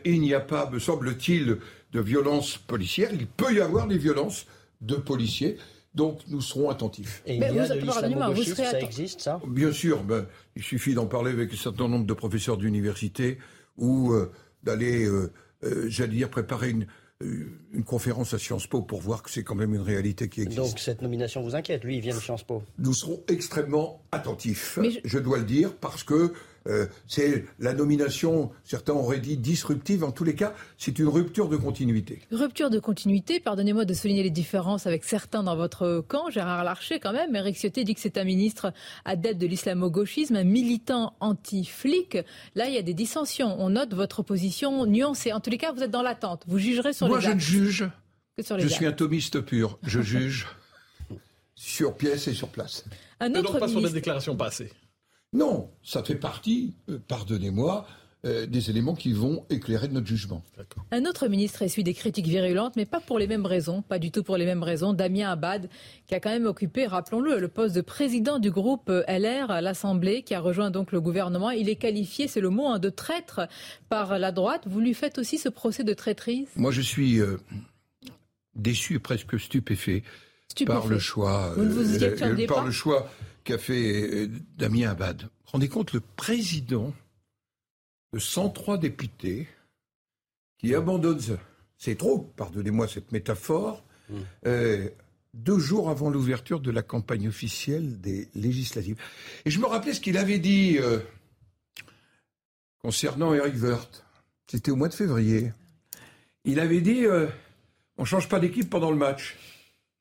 il 0.05 0.21
n'y 0.21 0.33
a 0.33 0.39
pas, 0.39 0.69
me 0.69 0.79
semble-t-il, 0.79 1.57
de 1.91 1.99
violence 1.99 2.57
policière. 2.57 3.09
Il 3.13 3.27
peut 3.27 3.53
y 3.53 3.61
avoir 3.61 3.87
des 3.87 3.97
violences 3.97 4.45
de 4.81 4.95
policiers. 4.95 5.57
Donc 5.95 6.21
nous 6.27 6.41
serons 6.41 6.69
attentifs. 6.69 7.23
Et 7.25 7.35
il 7.35 7.41
y 7.41 7.43
a 7.43 7.67
de 7.67 8.45
ça 8.45 8.79
existe 8.79 9.21
ça? 9.21 9.41
Bien 9.47 9.71
sûr, 9.71 10.03
ben, 10.03 10.27
il 10.55 10.61
suffit 10.63 10.93
d'en 10.93 11.07
parler 11.07 11.31
avec 11.31 11.51
un 11.51 11.57
certain 11.57 11.87
nombre 11.87 12.05
de 12.05 12.13
professeurs 12.13 12.57
d'université 12.57 13.39
ou 13.75 14.13
euh, 14.13 14.31
d'aller, 14.63 15.05
euh, 15.05 15.31
euh, 15.63 15.85
j'allais 15.89 16.13
dire, 16.13 16.29
préparer 16.29 16.69
une, 16.69 16.85
une 17.21 17.83
conférence 17.83 18.33
à 18.33 18.37
Sciences 18.37 18.67
Po 18.67 18.83
pour 18.83 19.01
voir 19.01 19.23
que 19.23 19.31
c'est 19.31 19.43
quand 19.43 19.55
même 19.55 19.73
une 19.73 19.81
réalité 19.81 20.29
qui 20.29 20.41
existe. 20.41 20.59
Donc 20.59 20.79
cette 20.79 21.01
nomination 21.01 21.41
vous 21.41 21.55
inquiète? 21.55 21.83
Lui, 21.83 21.97
il 21.97 22.01
vient 22.01 22.15
de 22.15 22.21
Sciences 22.21 22.43
Po? 22.43 22.63
Nous 22.77 22.93
serons 22.93 23.23
extrêmement 23.27 24.01
attentifs, 24.11 24.77
je 25.03 25.19
dois 25.19 25.39
le 25.39 25.45
dire, 25.45 25.75
parce 25.75 26.03
que 26.03 26.33
euh, 26.69 26.85
c'est 27.07 27.45
la 27.59 27.73
nomination, 27.73 28.51
certains 28.63 28.93
auraient 28.93 29.19
dit 29.19 29.37
disruptive, 29.37 30.03
en 30.03 30.11
tous 30.11 30.23
les 30.23 30.35
cas, 30.35 30.53
c'est 30.77 30.99
une 30.99 31.07
rupture 31.07 31.49
de 31.49 31.57
continuité. 31.57 32.21
Rupture 32.31 32.69
de 32.69 32.79
continuité, 32.79 33.39
pardonnez-moi 33.39 33.85
de 33.85 33.93
souligner 33.93 34.23
les 34.23 34.29
différences 34.29 34.87
avec 34.87 35.03
certains 35.03 35.43
dans 35.43 35.55
votre 35.55 36.03
camp, 36.07 36.29
Gérard 36.29 36.63
Larcher 36.63 36.99
quand 36.99 37.13
même, 37.13 37.35
Eric 37.35 37.57
Ciotti 37.57 37.83
dit 37.83 37.95
que 37.95 38.01
c'est 38.01 38.17
un 38.17 38.23
ministre 38.23 38.71
adepte 39.05 39.39
de 39.39 39.47
l'islamo-gauchisme, 39.47 40.35
un 40.35 40.43
militant 40.43 41.13
anti-flic. 41.19 42.17
Là, 42.55 42.67
il 42.67 42.73
y 42.73 42.77
a 42.77 42.81
des 42.81 42.93
dissensions. 42.93 43.55
On 43.59 43.71
note 43.71 43.93
votre 43.93 44.23
position 44.23 44.85
nuancée. 44.85 45.33
En 45.33 45.39
tous 45.39 45.49
les 45.49 45.57
cas, 45.57 45.71
vous 45.71 45.83
êtes 45.83 45.91
dans 45.91 46.01
l'attente. 46.01 46.43
Vous 46.47 46.59
jugerez 46.59 46.93
sur 46.93 47.07
Moi, 47.07 47.19
les 47.19 47.27
Moi, 47.27 47.31
je 47.31 47.35
ne 47.35 47.39
juge. 47.39 47.89
Que 48.37 48.43
sur 48.43 48.57
les 48.57 48.63
je 48.63 48.67
suis 48.67 48.85
un 48.85 48.91
thomiste 48.91 49.41
pur. 49.41 49.79
Je 49.83 50.01
juge 50.01 50.47
sur 51.55 51.95
pièce 51.95 52.27
et 52.27 52.33
sur 52.33 52.49
place. 52.49 52.85
Un 53.19 53.31
autre 53.31 53.51
donc 53.51 53.59
pas 53.59 53.67
sur 53.67 53.81
les 53.81 53.89
déclarations 53.89 54.35
passées. 54.35 54.71
Non, 55.33 55.69
ça 55.83 56.03
fait 56.03 56.15
partie, 56.15 56.73
euh, 56.89 56.97
pardonnez-moi, 57.07 57.85
euh, 58.25 58.47
des 58.47 58.69
éléments 58.69 58.95
qui 58.95 59.13
vont 59.13 59.45
éclairer 59.49 59.87
notre 59.87 60.07
jugement. 60.07 60.43
Un 60.91 61.05
autre 61.05 61.27
ministre 61.27 61.61
essuie 61.61 61.83
des 61.83 61.93
critiques 61.93 62.25
virulentes, 62.25 62.75
mais 62.75 62.85
pas 62.85 62.99
pour 62.99 63.19
les 63.19 63.27
mêmes 63.27 63.45
raisons, 63.45 63.81
pas 63.83 63.99
du 63.99 64.11
tout 64.11 64.23
pour 64.23 64.37
les 64.37 64.45
mêmes 64.45 64.63
raisons. 64.63 64.91
Damien 64.91 65.29
Abad, 65.29 65.69
qui 66.07 66.15
a 66.15 66.19
quand 66.19 66.31
même 66.31 66.47
occupé, 66.47 66.87
rappelons-le, 66.87 67.39
le 67.39 67.47
poste 67.47 67.75
de 67.75 67.81
président 67.81 68.39
du 68.39 68.49
groupe 68.49 68.89
euh, 68.89 69.03
LR 69.07 69.51
à 69.51 69.61
l'Assemblée, 69.61 70.23
qui 70.23 70.33
a 70.33 70.39
rejoint 70.39 70.71
donc 70.71 70.91
le 70.91 70.99
gouvernement. 70.99 71.51
Il 71.51 71.69
est 71.69 71.75
qualifié, 71.75 72.27
c'est 72.27 72.41
le 72.41 72.49
mot, 72.49 72.67
hein, 72.67 72.79
de 72.79 72.89
traître 72.89 73.41
par 73.87 74.17
la 74.17 74.31
droite. 74.31 74.63
Vous 74.65 74.79
lui 74.79 74.95
faites 74.95 75.19
aussi 75.19 75.37
ce 75.37 75.47
procès 75.47 75.83
de 75.83 75.93
traîtrise? 75.93 76.49
Moi, 76.55 76.71
je 76.71 76.81
suis 76.81 77.19
déçu 78.55 78.95
et 78.95 78.99
presque 78.99 79.39
stupéfait, 79.39 80.03
par 80.65 80.87
le 80.87 80.97
choix, 80.99 81.55
par 82.47 82.65
le 82.65 82.71
choix 82.71 83.07
qu'a 83.49 83.57
fait 83.57 84.03
euh, 84.03 84.29
Damien 84.57 84.91
Abad. 84.91 85.27
Rendez 85.45 85.69
compte, 85.69 85.93
le 85.93 86.01
président 86.01 86.93
de 88.13 88.19
103 88.19 88.77
députés 88.77 89.47
qui 90.59 90.75
abandonne, 90.75 91.19
c'est 91.75 91.95
trop, 91.95 92.19
pardonnez-moi 92.19 92.87
cette 92.87 93.11
métaphore, 93.11 93.83
mmh. 94.09 94.15
euh, 94.45 94.89
deux 95.33 95.57
jours 95.57 95.89
avant 95.89 96.11
l'ouverture 96.11 96.59
de 96.59 96.69
la 96.69 96.83
campagne 96.83 97.27
officielle 97.27 97.99
des 97.99 98.29
législatives. 98.35 98.97
Et 99.45 99.49
je 99.49 99.59
me 99.59 99.65
rappelais 99.65 99.95
ce 99.95 100.01
qu'il 100.01 100.17
avait 100.17 100.39
dit 100.39 100.77
euh, 100.77 100.99
concernant 102.77 103.33
Eric 103.33 103.55
Woerth. 103.63 104.05
C'était 104.45 104.69
au 104.69 104.75
mois 104.75 104.89
de 104.89 104.93
février. 104.93 105.53
Il 106.45 106.59
avait 106.59 106.81
dit 106.81 107.05
on 107.97 108.03
ne 108.03 108.07
change 108.07 108.29
pas 108.29 108.39
d'équipe 108.39 108.69
pendant 108.69 108.91
le 108.91 108.97
match. 108.97 109.37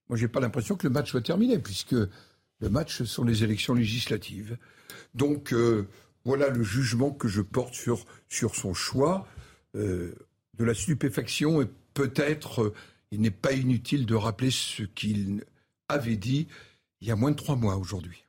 Moi, 0.08 0.18
j'ai 0.18 0.28
pas 0.28 0.40
l'impression 0.40 0.76
que 0.76 0.86
le 0.86 0.92
match 0.92 1.10
soit 1.10 1.20
terminé, 1.20 1.58
puisque 1.58 1.96
le 2.60 2.68
match, 2.68 3.02
sont 3.04 3.24
les 3.24 3.44
élections 3.44 3.74
législatives. 3.74 4.58
Donc, 5.14 5.52
euh, 5.52 5.86
voilà 6.24 6.48
le 6.48 6.62
jugement 6.62 7.10
que 7.10 7.28
je 7.28 7.40
porte 7.40 7.74
sur, 7.74 8.04
sur 8.28 8.54
son 8.54 8.74
choix. 8.74 9.26
Euh, 9.76 10.14
de 10.58 10.64
la 10.64 10.74
stupéfaction, 10.74 11.62
et 11.62 11.66
peut-être, 11.94 12.62
euh, 12.62 12.74
il 13.10 13.20
n'est 13.20 13.30
pas 13.30 13.52
inutile 13.52 14.06
de 14.06 14.14
rappeler 14.14 14.50
ce 14.50 14.82
qu'il 14.82 15.44
avait 15.88 16.16
dit 16.16 16.48
il 17.00 17.08
y 17.08 17.10
a 17.10 17.16
moins 17.16 17.30
de 17.30 17.36
trois 17.36 17.56
mois 17.56 17.76
aujourd'hui. 17.76 18.24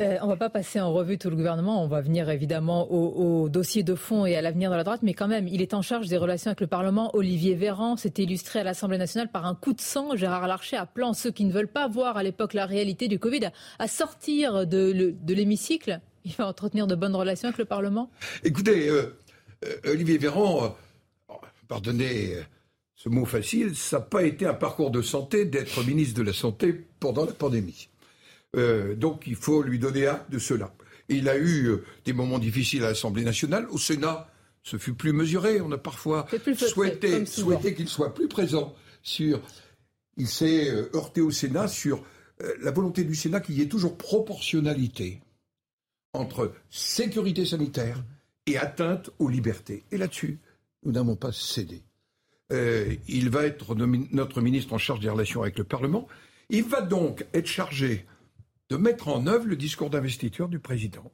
Euh, 0.00 0.16
on 0.22 0.26
ne 0.26 0.30
va 0.30 0.36
pas 0.36 0.50
passer 0.50 0.80
en 0.80 0.92
revue 0.92 1.18
tout 1.18 1.28
le 1.28 1.36
gouvernement. 1.36 1.84
On 1.84 1.88
va 1.88 2.00
venir 2.00 2.30
évidemment 2.30 2.90
au, 2.90 3.48
dossier 3.48 3.82
de 3.82 3.94
fond 3.94 4.24
et 4.24 4.34
à 4.34 4.40
l'avenir 4.40 4.70
de 4.70 4.76
la 4.76 4.84
droite. 4.84 5.00
Mais 5.02 5.12
quand 5.12 5.28
même, 5.28 5.46
il 5.46 5.60
est 5.60 5.74
en 5.74 5.82
charge 5.82 6.08
des 6.08 6.16
relations 6.16 6.48
avec 6.48 6.60
le 6.60 6.66
Parlement. 6.66 7.14
Olivier 7.14 7.54
Véran 7.54 7.96
s'est 7.96 8.14
illustré 8.16 8.60
à 8.60 8.64
l'Assemblée 8.64 8.96
nationale 8.96 9.30
par 9.30 9.44
un 9.44 9.54
coup 9.54 9.74
de 9.74 9.80
sang. 9.80 10.16
Gérard 10.16 10.46
Larcher 10.46 10.76
appelant 10.76 11.12
ceux 11.12 11.30
qui 11.30 11.44
ne 11.44 11.52
veulent 11.52 11.68
pas 11.68 11.86
voir 11.86 12.16
à 12.16 12.22
l'époque 12.22 12.54
la 12.54 12.64
réalité 12.64 13.08
du 13.08 13.18
Covid 13.18 13.50
à, 13.78 13.88
sortir 13.88 14.66
de, 14.66 15.14
l'hémicycle. 15.28 16.00
Il 16.24 16.32
va 16.32 16.46
entretenir 16.46 16.86
de 16.86 16.94
bonnes 16.94 17.16
relations 17.16 17.48
avec 17.48 17.58
le 17.58 17.64
Parlement 17.66 18.10
Écoutez, 18.42 18.88
euh, 18.88 19.16
euh, 19.64 19.92
Olivier 19.92 20.18
Véran, 20.18 20.76
pardonnez 21.68 22.36
ce 22.94 23.08
mot 23.08 23.24
facile, 23.24 23.74
ça 23.74 23.98
n'a 23.98 24.04
pas 24.04 24.22
été 24.22 24.46
un 24.46 24.54
parcours 24.54 24.90
de 24.90 25.00
santé 25.00 25.46
d'être 25.46 25.82
ministre 25.86 26.18
de 26.18 26.22
la 26.22 26.34
Santé 26.34 26.86
pendant 27.00 27.24
la 27.24 27.32
pandémie. 27.32 27.88
Euh, 28.56 28.94
donc 28.96 29.26
il 29.26 29.36
faut 29.36 29.62
lui 29.62 29.78
donner 29.78 30.06
acte 30.06 30.30
de 30.30 30.38
cela. 30.38 30.74
il 31.08 31.28
a 31.28 31.36
eu 31.36 31.66
euh, 31.66 31.84
des 32.04 32.12
moments 32.12 32.38
difficiles 32.38 32.84
à 32.84 32.88
l'Assemblée 32.88 33.24
nationale. 33.24 33.66
Au 33.70 33.78
Sénat, 33.78 34.28
ce 34.62 34.76
fut 34.76 34.94
plus 34.94 35.12
mesuré. 35.12 35.60
On 35.60 35.70
a 35.72 35.78
parfois 35.78 36.26
souhaité, 36.56 37.26
souhaité 37.26 37.74
qu'il 37.74 37.88
soit 37.88 38.14
plus 38.14 38.28
présent 38.28 38.74
sur. 39.02 39.40
Il 40.16 40.26
s'est 40.26 40.70
euh, 40.70 40.90
heurté 40.94 41.20
au 41.20 41.30
Sénat 41.30 41.68
sur 41.68 42.04
la 42.62 42.70
volonté 42.70 43.04
du 43.04 43.14
Sénat 43.14 43.40
qu'il 43.40 43.58
y 43.58 43.60
ait 43.60 43.68
toujours 43.68 43.98
proportionnalité 43.98 45.20
entre 46.14 46.54
sécurité 46.70 47.44
sanitaire 47.44 48.02
et 48.46 48.56
atteinte 48.56 49.10
aux 49.18 49.28
libertés. 49.28 49.84
Et 49.92 49.98
là-dessus, 49.98 50.38
nous 50.82 50.92
n'avons 50.92 51.16
pas 51.16 51.32
cédé. 51.32 51.82
il 52.50 53.28
va 53.28 53.44
être 53.44 53.74
notre 53.74 54.40
ministre 54.40 54.72
en 54.72 54.78
charge 54.78 55.00
des 55.00 55.10
relations 55.10 55.42
avec 55.42 55.58
le 55.58 55.64
Parlement. 55.64 56.08
Il 56.48 56.64
va 56.64 56.80
donc 56.80 57.26
être 57.34 57.46
chargé 57.46 58.06
de 58.70 58.76
mettre 58.76 59.08
en 59.08 59.26
œuvre 59.26 59.46
le 59.46 59.56
discours 59.56 59.90
d'investiture 59.90 60.48
du 60.48 60.60
président. 60.60 61.10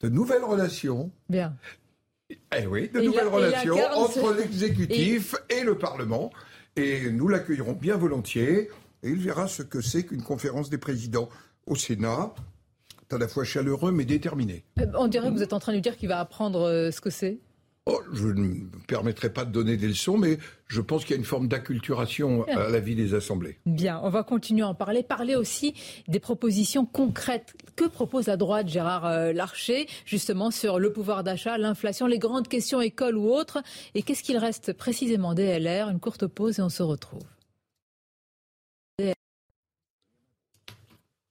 De 0.00 0.08
nouvelles 0.08 0.44
relations. 0.44 1.12
Bien. 1.28 1.56
Eh 2.58 2.66
oui, 2.66 2.90
de 2.92 3.00
nouvelles 3.00 3.28
relations 3.28 3.76
entre 3.94 4.34
l'exécutif 4.34 5.36
et... 5.48 5.62
le 5.62 5.78
Parlement. 5.78 6.32
Et 6.76 7.10
nous 7.10 7.28
l'accueillerons 7.28 7.72
bien 7.72 7.96
volontiers. 7.96 8.70
Et 9.02 9.10
il 9.10 9.18
verra 9.18 9.46
ce 9.46 9.62
que 9.62 9.80
c'est 9.80 10.04
qu'une 10.04 10.22
conférence 10.22 10.68
des 10.68 10.78
présidents 10.78 11.28
au 11.66 11.76
Sénat. 11.76 12.34
C'est 13.02 13.14
à 13.14 13.18
la 13.18 13.28
fois 13.28 13.44
chaleureux 13.44 13.92
mais 13.92 14.04
déterminé. 14.04 14.64
Euh, 14.80 14.86
on 14.94 15.06
dirait 15.06 15.28
que 15.28 15.34
vous 15.34 15.42
êtes 15.42 15.52
en 15.52 15.60
train 15.60 15.72
de 15.72 15.76
lui 15.76 15.82
dire 15.82 15.96
qu'il 15.96 16.08
va 16.08 16.18
apprendre 16.18 16.62
euh, 16.62 16.90
ce 16.90 17.00
que 17.00 17.10
c'est. 17.10 17.38
Oh, 17.86 18.00
je 18.14 18.28
ne 18.28 18.40
me 18.40 18.70
permettrai 18.86 19.30
pas 19.30 19.44
de 19.44 19.50
donner 19.50 19.76
des 19.76 19.88
leçons, 19.88 20.16
mais 20.16 20.38
je 20.68 20.80
pense 20.80 21.04
qu'il 21.04 21.10
y 21.10 21.14
a 21.14 21.18
une 21.18 21.26
forme 21.26 21.48
d'acculturation 21.48 22.44
à 22.44 22.70
la 22.70 22.80
vie 22.80 22.94
des 22.94 23.12
assemblées. 23.12 23.58
Bien, 23.66 24.00
on 24.02 24.08
va 24.08 24.22
continuer 24.22 24.62
à 24.62 24.68
en 24.68 24.74
parler. 24.74 25.02
Parler 25.02 25.36
aussi 25.36 25.74
des 26.08 26.18
propositions 26.18 26.86
concrètes. 26.86 27.54
Que 27.76 27.84
propose 27.84 28.28
la 28.28 28.38
droite, 28.38 28.68
Gérard 28.68 29.04
euh, 29.04 29.34
Larcher, 29.34 29.86
justement 30.06 30.50
sur 30.50 30.78
le 30.78 30.94
pouvoir 30.94 31.24
d'achat, 31.24 31.58
l'inflation, 31.58 32.06
les 32.06 32.18
grandes 32.18 32.48
questions 32.48 32.80
école 32.80 33.18
ou 33.18 33.28
autres? 33.28 33.62
Et 33.94 34.00
qu'est-ce 34.00 34.22
qu'il 34.22 34.38
reste 34.38 34.72
précisément 34.72 35.34
DLR 35.34 35.90
Une 35.90 36.00
courte 36.00 36.26
pause 36.26 36.60
et 36.60 36.62
on 36.62 36.70
se 36.70 36.82
retrouve. 36.82 37.33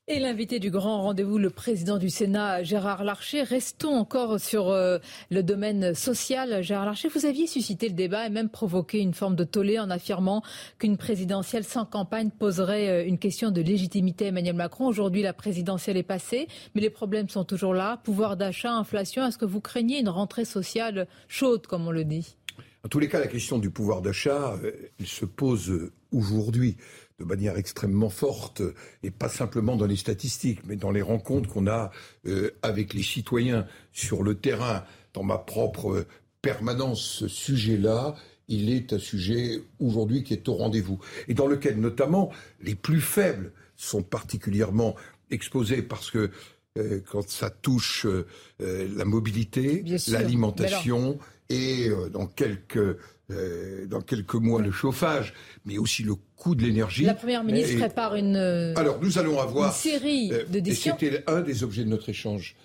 Et 0.10 0.20
l'invité 0.20 0.60
du 0.60 0.70
grand 0.70 1.02
rendez-vous, 1.02 1.38
le 1.38 1.50
président 1.50 1.98
du 1.98 2.10
Sénat, 2.10 2.62
Gérard 2.62 3.06
Larcher. 3.06 3.42
Restons 3.42 3.96
encore 3.96 4.38
sur 4.38 4.68
euh, 4.68 4.98
le 5.32 5.44
domaine 5.44 5.96
social. 5.96 6.62
Gérard 6.62 6.88
Larcher, 6.88 7.08
vous 7.08 7.26
aviez 7.26 7.48
suscité 7.48 7.88
le 7.88 7.94
débat 7.94 8.28
et 8.28 8.30
même 8.30 8.50
provoqué 8.50 9.00
une 9.00 9.14
forme 9.14 9.38
de 9.38 9.46
tollé 9.46 9.80
en 9.80 9.90
affirmant 9.90 10.44
qu'une 10.78 10.98
présidentielle 10.98 11.64
sans 11.64 11.86
campagne 11.86 12.32
poserait 12.32 12.90
euh, 12.90 13.08
une 13.08 13.18
question 13.18 13.50
de 13.50 13.62
légitimité 13.62 14.26
à 14.26 14.28
Emmanuel 14.28 14.58
Macron. 14.58 14.88
Aujourd'hui, 14.88 15.22
la 15.22 15.32
présidentielle 15.32 15.96
est 15.96 16.04
passée, 16.04 16.50
mais 16.76 16.82
les 16.82 16.90
problèmes 16.90 17.30
sont 17.30 17.46
toujours 17.46 17.74
là. 17.74 17.96
Pouvoir 18.04 18.36
d'achat, 18.36 18.74
inflation. 18.74 19.26
Est-ce 19.26 19.38
que 19.38 19.46
vous 19.46 19.62
craignez 19.62 20.02
une 20.02 20.10
rentrée 20.10 20.44
sociale 20.44 21.08
chaude, 21.30 21.66
comme 21.66 21.88
on 21.88 21.92
le 21.92 22.04
dit? 22.04 22.36
En 22.84 22.90
tous 22.90 23.00
les 23.00 23.08
cas, 23.08 23.22
la 23.22 23.28
question 23.28 23.58
du 23.58 23.70
pouvoir 23.70 24.02
d'achat, 24.02 24.60
euh, 24.66 24.74
se 25.06 25.24
pose 25.24 25.92
aujourd'hui 26.12 26.76
de 27.20 27.26
manière 27.26 27.58
extrêmement 27.58 28.10
forte, 28.10 28.62
et 29.04 29.12
pas 29.12 29.30
simplement 29.30 29.76
dans 29.76 29.86
les 29.86 29.96
statistiques, 29.96 30.60
mais 30.66 30.76
dans 30.76 30.92
les 30.92 31.02
rencontres 31.02 31.50
qu'on 31.50 31.68
a 31.68 31.92
euh, 32.26 32.52
avec 32.62 32.94
les 32.94 33.04
citoyens 33.04 33.68
sur 33.92 34.24
le 34.24 34.36
terrain. 34.36 34.84
Dans 35.14 35.24
ma 35.24 35.38
propre 35.38 36.06
permanence, 36.42 37.02
ce 37.02 37.28
sujet-là, 37.28 38.16
il 38.48 38.72
est 38.72 38.94
un 38.94 39.00
sujet 39.00 39.62
aujourd'hui 39.80 40.24
qui 40.24 40.34
est 40.34 40.48
au 40.50 40.56
rendez-vous, 40.56 41.00
et 41.28 41.34
dans 41.34 41.48
lequel 41.48 41.80
notamment 41.80 42.32
les 42.62 42.76
plus 42.76 43.02
faibles 43.02 43.52
sont 43.76 44.02
particulièrement 44.02 44.96
exposés 45.30 45.82
parce 45.82 46.12
que 46.12 46.32
euh, 46.78 47.00
quand 47.10 47.30
ça 47.30 47.50
touche 47.50 48.06
euh, 48.06 48.26
la 48.60 49.06
mobilité, 49.06 49.84
l'alimentation 50.08 51.20
et 51.50 51.90
dans 52.12 52.26
quelques 52.26 52.98
dans 53.30 54.02
quelques 54.02 54.36
mois 54.36 54.62
le 54.62 54.72
chauffage, 54.72 55.34
mais 55.66 55.78
aussi 55.78 56.04
le 56.04 56.16
coût 56.36 56.56
de 56.56 56.64
l'énergie. 56.64 57.04
La 57.04 57.14
Première 57.14 57.44
ministre 57.44 57.78
prépare 57.78 58.16
une, 58.16 58.36
euh, 58.36 58.74
Alors, 58.76 59.00
nous 59.02 59.18
allons 59.18 59.40
avoir, 59.40 59.70
une 59.70 59.74
série 59.74 60.32
euh, 60.34 60.46
de 60.46 60.60
décisions. 60.60 60.98
C'était 61.00 61.24
un 61.28 61.42
des 61.42 61.64
objets 61.64 61.84
de 61.84 61.90
notre 61.90 62.10
échange 62.10 62.56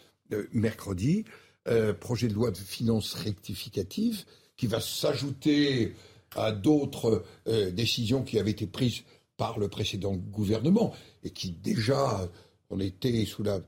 mercredi, 0.52 1.24
euh, 1.68 1.94
projet 1.94 2.28
de 2.28 2.34
loi 2.34 2.50
de 2.50 2.56
finances 2.56 3.14
rectificative 3.14 4.24
qui 4.56 4.66
va 4.66 4.80
s'ajouter 4.80 5.94
à 6.34 6.52
d'autres 6.52 7.24
décisions 7.72 8.22
qui 8.22 8.38
avaient 8.38 8.50
été 8.50 8.66
prises 8.66 9.02
par 9.38 9.58
le 9.58 9.68
précédent 9.68 10.14
gouvernement 10.14 10.92
et 11.22 11.30
qui 11.30 11.52
déjà, 11.52 12.28
on 12.68 12.80
était 12.80 13.24
sous 13.24 13.44
la 13.44 13.60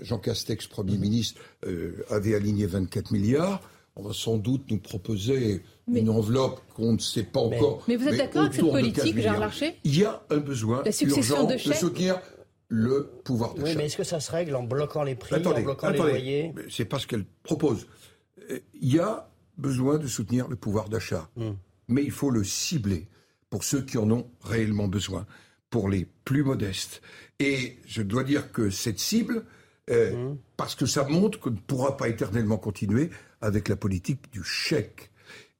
Jean 0.00 0.18
Castex, 0.18 0.66
Premier 0.66 0.96
ministre, 0.96 1.40
avait 2.08 2.34
aligné 2.34 2.66
24 2.66 3.12
milliards 3.12 3.62
on 3.96 4.02
va 4.02 4.12
sans 4.12 4.36
doute 4.36 4.70
nous 4.70 4.78
proposer 4.78 5.62
une 5.88 6.10
enveloppe 6.10 6.60
qu'on 6.74 6.92
ne 6.92 6.98
sait 6.98 7.24
pas 7.24 7.40
encore. 7.40 7.84
Mais 7.88 7.96
vous 7.96 8.08
êtes 8.08 8.18
d'accord 8.18 8.42
avec 8.42 8.54
cette 8.54 8.70
politique, 8.70 9.20
Jean 9.20 9.38
Larcher 9.38 9.76
Il 9.84 9.98
y 9.98 10.04
a 10.04 10.22
un 10.30 10.38
besoin 10.38 10.82
urgent 10.84 11.44
de, 11.44 11.56
soutenir 11.58 12.20
le 12.68 13.10
pouvoir 13.24 13.54
d'achat. 13.54 13.66
Oui, 13.66 13.74
mais 13.76 13.86
est-ce 13.86 13.96
que 13.96 14.04
ça 14.04 14.20
se 14.20 14.30
règle 14.30 14.54
en 14.54 14.62
bloquant 14.62 15.02
les 15.02 15.14
prix, 15.14 15.44
en 15.46 15.60
bloquant 15.60 15.90
les 15.90 15.98
loyers 15.98 16.54
C'est 16.70 16.84
pas 16.84 16.98
ce 16.98 17.06
qu'elle 17.06 17.24
propose. 17.42 17.86
Il 18.48 18.94
y 18.94 18.98
a 18.98 19.28
besoin 19.58 19.98
de 19.98 20.06
soutenir 20.06 20.48
le 20.48 20.56
pouvoir 20.56 20.88
d'achat, 20.88 21.28
hmm. 21.36 21.52
mais 21.88 22.02
il 22.02 22.10
faut 22.10 22.30
le 22.30 22.44
cibler 22.44 23.08
pour 23.50 23.64
ceux 23.64 23.82
qui 23.82 23.98
en 23.98 24.10
ont 24.10 24.30
réellement 24.42 24.88
besoin, 24.88 25.26
pour 25.70 25.88
les 25.88 26.06
plus 26.24 26.42
modestes. 26.42 27.02
Et 27.38 27.78
je 27.86 28.02
dois 28.02 28.24
dire 28.24 28.52
que 28.52 28.70
cette 28.70 28.98
cible, 28.98 29.44
euh, 29.90 30.30
hmm. 30.32 30.38
parce 30.56 30.74
que 30.74 30.86
ça 30.86 31.04
montre 31.04 31.38
qu'on 31.38 31.50
ne 31.50 31.56
pourra 31.56 31.96
pas 31.96 32.08
éternellement 32.08 32.56
continuer 32.56 33.10
avec 33.40 33.68
la 33.68 33.76
politique 33.76 34.32
du 34.32 34.42
chèque. 34.42 35.10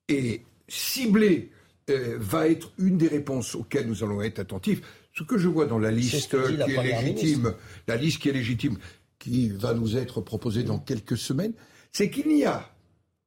Et 0.09 0.43
cibler 0.69 1.51
euh, 1.91 2.17
va 2.19 2.49
être 2.49 2.73
une 2.79 2.97
des 2.97 3.09
réponses 3.09 3.55
auxquelles 3.55 3.87
nous 3.87 4.05
allons 4.05 4.23
être 4.23 4.39
attentifs. 4.39 4.83
Ce 5.15 5.23
que 5.23 5.37
je 5.37 5.49
vois 5.49 5.67
dans 5.67 5.79
la 5.79 5.91
liste 5.91 6.31
qui 6.31 6.55
est 6.55 6.83
légitime, 6.83 7.55
la 7.87 7.97
liste 7.97 8.21
qui 8.21 8.29
est 8.29 8.33
légitime, 8.33 8.79
qui 9.19 9.51
va 9.51 9.75
nous 9.75 9.97
être 9.97 10.21
proposée 10.21 10.63
dans 10.63 10.79
quelques 10.79 11.19
semaines, 11.19 11.53
c'est 11.93 12.11
qu'il 12.11 12.29
n'y 12.29 12.45
a 12.45 12.71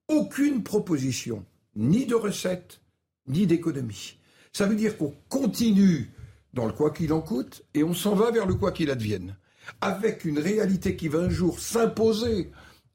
aucune 0.07 0.63
proposition, 0.63 1.45
ni 1.75 2.05
de 2.05 2.15
recette, 2.15 2.81
ni 3.27 3.45
d'économie. 3.45 4.17
Ça 4.53 4.65
veut 4.65 4.75
dire 4.75 4.97
qu'on 4.97 5.13
continue 5.29 6.11
dans 6.53 6.65
le 6.65 6.71
quoi 6.71 6.91
qu'il 6.91 7.13
en 7.13 7.21
coûte 7.21 7.63
et 7.73 7.83
on 7.83 7.93
s'en 7.93 8.15
va 8.15 8.31
vers 8.31 8.45
le 8.45 8.55
quoi 8.55 8.71
qu'il 8.71 8.89
advienne, 8.89 9.35
avec 9.81 10.25
une 10.25 10.39
réalité 10.39 10.95
qui 10.95 11.07
va 11.07 11.19
un 11.19 11.29
jour 11.29 11.59
s'imposer 11.59 12.51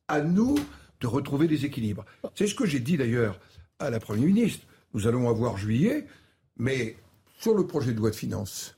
à 0.08 0.20
nous 0.20 0.56
de 1.00 1.06
retrouver 1.06 1.48
des 1.48 1.64
équilibres. 1.64 2.04
C'est 2.34 2.46
ce 2.46 2.54
que 2.54 2.66
j'ai 2.66 2.80
dit 2.80 2.96
d'ailleurs 2.96 3.38
à 3.80 3.90
la 3.90 3.98
Première 4.00 4.26
ministre. 4.26 4.66
Nous 4.94 5.06
allons 5.06 5.28
avoir 5.28 5.56
juillet, 5.56 6.06
mais 6.56 6.96
sur 7.38 7.54
le 7.54 7.66
projet 7.66 7.92
de 7.92 7.98
loi 7.98 8.10
de 8.10 8.16
finances, 8.16 8.76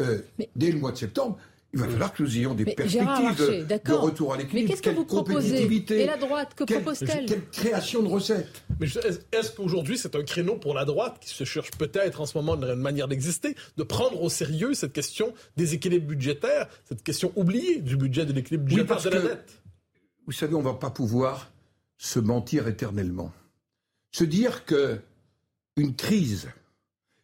euh, 0.00 0.18
dès 0.54 0.70
le 0.70 0.78
mois 0.78 0.92
de 0.92 0.96
septembre, 0.96 1.38
il 1.72 1.80
va 1.80 1.88
falloir 1.88 2.12
que 2.14 2.22
nous 2.22 2.36
ayons 2.38 2.54
des 2.54 2.64
perspectives 2.64 3.66
de 3.66 3.92
retour 3.92 4.32
à 4.32 4.38
l'équilibre. 4.38 4.68
Mais 4.68 4.74
qu'est-ce 4.74 4.82
que 4.82 4.94
vous 4.94 5.04
proposez 5.04 5.84
Et 5.90 6.06
la 6.06 6.16
droite, 6.16 6.54
que 6.54 6.64
propose-t-elle 6.64 7.26
Quelle 7.26 7.48
création 7.50 8.02
de 8.02 8.08
recettes 8.08 8.64
Mais 8.80 8.86
est-ce 9.32 9.50
qu'aujourd'hui 9.52 9.98
c'est 9.98 10.14
un 10.16 10.22
créneau 10.22 10.56
pour 10.56 10.72
la 10.72 10.84
droite 10.86 11.18
qui 11.20 11.28
se 11.28 11.44
cherche 11.44 11.70
peut-être 11.72 12.20
en 12.20 12.26
ce 12.26 12.38
moment 12.38 12.54
une 12.54 12.76
manière 12.76 13.08
d'exister, 13.08 13.56
de 13.76 13.82
prendre 13.82 14.22
au 14.22 14.30
sérieux 14.30 14.72
cette 14.72 14.92
question 14.92 15.34
des 15.56 15.74
équilibres 15.74 16.06
budgétaires, 16.06 16.68
cette 16.84 17.02
question 17.02 17.32
oubliée 17.36 17.80
du 17.80 17.96
budget, 17.96 18.24
de 18.24 18.32
l'équilibre 18.32 18.64
budgétaire 18.64 19.02
de 19.02 19.10
la 19.10 19.20
dette? 19.20 19.62
Vous 20.26 20.32
savez, 20.32 20.54
on 20.54 20.60
ne 20.60 20.64
va 20.64 20.74
pas 20.74 20.90
pouvoir 20.90 21.52
se 21.98 22.18
mentir 22.18 22.68
éternellement. 22.68 23.32
Se 24.16 24.24
dire 24.24 24.64
que 24.64 24.98
une 25.76 25.94
crise, 25.94 26.48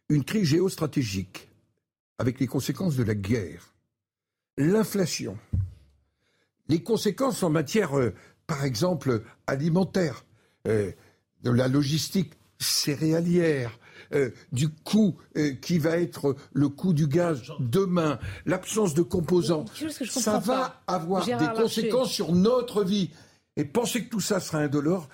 une 0.09 0.23
crise 0.23 0.49
géostratégique, 0.49 1.49
avec 2.19 2.39
les 2.39 2.45
conséquences 2.45 2.95
de 2.95 3.01
la 3.01 3.15
guerre, 3.15 3.73
l'inflation, 4.59 5.35
les 6.67 6.83
conséquences 6.83 7.41
en 7.41 7.49
matière, 7.49 7.97
euh, 7.97 8.13
par 8.45 8.63
exemple, 8.63 9.23
alimentaire, 9.47 10.23
euh, 10.67 10.91
de 11.41 11.49
la 11.49 11.67
logistique 11.67 12.33
céréalière, 12.59 13.79
euh, 14.13 14.29
du 14.51 14.69
coût 14.69 15.17
qui 15.61 15.79
va 15.79 15.97
être 15.97 16.35
le 16.53 16.69
coût 16.69 16.93
du 16.93 17.07
gaz 17.07 17.41
demain, 17.59 18.19
l'absence 18.45 18.93
de 18.93 19.01
composants, 19.01 19.65
ça 20.07 20.37
va 20.37 20.83
avoir 20.85 21.25
des 21.25 21.59
conséquences 21.59 22.11
sur 22.11 22.33
notre 22.33 22.83
vie. 22.83 23.09
Et 23.55 23.65
penser 23.65 24.03
que 24.03 24.09
tout 24.09 24.19
ça 24.19 24.39
sera 24.39 24.59
indolore, 24.59 25.07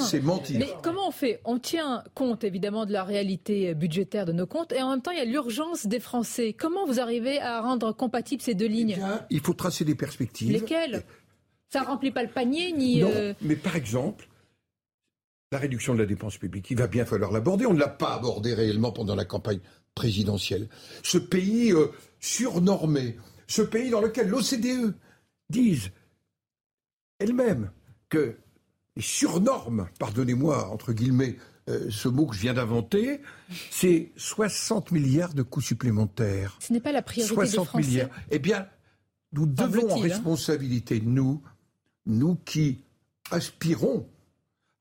c'est 0.00 0.20
mentir. 0.20 0.58
Mais 0.58 0.70
comment 0.82 1.08
on 1.08 1.10
fait? 1.10 1.40
On 1.44 1.58
tient 1.58 2.02
compte 2.14 2.42
évidemment 2.42 2.86
de 2.86 2.92
la 2.92 3.04
réalité 3.04 3.74
budgétaire 3.74 4.24
de 4.24 4.32
nos 4.32 4.46
comptes 4.46 4.72
et 4.72 4.80
en 4.80 4.90
même 4.90 5.02
temps 5.02 5.10
il 5.10 5.18
y 5.18 5.20
a 5.20 5.26
l'urgence 5.26 5.86
des 5.86 6.00
Français. 6.00 6.54
Comment 6.54 6.86
vous 6.86 7.00
arrivez 7.00 7.38
à 7.38 7.60
rendre 7.60 7.92
compatibles 7.92 8.40
ces 8.40 8.54
deux 8.54 8.66
lignes? 8.66 8.96
eh 8.98 9.24
Il 9.28 9.40
faut 9.40 9.52
tracer 9.52 9.84
des 9.84 9.94
perspectives. 9.94 10.52
Lesquelles? 10.52 11.04
Ça 11.68 11.82
remplit 11.82 12.10
pas 12.10 12.22
le 12.22 12.30
panier 12.30 12.72
ni. 12.72 13.00
Non, 13.00 13.10
euh, 13.14 13.34
mais 13.42 13.56
par 13.56 13.76
exemple, 13.76 14.26
la 15.52 15.58
réduction 15.58 15.92
de 15.92 15.98
la 15.98 16.06
dépense 16.06 16.38
publique, 16.38 16.70
il 16.70 16.78
va 16.78 16.86
bien 16.86 17.04
falloir 17.04 17.30
l'aborder. 17.30 17.66
On 17.66 17.74
ne 17.74 17.78
l'a 17.78 17.88
pas 17.88 18.14
abordé 18.14 18.54
réellement 18.54 18.92
pendant 18.92 19.14
la 19.14 19.26
campagne 19.26 19.60
présidentielle. 19.94 20.68
Ce 21.02 21.18
pays 21.18 21.72
euh, 21.72 21.88
surnormé, 22.20 23.18
ce 23.46 23.60
pays 23.60 23.90
dans 23.90 24.00
lequel 24.00 24.28
l'OCDE 24.28 24.94
disent 25.50 25.90
elle-même 27.18 27.70
que 28.12 28.36
les 28.94 29.02
surnormes, 29.02 29.88
pardonnez-moi, 29.98 30.68
entre 30.68 30.92
guillemets, 30.92 31.36
euh, 31.70 31.88
ce 31.90 32.08
mot 32.08 32.26
que 32.26 32.36
je 32.36 32.42
viens 32.42 32.52
d'inventer, 32.52 33.22
c'est 33.70 34.12
60 34.16 34.90
milliards 34.92 35.32
de 35.32 35.42
coûts 35.42 35.62
supplémentaires. 35.62 36.58
Ce 36.60 36.74
n'est 36.74 36.80
pas 36.80 36.92
la 36.92 37.00
priorité 37.00 37.34
60 37.34 37.58
des 37.64 37.64
Français. 37.64 37.88
milliards. 37.88 38.10
Eh 38.30 38.38
bien, 38.38 38.66
nous 39.32 39.46
devons 39.46 39.90
en 39.90 39.98
hein. 39.98 40.02
responsabilité, 40.02 41.00
nous, 41.02 41.40
nous 42.04 42.36
qui 42.44 42.84
aspirons 43.30 44.06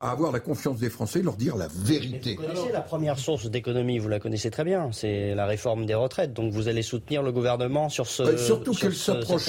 à 0.01 0.11
avoir 0.11 0.33
la 0.33 0.41
confiance 0.41 0.79
des 0.79 0.89
Français, 0.89 1.21
leur 1.21 1.37
dire 1.37 1.55
la 1.55 1.69
vérité. 1.69 2.35
vous 2.35 2.41
connaissez 2.47 2.71
la 2.73 2.81
première 2.81 3.17
source 3.17 3.49
d'économie, 3.49 3.97
vous 3.97 4.09
la 4.09 4.19
connaissez 4.19 4.51
très 4.51 4.65
bien, 4.65 4.91
c'est 4.91 5.35
la 5.35 5.45
réforme 5.45 5.85
des 5.85 5.93
retraites. 5.93 6.33
Donc 6.33 6.51
vous 6.51 6.67
allez 6.67 6.81
soutenir 6.81 7.23
le 7.23 7.31
gouvernement 7.31 7.87
sur 7.87 8.07
ce. 8.07 8.23
Euh, 8.23 8.37
surtout 8.37 8.73
qu'elle 8.73 8.95
s'approche, 8.95 9.47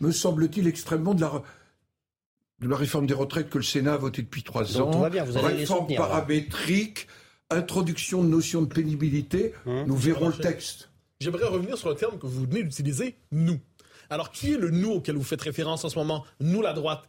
me 0.00 0.10
semble-t-il, 0.10 0.66
extrêmement 0.66 1.14
de 1.14 1.20
la 1.20 1.42
de 2.60 2.68
la 2.68 2.76
réforme 2.76 3.06
des 3.06 3.14
retraites 3.14 3.48
que 3.48 3.58
le 3.58 3.64
Sénat 3.64 3.94
a 3.94 3.96
votée 3.96 4.22
depuis 4.22 4.42
trois 4.42 4.80
ans. 4.80 4.90
réforme 5.10 5.94
paramétrique, 5.94 7.06
introduction 7.50 8.22
de 8.22 8.28
notion 8.28 8.62
de 8.62 8.72
pénibilité. 8.72 9.52
Hum. 9.66 9.84
Nous 9.86 9.96
verrons 9.96 10.28
le 10.28 10.34
texte. 10.34 10.90
J'aimerais 11.20 11.46
revenir 11.46 11.76
sur 11.76 11.90
le 11.90 11.94
terme 11.96 12.18
que 12.18 12.26
vous 12.26 12.44
venez 12.44 12.62
d'utiliser, 12.62 13.16
nous. 13.30 13.58
Alors, 14.12 14.32
qui 14.32 14.52
est 14.52 14.56
le 14.56 14.70
nous 14.70 14.90
auquel 14.90 15.14
vous 15.14 15.22
faites 15.22 15.42
référence 15.42 15.84
en 15.84 15.88
ce 15.88 15.96
moment? 15.96 16.24
Nous, 16.40 16.62
la 16.62 16.72
droite. 16.72 17.04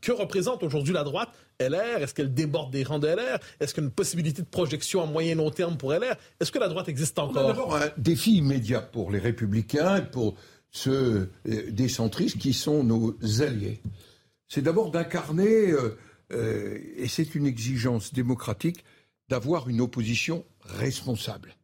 que 0.00 0.12
représente 0.12 0.62
aujourd'hui 0.62 0.94
la 0.94 1.02
droite? 1.02 1.30
LR 1.58 2.00
Est-ce 2.00 2.14
qu'elle 2.14 2.32
déborde 2.32 2.70
des 2.70 2.84
rangs 2.84 3.00
de 3.00 3.08
LR 3.08 3.40
Est-ce 3.58 3.74
qu'il 3.74 3.82
y 3.82 3.86
a 3.86 3.88
une 3.88 3.92
possibilité 3.92 4.42
de 4.42 4.46
projection 4.46 5.02
à 5.02 5.06
moyen 5.06 5.32
et 5.32 5.34
long 5.34 5.50
terme 5.50 5.76
pour 5.76 5.92
LR 5.92 6.14
Est-ce 6.38 6.52
que 6.52 6.60
la 6.60 6.68
droite 6.68 6.88
existe 6.88 7.18
encore 7.18 7.44
On 7.44 7.48
a 7.48 7.52
d'abord 7.52 7.76
un 7.76 7.90
défi 7.96 8.36
immédiat 8.36 8.82
pour 8.82 9.10
les 9.10 9.18
républicains 9.18 9.96
et 9.96 10.02
pour 10.02 10.36
ceux 10.70 11.30
euh, 11.48 11.70
des 11.72 11.88
centristes 11.88 12.38
qui 12.38 12.52
sont 12.52 12.84
nos 12.84 13.16
alliés 13.40 13.80
c'est 14.48 14.62
d'abord 14.62 14.90
d'incarner, 14.90 15.70
euh, 15.70 15.96
euh, 16.32 16.78
et 16.96 17.08
c'est 17.08 17.34
une 17.34 17.46
exigence 17.46 18.12
démocratique, 18.12 18.84
d'avoir 19.28 19.68
une 19.68 19.80
opposition 19.80 20.44
responsable. 20.60 21.54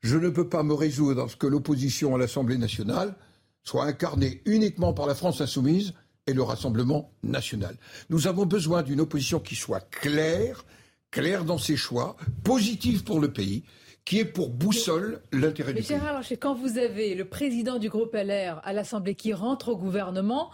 Je 0.00 0.16
ne 0.16 0.28
peux 0.28 0.48
pas 0.48 0.62
me 0.62 0.74
résoudre 0.74 1.24
à 1.24 1.28
ce 1.28 1.36
que 1.36 1.46
l'opposition 1.46 2.14
à 2.14 2.18
l'Assemblée 2.18 2.58
nationale 2.58 3.16
soit 3.64 3.84
incarné 3.84 4.40
uniquement 4.46 4.92
par 4.92 5.06
la 5.06 5.14
France 5.14 5.40
insoumise 5.40 5.92
et 6.28 6.32
le 6.32 6.42
Rassemblement 6.42 7.10
national. 7.22 7.76
Nous 8.08 8.28
avons 8.28 8.46
besoin 8.46 8.82
d'une 8.82 9.00
opposition 9.00 9.40
qui 9.40 9.56
soit 9.56 9.80
claire, 9.90 10.64
claire 11.10 11.44
dans 11.44 11.58
ses 11.58 11.76
choix, 11.76 12.16
positive 12.44 13.02
pour 13.02 13.18
le 13.18 13.32
pays, 13.32 13.64
qui 14.04 14.20
est 14.20 14.24
pour 14.24 14.48
boussole 14.48 15.20
l'intérêt 15.32 15.74
du 15.74 15.82
pays. 15.82 15.88
Gérard 15.88 16.22
quand 16.40 16.54
vous 16.54 16.78
avez 16.78 17.14
le 17.14 17.26
président 17.26 17.78
du 17.78 17.90
groupe 17.90 18.14
LR 18.14 18.58
à 18.64 18.72
l'Assemblée 18.72 19.14
qui 19.14 19.34
rentre 19.34 19.68
au 19.68 19.76
gouvernement, 19.76 20.50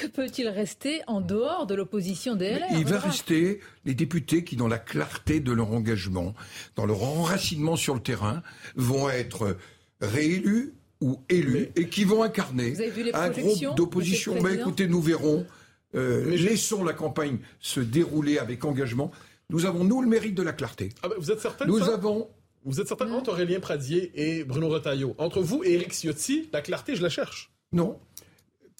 que 0.00 0.06
peut-il 0.06 0.48
rester 0.48 1.02
en 1.06 1.20
dehors 1.20 1.66
de 1.66 1.74
l'opposition 1.74 2.36
des 2.36 2.50
LR 2.50 2.66
Il 2.72 2.84
va 2.86 2.98
rester 2.98 3.60
les 3.84 3.94
députés 3.94 4.44
qui, 4.44 4.56
dans 4.56 4.68
la 4.68 4.78
clarté 4.78 5.40
de 5.40 5.52
leur 5.52 5.72
engagement, 5.72 6.34
dans 6.76 6.86
leur 6.86 7.02
enracinement 7.02 7.76
sur 7.76 7.94
le 7.94 8.00
terrain, 8.00 8.42
vont 8.76 9.10
être 9.10 9.56
réélus 10.00 10.74
ou 11.00 11.20
élus 11.28 11.70
et 11.76 11.88
qui 11.88 12.04
vont 12.04 12.22
incarner 12.22 12.74
un 13.14 13.30
groupe 13.30 13.76
d'opposition. 13.76 14.40
Mais 14.42 14.54
écoutez, 14.54 14.86
nous 14.88 15.00
verrons. 15.00 15.46
Euh, 15.94 16.36
laissons 16.36 16.84
la 16.84 16.92
campagne 16.92 17.38
se 17.60 17.80
dérouler 17.80 18.38
avec 18.38 18.64
engagement. 18.64 19.10
Nous 19.48 19.64
avons, 19.64 19.84
nous, 19.84 20.02
le 20.02 20.08
mérite 20.08 20.34
de 20.34 20.42
la 20.42 20.52
clarté. 20.52 20.90
Ah 21.02 21.08
ben, 21.08 21.14
vous 21.18 21.30
êtes 21.30 21.40
certain 21.40 21.64
Nous 21.64 21.82
avons. 21.88 22.28
Vous 22.64 22.80
êtes 22.80 22.88
certain 22.88 23.10
entre 23.12 23.30
Aurélien 23.30 23.60
Pradier 23.60 24.12
et 24.14 24.44
Bruno 24.44 24.68
Retailleau 24.68 25.14
Entre 25.16 25.40
vous 25.40 25.64
et 25.64 25.72
Éric 25.72 25.94
Ciotti, 25.94 26.50
la 26.52 26.60
clarté, 26.60 26.94
je 26.96 27.02
la 27.02 27.08
cherche. 27.08 27.50
Non. 27.72 27.98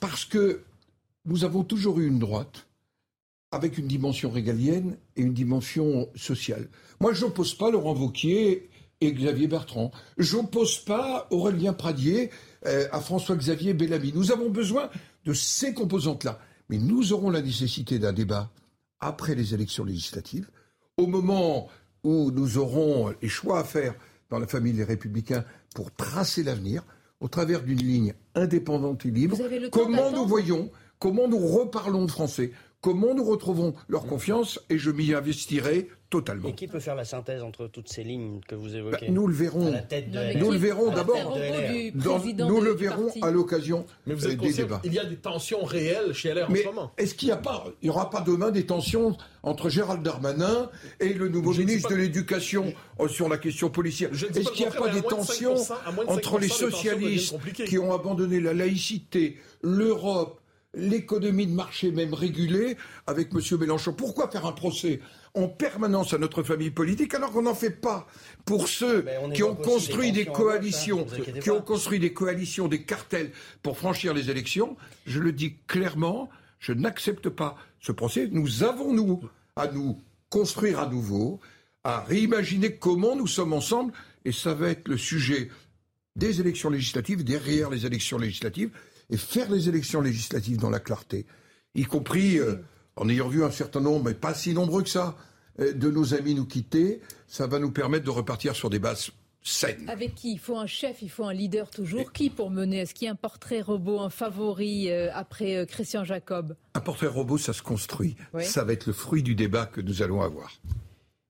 Parce 0.01 0.27
que 0.27 0.64
nous 1.29 1.45
avons 1.45 1.62
toujours 1.62 2.01
eu 2.01 2.09
une 2.09 2.18
droite 2.18 2.66
avec 3.53 3.79
une 3.79 3.87
dimension 3.87 4.31
régalienne 4.31 4.97
et 5.16 5.22
une 5.22 5.35
dimension 5.35 6.09
sociale. 6.16 6.68
Moi, 7.01 7.12
je 7.12 7.24
n'oppose 7.24 7.55
pas 7.55 7.70
Laurent 7.70 7.95
Vauquier 7.95 8.68
et 9.01 9.12
Xavier 9.12 9.47
Bertrand. 9.47 9.91
Je 10.16 10.37
n'oppose 10.37 10.79
pas 10.79 11.29
Aurélien 11.31 11.72
Pradier 11.72 12.31
euh, 12.66 12.89
à 12.93 13.01
François-Xavier 13.01 13.74
Bellamy. 13.74 14.12
Nous 14.14 14.33
avons 14.33 14.51
besoin 14.51 14.91
de 15.24 15.33
ces 15.33 15.72
composantes-là. 15.72 16.39
Mais 16.68 16.79
nous 16.79 17.12
aurons 17.12 17.31
la 17.31 17.41
nécessité 17.41 17.99
d'un 17.99 18.12
débat 18.12 18.51
après 19.01 19.35
les 19.35 19.55
élections 19.55 19.85
législatives, 19.85 20.51
au 20.97 21.07
moment 21.07 21.68
où 22.05 22.31
nous 22.31 22.59
aurons 22.59 23.14
les 23.22 23.29
choix 23.29 23.61
à 23.61 23.64
faire 23.64 23.95
dans 24.29 24.39
la 24.39 24.47
famille 24.47 24.72
des 24.72 24.85
Républicains 24.85 25.45
pour 25.74 25.95
tracer 25.95 26.43
l'avenir, 26.43 26.83
au 27.20 27.29
travers 27.29 27.62
d'une 27.62 27.79
ligne 27.79 28.14
indépendante 28.35 29.05
et 29.07 29.11
libre. 29.11 29.37
Comment 29.72 30.12
nous 30.12 30.26
voyons 30.26 30.70
comment 30.99 31.29
nous 31.29 31.47
reparlons 31.47 32.05
de 32.05 32.11
français, 32.11 32.53
comment 32.81 33.15
nous 33.15 33.25
retrouvons 33.25 33.75
leur 33.89 34.07
confiance, 34.07 34.61
et 34.71 34.79
je 34.79 34.91
m'y 34.91 35.13
investirai 35.15 35.89
totalement. 36.11 36.49
Et 36.49 36.55
qui 36.55 36.69
peut 36.69 36.81
faire 36.81 36.95
la 36.95 37.05
synthèse 37.05 37.43
entre 37.43 37.67
toutes 37.67 37.89
ces 37.89 38.03
lignes 38.03 38.41
que 38.49 38.55
vous 38.55 38.75
évoquez? 38.75 39.07
bah, 39.09 39.13
Nous 39.13 39.27
le 39.27 39.35
verrons. 39.35 39.75
nous 40.37 40.51
le 40.51 40.57
verrons 40.57 40.91
d'abord. 40.91 41.37
Nous 41.37 42.61
le 42.61 42.71
verrons 42.73 43.11
à 43.21 43.31
l'occasion 43.31 43.85
des 44.07 44.53
débats. 44.53 44.81
Il 44.85 44.95
y 44.95 44.99
a 44.99 45.05
des 45.05 45.17
tensions 45.17 45.65
réelles 45.65 46.15
chez 46.15 46.33
LR 46.33 46.49
en 46.51 46.55
ce 46.55 46.65
moment. 46.65 46.93
Est-ce 46.97 47.15
qu'il 47.15 47.29
n'y 47.29 47.33
a 47.33 47.37
pas, 47.37 47.67
il 47.83 47.87
y 47.87 47.91
aura 47.91 48.09
pas 48.11 48.21
demain 48.23 48.51
des 48.51 48.65
tensions 48.65 49.17
entre 49.43 49.69
Gérald 49.69 50.03
Darmanin 50.03 50.71
et 51.01 51.13
le 51.13 51.29
nouveau 51.29 51.53
ministre 51.53 51.91
de 51.91 51.97
l'Éducation 51.97 52.73
euh, 53.01 53.09
sur 53.09 53.29
la 53.29 53.37
question 53.37 53.69
policière? 53.69 54.11
Est-ce 54.13 54.51
qu'il 54.53 54.67
n'y 54.67 54.73
a 54.73 54.79
pas 54.79 54.89
des 54.89 55.03
tensions 55.03 55.57
entre 56.07 56.39
les 56.39 56.49
socialistes 56.49 57.35
qui 57.67 57.79
ont 57.79 57.93
abandonné 57.93 58.41
la 58.41 58.55
laïcité, 58.55 59.37
l'Europe, 59.63 60.38
l'économie 60.75 61.47
de 61.47 61.53
marché 61.53 61.91
même 61.91 62.14
régulée 62.14 62.77
avec 63.07 63.31
M. 63.33 63.59
Mélenchon. 63.59 63.93
Pourquoi 63.93 64.31
faire 64.31 64.47
un 64.47 64.53
procès 64.53 65.01
en 65.35 65.49
permanence 65.49 66.12
à 66.14 66.19
notre 66.19 66.43
famille 66.43 66.71
politique 66.71 67.14
alors 67.14 67.33
qu'on 67.33 67.43
n'en 67.43 67.55
fait 67.55 67.71
pas 67.71 68.07
pour 68.45 68.69
ceux 68.69 69.05
qui 69.35 69.43
ont 69.43 69.55
construit 69.55 70.12
des, 70.12 70.27
coalitions, 70.27 71.07
qui 71.41 71.51
ont 71.51 71.62
construit 71.62 71.99
des 71.99 72.12
coalitions, 72.12 72.69
des 72.69 72.83
cartels 72.83 73.31
pour 73.62 73.79
franchir 73.79 74.14
les 74.14 74.31
élections 74.31 74.77
Je 75.07 75.21
le 75.21 75.33
dis 75.33 75.57
clairement, 75.66 76.29
je 76.59 76.73
n'accepte 76.73 77.29
pas 77.29 77.57
ce 77.81 77.93
procès. 77.93 78.29
Nous 78.31 78.62
avons, 78.62 78.93
nous, 78.93 79.21
à 79.57 79.69
nous 79.69 80.01
construire 80.29 80.81
à 80.81 80.87
nouveau, 80.87 81.41
à 81.85 82.01
réimaginer 82.01 82.77
comment 82.77 83.16
nous 83.16 83.27
sommes 83.27 83.53
ensemble, 83.53 83.93
et 84.25 84.33
ça 84.33 84.53
va 84.53 84.69
être 84.69 84.89
le 84.89 84.99
sujet 84.99 85.49
des 86.16 86.41
élections 86.41 86.69
législatives, 86.69 87.25
derrière 87.25 87.71
les 87.71 87.87
élections 87.87 88.19
législatives, 88.19 88.71
et 89.11 89.17
faire 89.17 89.51
les 89.51 89.69
élections 89.69 90.01
législatives 90.01 90.59
dans 90.59 90.71
la 90.71 90.81
clarté, 90.81 91.27
y 91.75 91.85
compris 91.85 92.39
euh, 92.39 92.57
en 92.97 93.09
ayant 93.09 93.29
vu 93.29 93.45
un 93.45 93.51
certain 93.51 93.81
nombre, 93.81 94.07
mais 94.07 94.15
pas 94.15 94.35
si 94.35 94.53
nombreux 94.55 94.83
que 94.83 94.89
ça, 94.89 95.17
euh, 95.61 95.73
de 95.73 95.91
nos 95.91 96.15
amis 96.15 96.35
nous 96.35 96.47
quitter, 96.47 97.01
ça 97.27 97.47
va 97.47 97.59
nous 97.59 97.71
permettre 97.71 98.05
de 98.05 98.11
repartir 98.11 98.55
sur 98.55 98.71
des 98.71 98.79
bases 98.79 99.11
saines. 99.43 99.89
Avec 99.89 100.15
qui 100.15 100.33
Il 100.33 100.39
faut 100.39 100.57
un 100.57 100.67
chef, 100.67 101.01
il 101.03 101.11
faut 101.11 101.25
un 101.25 101.33
leader 101.33 101.71
toujours. 101.71 102.13
Qui 102.13 102.29
pour 102.29 102.51
mener 102.51 102.79
Est-ce 102.79 102.95
qu'il 102.95 103.07
y 103.07 103.09
a 103.09 103.13
un 103.13 103.17
portrait 103.17 103.61
robot, 103.61 104.01
un 104.01 104.11
favori 104.11 104.91
euh, 104.91 105.11
après 105.15 105.67
Christian 105.67 106.05
Jacob 106.05 106.57
Un 106.75 106.81
portrait 106.81 107.07
robot, 107.07 107.39
ça 107.39 107.53
se 107.53 107.63
construit. 107.63 108.17
Ça 108.41 108.65
va 108.65 108.73
être 108.73 108.87
le 108.87 108.93
fruit 108.93 109.23
du 109.23 109.35
débat 109.35 109.67
que 109.67 109.81
nous 109.81 110.03
allons 110.03 110.21
avoir. 110.21 110.53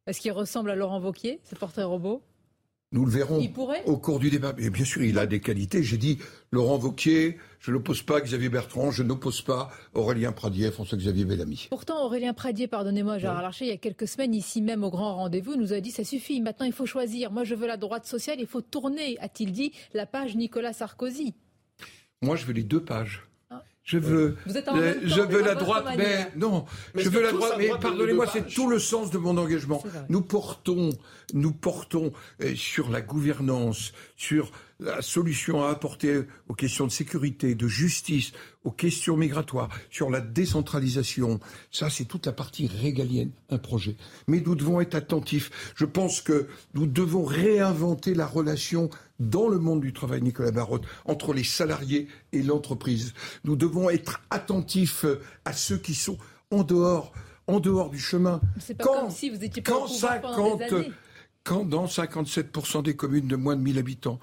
Est-ce 0.07 0.21
qu'il 0.21 0.33
ressemble 0.33 0.71
à 0.71 0.75
Laurent 0.75 1.01
Vauquier, 1.01 1.39
ce 1.45 1.55
portrait 1.55 1.85
robot? 1.85 2.23
Nous 2.93 3.05
le 3.05 3.11
verrons 3.11 3.43
au 3.87 3.99
cours 3.99 4.19
du 4.19 4.31
débat. 4.31 4.55
Et 4.59 4.71
bien 4.71 4.85
sûr, 4.85 5.03
il 5.03 5.19
a 5.19 5.27
des 5.27 5.41
qualités. 5.41 5.83
J'ai 5.83 5.99
dit 5.99 6.19
Laurent 6.51 6.79
Vauquier, 6.79 7.39
je 7.61 7.71
n'oppose 7.71 8.03
pas 8.03 8.21
Xavier 8.21 8.49
Bertrand, 8.49 8.91
je 8.91 9.03
n'oppose 9.03 9.43
pas 9.43 9.71
Aurélien 9.95 10.33
Pradier, 10.33 10.71
François-Xavier 10.71 11.25
Bellamy. 11.25 11.67
Pourtant, 11.69 12.05
Aurélien 12.05 12.33
Pradier, 12.33 12.67
pardonnez-moi, 12.67 13.19
Gérard 13.19 13.43
Larcher, 13.43 13.67
il 13.67 13.69
y 13.69 13.75
a 13.75 13.77
quelques 13.77 14.09
semaines, 14.09 14.35
ici 14.35 14.63
même 14.63 14.85
au 14.85 14.91
grand 14.91 15.17
rendez-vous, 15.17 15.57
nous 15.57 15.73
a 15.73 15.81
dit 15.81 15.91
ça 15.91 16.05
suffit, 16.05 16.41
maintenant 16.41 16.67
il 16.67 16.73
faut 16.73 16.87
choisir. 16.87 17.31
Moi, 17.31 17.45
je 17.45 17.55
veux 17.55 17.67
la 17.67 17.77
droite 17.77 18.07
sociale, 18.07 18.39
il 18.41 18.47
faut 18.47 18.63
tourner, 18.63 19.19
a-t-il 19.21 19.53
dit, 19.53 19.73
la 19.93 20.07
page 20.07 20.37
Nicolas 20.37 20.73
Sarkozy. 20.73 21.35
Moi, 22.23 22.37
je 22.37 22.47
veux 22.47 22.53
les 22.53 22.65
deux 22.65 22.83
pages. 22.83 23.28
Je 23.89 23.97
veux, 23.97 24.37
je 24.47 25.23
veux 25.23 25.43
la 25.43 25.55
droite, 25.55 25.87
mais 25.97 26.31
non, 26.37 26.67
je 26.95 27.09
veux 27.09 27.23
la 27.23 27.33
droite, 27.33 27.55
mais 27.57 27.71
pardonnez-moi, 27.81 28.27
c'est 28.31 28.47
tout 28.47 28.69
le 28.69 28.79
sens 28.79 29.11
de 29.11 29.17
mon 29.17 29.39
engagement. 29.39 29.83
Nous 30.11 30.21
portons, 30.21 30.91
nous 31.33 31.53
portons 31.53 32.13
euh, 32.43 32.55
sur 32.55 32.91
la 32.91 33.01
gouvernance, 33.01 33.95
sur 34.15 34.53
la 34.81 35.03
solution 35.03 35.65
à 35.65 35.71
apporter 35.71 36.23
aux 36.49 36.55
questions 36.55 36.87
de 36.87 36.93
sécurité, 36.93 37.55
de 37.55 37.67
justice, 37.67 38.33
aux 38.63 38.71
questions 38.71 39.17
migratoires, 39.17 39.69
sur 39.91 40.09
la 40.09 40.21
décentralisation. 40.21 41.41
Ça, 41.71 41.91
c'est 41.91 42.05
toute 42.05 42.27
la 42.27 42.33
partie 42.33 42.69
régalienne, 42.69 43.33
un 43.51 43.59
projet. 43.59 43.97
Mais 44.29 44.41
nous 44.41 44.55
devons 44.55 44.81
être 44.81 44.95
attentifs. 44.95 45.73
Je 45.75 45.85
pense 45.85 46.21
que 46.21 46.47
nous 46.75 46.87
devons 46.87 47.25
réinventer 47.25 48.15
la 48.15 48.27
relation 48.27 48.89
dans 49.19 49.49
le 49.49 49.59
monde 49.59 49.81
du 49.81 49.93
travail, 49.93 50.23
Nicolas 50.23 50.53
Barotte, 50.53 50.85
entre 51.05 51.33
les 51.33 51.45
salariés 51.45 52.07
et 52.33 52.43
l'entreprise. 52.43 53.15
Nous 53.45 53.57
devons 53.57 53.91
être 53.91 54.21
attentifs 54.31 55.05
à 55.45 55.53
ceux 55.53 55.79
qui 55.79 55.95
sont 55.95 56.19
en 56.53 56.63
dehors, 56.63 57.13
en 57.49 57.59
dehors 57.59 57.91
du 57.91 57.99
chemin. 57.99 58.41
C'est 58.61 58.77
pas 58.77 58.85
quand, 58.85 59.01
comme 59.01 59.11
si 59.11 59.31
vous 59.31 59.43
étiez 59.43 59.61
pas 59.61 59.73
quand, 59.73 59.89
50, 59.89 60.63
quand 61.43 61.65
dans 61.65 61.87
57% 61.87 62.85
des 62.85 62.95
communes 62.95 63.27
de 63.27 63.37
moins 63.37 63.57
de 63.57 63.63
1000 63.63 63.79
habitants, 63.79 64.21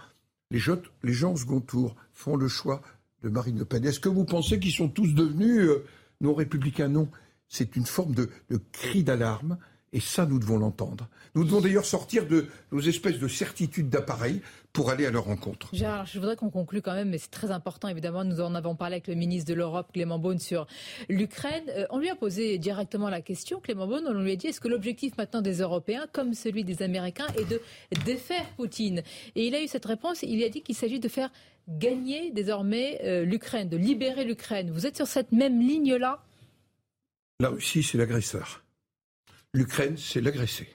les, 0.52 0.60
gens 0.60 1.34
au 1.34 1.38
second 1.38 1.62
tour 1.62 1.96
font 2.14 2.36
le 2.36 2.48
choix 2.48 2.82
de 3.24 3.30
Marine 3.30 3.58
Le 3.58 3.66
Pen. 3.66 3.84
Est-ce 3.86 4.00
que 4.00 4.10
vous 4.10 4.26
pensez 4.26 4.60
qu'ils 4.60 4.72
sont 4.72 4.90
tous 4.90 5.14
devenus 5.14 5.62
euh, 5.62 5.86
non 6.22 6.34
républicains? 6.34 6.88
Non. 6.88 7.10
C'est 7.48 7.76
une 7.76 7.86
forme 7.86 8.14
de, 8.14 8.30
cri 8.72 9.04
d'alarme. 9.04 9.58
Et 9.96 10.02
ça, 10.02 10.26
nous 10.26 10.40
devons 10.40 10.58
l'entendre. 10.58 11.08
Nous 11.36 11.46
devons 11.46 11.62
d'ailleurs 11.62 11.86
sortir 11.86 12.28
de 12.28 12.48
nos 12.74 12.82
espèces 12.82 13.18
de 13.18 13.30
certitudes 13.30 13.90
d'appareil 13.90 14.42
pour 14.74 14.90
aller 14.90 15.06
à 15.06 15.10
leur 15.10 15.24
rencontre. 15.24 15.70
Gérard, 15.72 16.06
je 16.06 16.20
voudrais 16.20 16.36
qu'on 16.36 16.50
conclue 16.50 16.82
quand 16.82 16.94
même, 16.94 17.12
mais 17.12 17.18
c'est 17.18 17.32
très 17.32 17.50
important 17.50 17.88
évidemment. 17.88 18.26
Nous 18.26 18.42
en 18.42 18.56
avons 18.56 18.76
parlé 18.76 18.96
avec 18.96 19.08
le 19.08 19.16
ministre 19.16 19.48
de 19.48 19.54
l'Europe, 19.54 19.88
Clément 19.94 20.20
Beaune, 20.20 20.40
sur 20.40 20.68
l'Ukraine. 21.08 21.64
Euh, 21.70 21.86
on 21.92 22.00
lui 22.00 22.10
a 22.10 22.16
posé 22.18 22.58
directement 22.58 23.10
la 23.10 23.22
question, 23.22 23.62
Clément 23.62 23.88
Beaune, 23.88 24.04
on 24.06 24.12
lui 24.22 24.34
a 24.34 24.36
dit 24.36 24.48
est-ce 24.48 24.60
que 24.60 24.68
l'objectif 24.68 25.18
maintenant 25.18 25.42
des 25.42 25.62
Européens, 25.62 26.08
comme 26.12 26.34
celui 26.34 26.66
des 26.66 26.84
Américains, 26.84 27.28
est 27.38 27.50
de 27.50 27.62
défaire 28.04 28.46
Poutine? 28.58 29.02
Et 29.38 29.48
il 29.48 29.56
a 29.56 29.64
eu 29.64 29.70
cette 29.70 29.86
réponse. 29.86 30.24
Il 30.24 30.44
a 30.44 30.50
dit 30.50 30.62
qu'il 30.62 30.76
s'agit 30.76 31.00
de 31.00 31.08
faire 31.08 31.30
gagner 31.70 32.32
désormais 32.32 33.00
euh, 33.06 33.24
l'Ukraine, 33.24 33.70
de 33.70 33.78
libérer 33.78 34.26
l'Ukraine. 34.26 34.72
Vous 34.72 34.86
êtes 34.86 34.98
sur 34.98 35.08
cette 35.08 35.32
même 35.32 35.62
ligne-là? 35.62 36.22
La 37.40 37.48
Russie, 37.48 37.82
c'est 37.82 37.98
l'agresseur. 37.98 38.65
L'Ukraine, 39.56 39.96
c'est 39.98 40.20
l'agressé. 40.20 40.68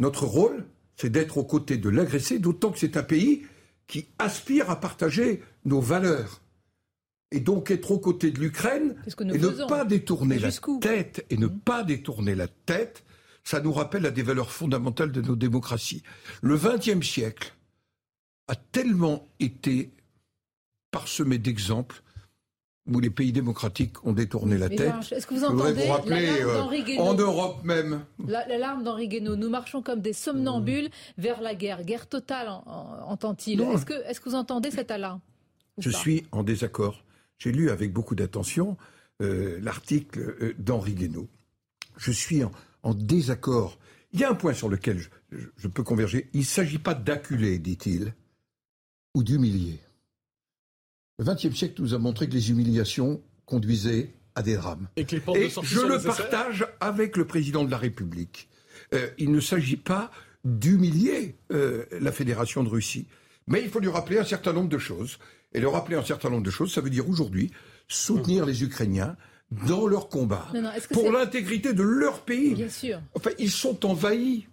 Notre 0.00 0.26
rôle, 0.26 0.66
c'est 0.96 1.08
d'être 1.08 1.38
aux 1.38 1.44
côtés 1.44 1.76
de 1.76 1.88
l'agressé, 1.88 2.40
d'autant 2.40 2.72
que 2.72 2.80
c'est 2.80 2.96
un 2.96 3.04
pays 3.04 3.46
qui 3.86 4.08
aspire 4.18 4.70
à 4.70 4.80
partager 4.80 5.40
nos 5.64 5.80
valeurs. 5.80 6.42
Et 7.30 7.38
donc 7.38 7.70
être 7.70 7.92
aux 7.92 8.00
côtés 8.00 8.32
de 8.32 8.40
l'Ukraine 8.40 8.96
et 9.20 9.38
ne 9.38 9.66
pas 9.66 9.84
détourner 9.84 10.40
la 10.40 10.50
tête 10.80 11.24
et 11.30 11.36
ne 11.36 11.46
mmh. 11.46 11.60
pas 11.60 11.84
détourner 11.84 12.34
la 12.34 12.48
tête, 12.48 13.04
ça 13.44 13.60
nous 13.60 13.72
rappelle 13.72 14.06
à 14.06 14.10
des 14.10 14.22
valeurs 14.22 14.50
fondamentales 14.50 15.12
de 15.12 15.20
nos 15.20 15.36
démocraties. 15.36 16.02
Le 16.42 16.56
XXe 16.56 17.06
siècle 17.06 17.54
a 18.48 18.56
tellement 18.56 19.28
été 19.38 19.92
parsemé 20.90 21.38
d'exemples 21.38 22.02
où 22.86 23.00
les 23.00 23.10
pays 23.10 23.32
démocratiques 23.32 24.04
ont 24.04 24.12
détourné 24.12 24.58
la 24.58 24.68
tête. 24.68 24.92
Est-ce 25.10 25.26
que 25.26 25.34
vous 25.34 25.44
entendez 25.44 25.88
euh, 25.88 26.98
en 26.98 27.14
Europe 27.14 27.64
même 27.64 28.04
L'alarme 28.26 28.84
d'Henri 28.84 29.08
Guénaud. 29.08 29.36
Nous 29.36 29.48
marchons 29.48 29.82
comme 29.82 30.00
des 30.00 30.12
somnambules 30.12 30.90
vers 31.16 31.40
la 31.40 31.54
guerre. 31.54 31.82
Guerre 31.84 32.06
totale, 32.06 32.48
entend-il. 33.06 33.60
Est-ce 33.60 33.86
que, 33.86 33.94
est 33.94 34.18
que 34.18 34.28
vous 34.28 34.34
entendez 34.34 34.70
cette 34.70 34.90
alarme 34.90 35.20
Je 35.78 35.90
suis 35.90 36.26
en 36.30 36.42
désaccord. 36.42 37.04
J'ai 37.38 37.52
lu 37.52 37.70
avec 37.70 37.92
beaucoup 37.92 38.14
d'attention 38.14 38.76
euh, 39.22 39.58
l'article 39.62 40.36
euh, 40.40 40.54
d'Henri 40.58 40.94
Guénaud. 40.94 41.28
Je 41.96 42.12
suis 42.12 42.42
en, 42.82 42.94
désaccord. 42.94 43.78
Il 44.12 44.20
y 44.20 44.24
a 44.24 44.30
un 44.30 44.34
point 44.34 44.52
sur 44.52 44.68
lequel 44.68 45.00
je, 45.30 45.68
peux 45.68 45.82
converger. 45.82 46.28
Il 46.32 46.40
ne 46.40 46.44
s'agit 46.44 46.78
pas 46.78 46.94
d'acculer, 46.94 47.58
dit-il, 47.58 48.14
ou 49.14 49.22
d'humilier. 49.22 49.80
Le 51.18 51.24
XXe 51.24 51.56
siècle 51.56 51.80
nous 51.80 51.94
a 51.94 51.98
montré 51.98 52.28
que 52.28 52.32
les 52.32 52.50
humiliations 52.50 53.22
conduisaient 53.46 54.10
à 54.34 54.42
des 54.42 54.56
drames. 54.56 54.88
Et, 54.96 55.06
je 55.06 55.80
le 55.80 56.02
partage 56.02 56.66
avec 56.80 57.16
le 57.16 57.24
président 57.24 57.64
de 57.64 57.70
la 57.70 57.78
République. 57.78 58.48
Euh, 58.92 59.08
il 59.18 59.30
ne 59.30 59.40
s'agit 59.40 59.76
pas 59.76 60.10
d'humilier 60.44 61.36
la 61.48 62.12
Fédération 62.12 62.62
de 62.64 62.68
Russie, 62.68 63.06
mais 63.46 63.62
il 63.62 63.70
faut 63.70 63.80
lui 63.80 63.88
rappeler 63.88 64.18
un 64.18 64.24
certain 64.24 64.52
nombre 64.52 64.68
de 64.68 64.78
choses. 64.78 65.18
Et 65.54 65.60
leur 65.60 65.72
rappeler 65.72 65.96
un 65.96 66.04
certain 66.04 66.30
nombre 66.30 66.42
de 66.42 66.50
choses, 66.50 66.74
ça 66.74 66.80
veut 66.80 66.90
dire 66.90 67.08
aujourd'hui 67.08 67.52
soutenir 67.86 68.44
les 68.44 68.64
Ukrainiens 68.64 69.16
dans 69.68 69.86
leur 69.86 70.08
combat 70.08 70.48
pour 70.90 71.12
l'intégrité 71.12 71.72
de 71.72 71.82
leur 71.82 72.22
pays. 72.22 72.54
Bien 72.54 72.68
sûr. 72.68 73.00
Enfin, 73.14 73.30
ils 73.38 73.50
sont 73.50 73.86
envahis. 73.86 74.48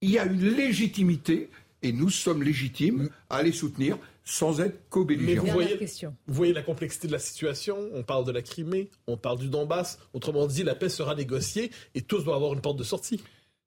Il 0.00 0.10
y 0.10 0.18
a 0.18 0.24
une 0.24 0.42
légitimité 0.42 1.50
et 1.82 1.92
nous 1.92 2.08
sommes 2.08 2.42
légitimes 2.42 3.10
à 3.28 3.42
les 3.42 3.52
soutenir 3.52 3.98
sans 4.30 4.60
être 4.60 4.88
co-belligérants. 4.90 5.44
Vous 5.44 5.52
voyez, 5.52 5.76
vous 5.76 6.34
voyez 6.34 6.52
la 6.52 6.62
complexité 6.62 7.08
de 7.08 7.12
la 7.12 7.18
situation. 7.18 7.90
On 7.92 8.04
parle 8.04 8.24
de 8.24 8.30
la 8.30 8.42
Crimée, 8.42 8.88
on 9.08 9.16
parle 9.16 9.38
du 9.38 9.48
Donbass. 9.48 9.98
Autrement 10.12 10.46
dit, 10.46 10.62
la 10.62 10.76
paix 10.76 10.88
sera 10.88 11.16
négociée 11.16 11.72
et 11.96 12.02
tous 12.02 12.22
doivent 12.22 12.36
avoir 12.36 12.54
une 12.54 12.60
porte 12.60 12.78
de 12.78 12.84
sortie. 12.84 13.20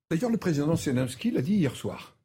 D'ailleurs, 0.09 0.31
le 0.31 0.37
président 0.37 0.75
Zelensky 0.77 1.31
l'a 1.31 1.41
dit 1.41 1.55
hier 1.55 1.75
soir. 1.75 2.15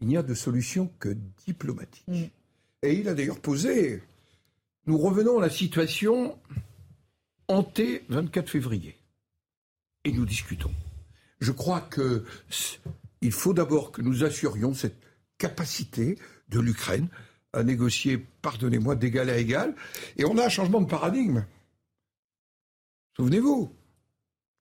Il 0.00 0.06
n'y 0.06 0.16
a 0.16 0.22
de 0.22 0.34
solution 0.34 0.92
que 1.00 1.16
diplomatique. 1.44 2.06
Mm. 2.06 2.24
Et 2.82 2.94
il 2.94 3.08
a 3.08 3.14
d'ailleurs 3.14 3.40
posé. 3.40 4.00
Nous 4.86 4.98
revenons 4.98 5.38
à 5.38 5.42
la 5.42 5.50
situation 5.50 6.38
hantée 7.48 8.04
24 8.10 8.48
février. 8.48 8.96
Et 10.04 10.12
nous 10.12 10.24
discutons. 10.24 10.72
Je 11.40 11.50
crois 11.50 11.80
que 11.80 12.24
il 13.22 13.32
faut 13.32 13.54
d'abord 13.54 13.90
que 13.90 14.02
nous 14.02 14.22
assurions 14.22 14.72
cette 14.72 15.00
capacité 15.36 16.16
de 16.48 16.60
l'Ukraine 16.60 17.08
à 17.52 17.62
négocier, 17.62 18.24
pardonnez-moi, 18.42 18.96
d'égal 18.96 19.30
à 19.30 19.38
égal. 19.38 19.74
Et 20.16 20.24
on 20.24 20.38
a 20.38 20.46
un 20.46 20.48
changement 20.48 20.80
de 20.80 20.86
paradigme. 20.86 21.44
Souvenez-vous, 23.16 23.72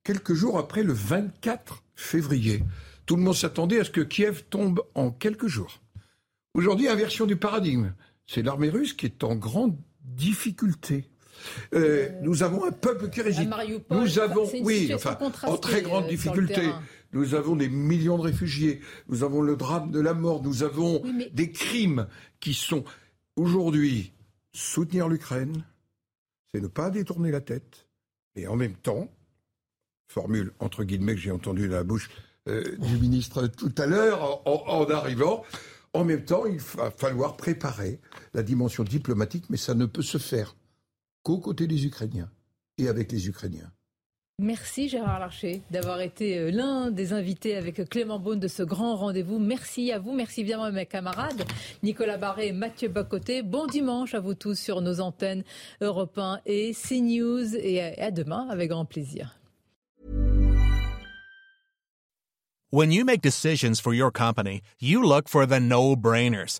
quelques 0.03 0.33
jours 0.33 0.57
après 0.57 0.83
le 0.83 0.93
24 0.93 1.83
février, 1.95 2.63
tout 3.05 3.15
le 3.15 3.21
monde 3.21 3.35
s'attendait 3.35 3.79
à 3.79 3.83
ce 3.83 3.91
que 3.91 4.01
Kiev 4.01 4.43
tombe 4.49 4.81
en 4.95 5.11
quelques 5.11 5.47
jours. 5.47 5.81
Aujourd'hui, 6.53 6.87
inversion 6.87 7.25
du 7.25 7.35
paradigme. 7.35 7.93
C'est 8.27 8.41
l'armée 8.41 8.69
russe 8.69 8.93
qui 8.93 9.05
est 9.05 9.23
en 9.23 9.35
grande 9.35 9.77
difficulté. 10.01 11.09
Euh, 11.73 11.79
euh, 11.85 12.09
nous 12.21 12.43
avons 12.43 12.65
un 12.65 12.71
peuple 12.71 13.09
qui 13.09 13.21
résiste. 13.21 13.49
Nous 13.89 14.19
avons, 14.19 14.49
oui, 14.61 14.91
enfin, 14.93 15.17
en 15.43 15.57
très 15.57 15.81
grande 15.81 16.05
euh, 16.05 16.09
difficulté. 16.09 16.69
Nous 17.13 17.33
avons 17.33 17.55
des 17.55 17.69
millions 17.69 18.17
de 18.17 18.23
réfugiés. 18.23 18.81
Nous 19.07 19.23
avons 19.23 19.41
le 19.41 19.55
drame 19.55 19.91
de 19.91 19.99
la 19.99 20.13
mort. 20.13 20.43
Nous 20.43 20.63
avons 20.63 21.03
des 21.31 21.51
crimes 21.51 22.07
qui 22.39 22.53
sont 22.53 22.83
aujourd'hui 23.35 24.13
soutenir 24.53 25.07
l'Ukraine, 25.07 25.65
c'est 26.51 26.61
ne 26.61 26.67
pas 26.67 26.89
détourner 26.89 27.31
la 27.31 27.41
tête, 27.41 27.87
et 28.35 28.47
en 28.47 28.55
même 28.55 28.75
temps, 28.75 29.09
formule 30.07 30.53
entre 30.59 30.83
guillemets 30.83 31.15
que 31.15 31.19
j'ai 31.19 31.31
entendue 31.31 31.67
dans 31.67 31.75
la 31.75 31.83
bouche 31.83 32.09
du 32.47 32.97
ministre 33.01 33.47
tout 33.47 33.73
à 33.77 33.85
l'heure 33.85 34.47
en 34.47 34.85
arrivant, 34.89 35.43
en 35.95 36.03
même 36.03 36.25
temps, 36.25 36.45
il 36.45 36.59
va 36.59 36.91
falloir 36.91 37.37
préparer 37.37 38.01
la 38.33 38.43
dimension 38.43 38.83
diplomatique, 38.83 39.45
mais 39.49 39.57
ça 39.57 39.73
ne 39.73 39.85
peut 39.85 40.01
se 40.01 40.17
faire 40.17 40.55
qu'aux 41.25 41.39
côtés 41.39 41.65
des 41.65 41.85
Ukrainiens 41.85 42.29
et 42.77 42.87
avec 42.87 43.11
les 43.11 43.27
Ukrainiens. 43.27 43.71
Merci 44.37 44.89
Gérard 44.89 45.19
Larcher 45.19 45.61
d'avoir 45.71 46.01
été 46.01 46.37
euh, 46.37 46.51
l'un 46.51 46.91
des 46.91 47.13
invités 47.13 47.55
avec 47.55 47.89
Clément 47.89 48.19
Beaune 48.19 48.39
de 48.39 48.49
ce 48.49 48.63
grand 48.63 48.95
rendez-vous. 48.97 49.39
Merci 49.39 49.91
à 49.91 49.97
vous, 49.97 50.13
merci 50.13 50.41
évidemment 50.41 50.65
à 50.65 50.71
mes 50.71 50.85
camarades 50.85 51.43
Nicolas 51.83 52.17
Barré 52.17 52.47
et 52.47 52.51
Mathieu 52.51 52.89
Bocoté. 52.89 53.43
Bon 53.43 53.65
dimanche 53.65 54.13
à 54.13 54.19
vous 54.19 54.35
tous 54.35 54.59
sur 54.59 54.81
nos 54.81 54.99
antennes 54.99 55.43
Europe 55.81 56.17
1 56.17 56.41
et 56.45 56.73
CNews 56.73 57.55
et 57.55 57.81
à 57.81 58.11
demain 58.11 58.47
avec 58.49 58.69
grand 58.69 58.85
plaisir. 58.85 59.39
When 62.71 62.91
you 62.91 63.05
make 63.05 63.21
decisions 63.21 63.79
for 63.81 63.93
your 63.93 64.11
company, 64.11 64.61
you 64.81 65.01
look 65.01 65.29
for 65.29 65.47
the 65.47 65.61
no-brainers. 65.61 66.59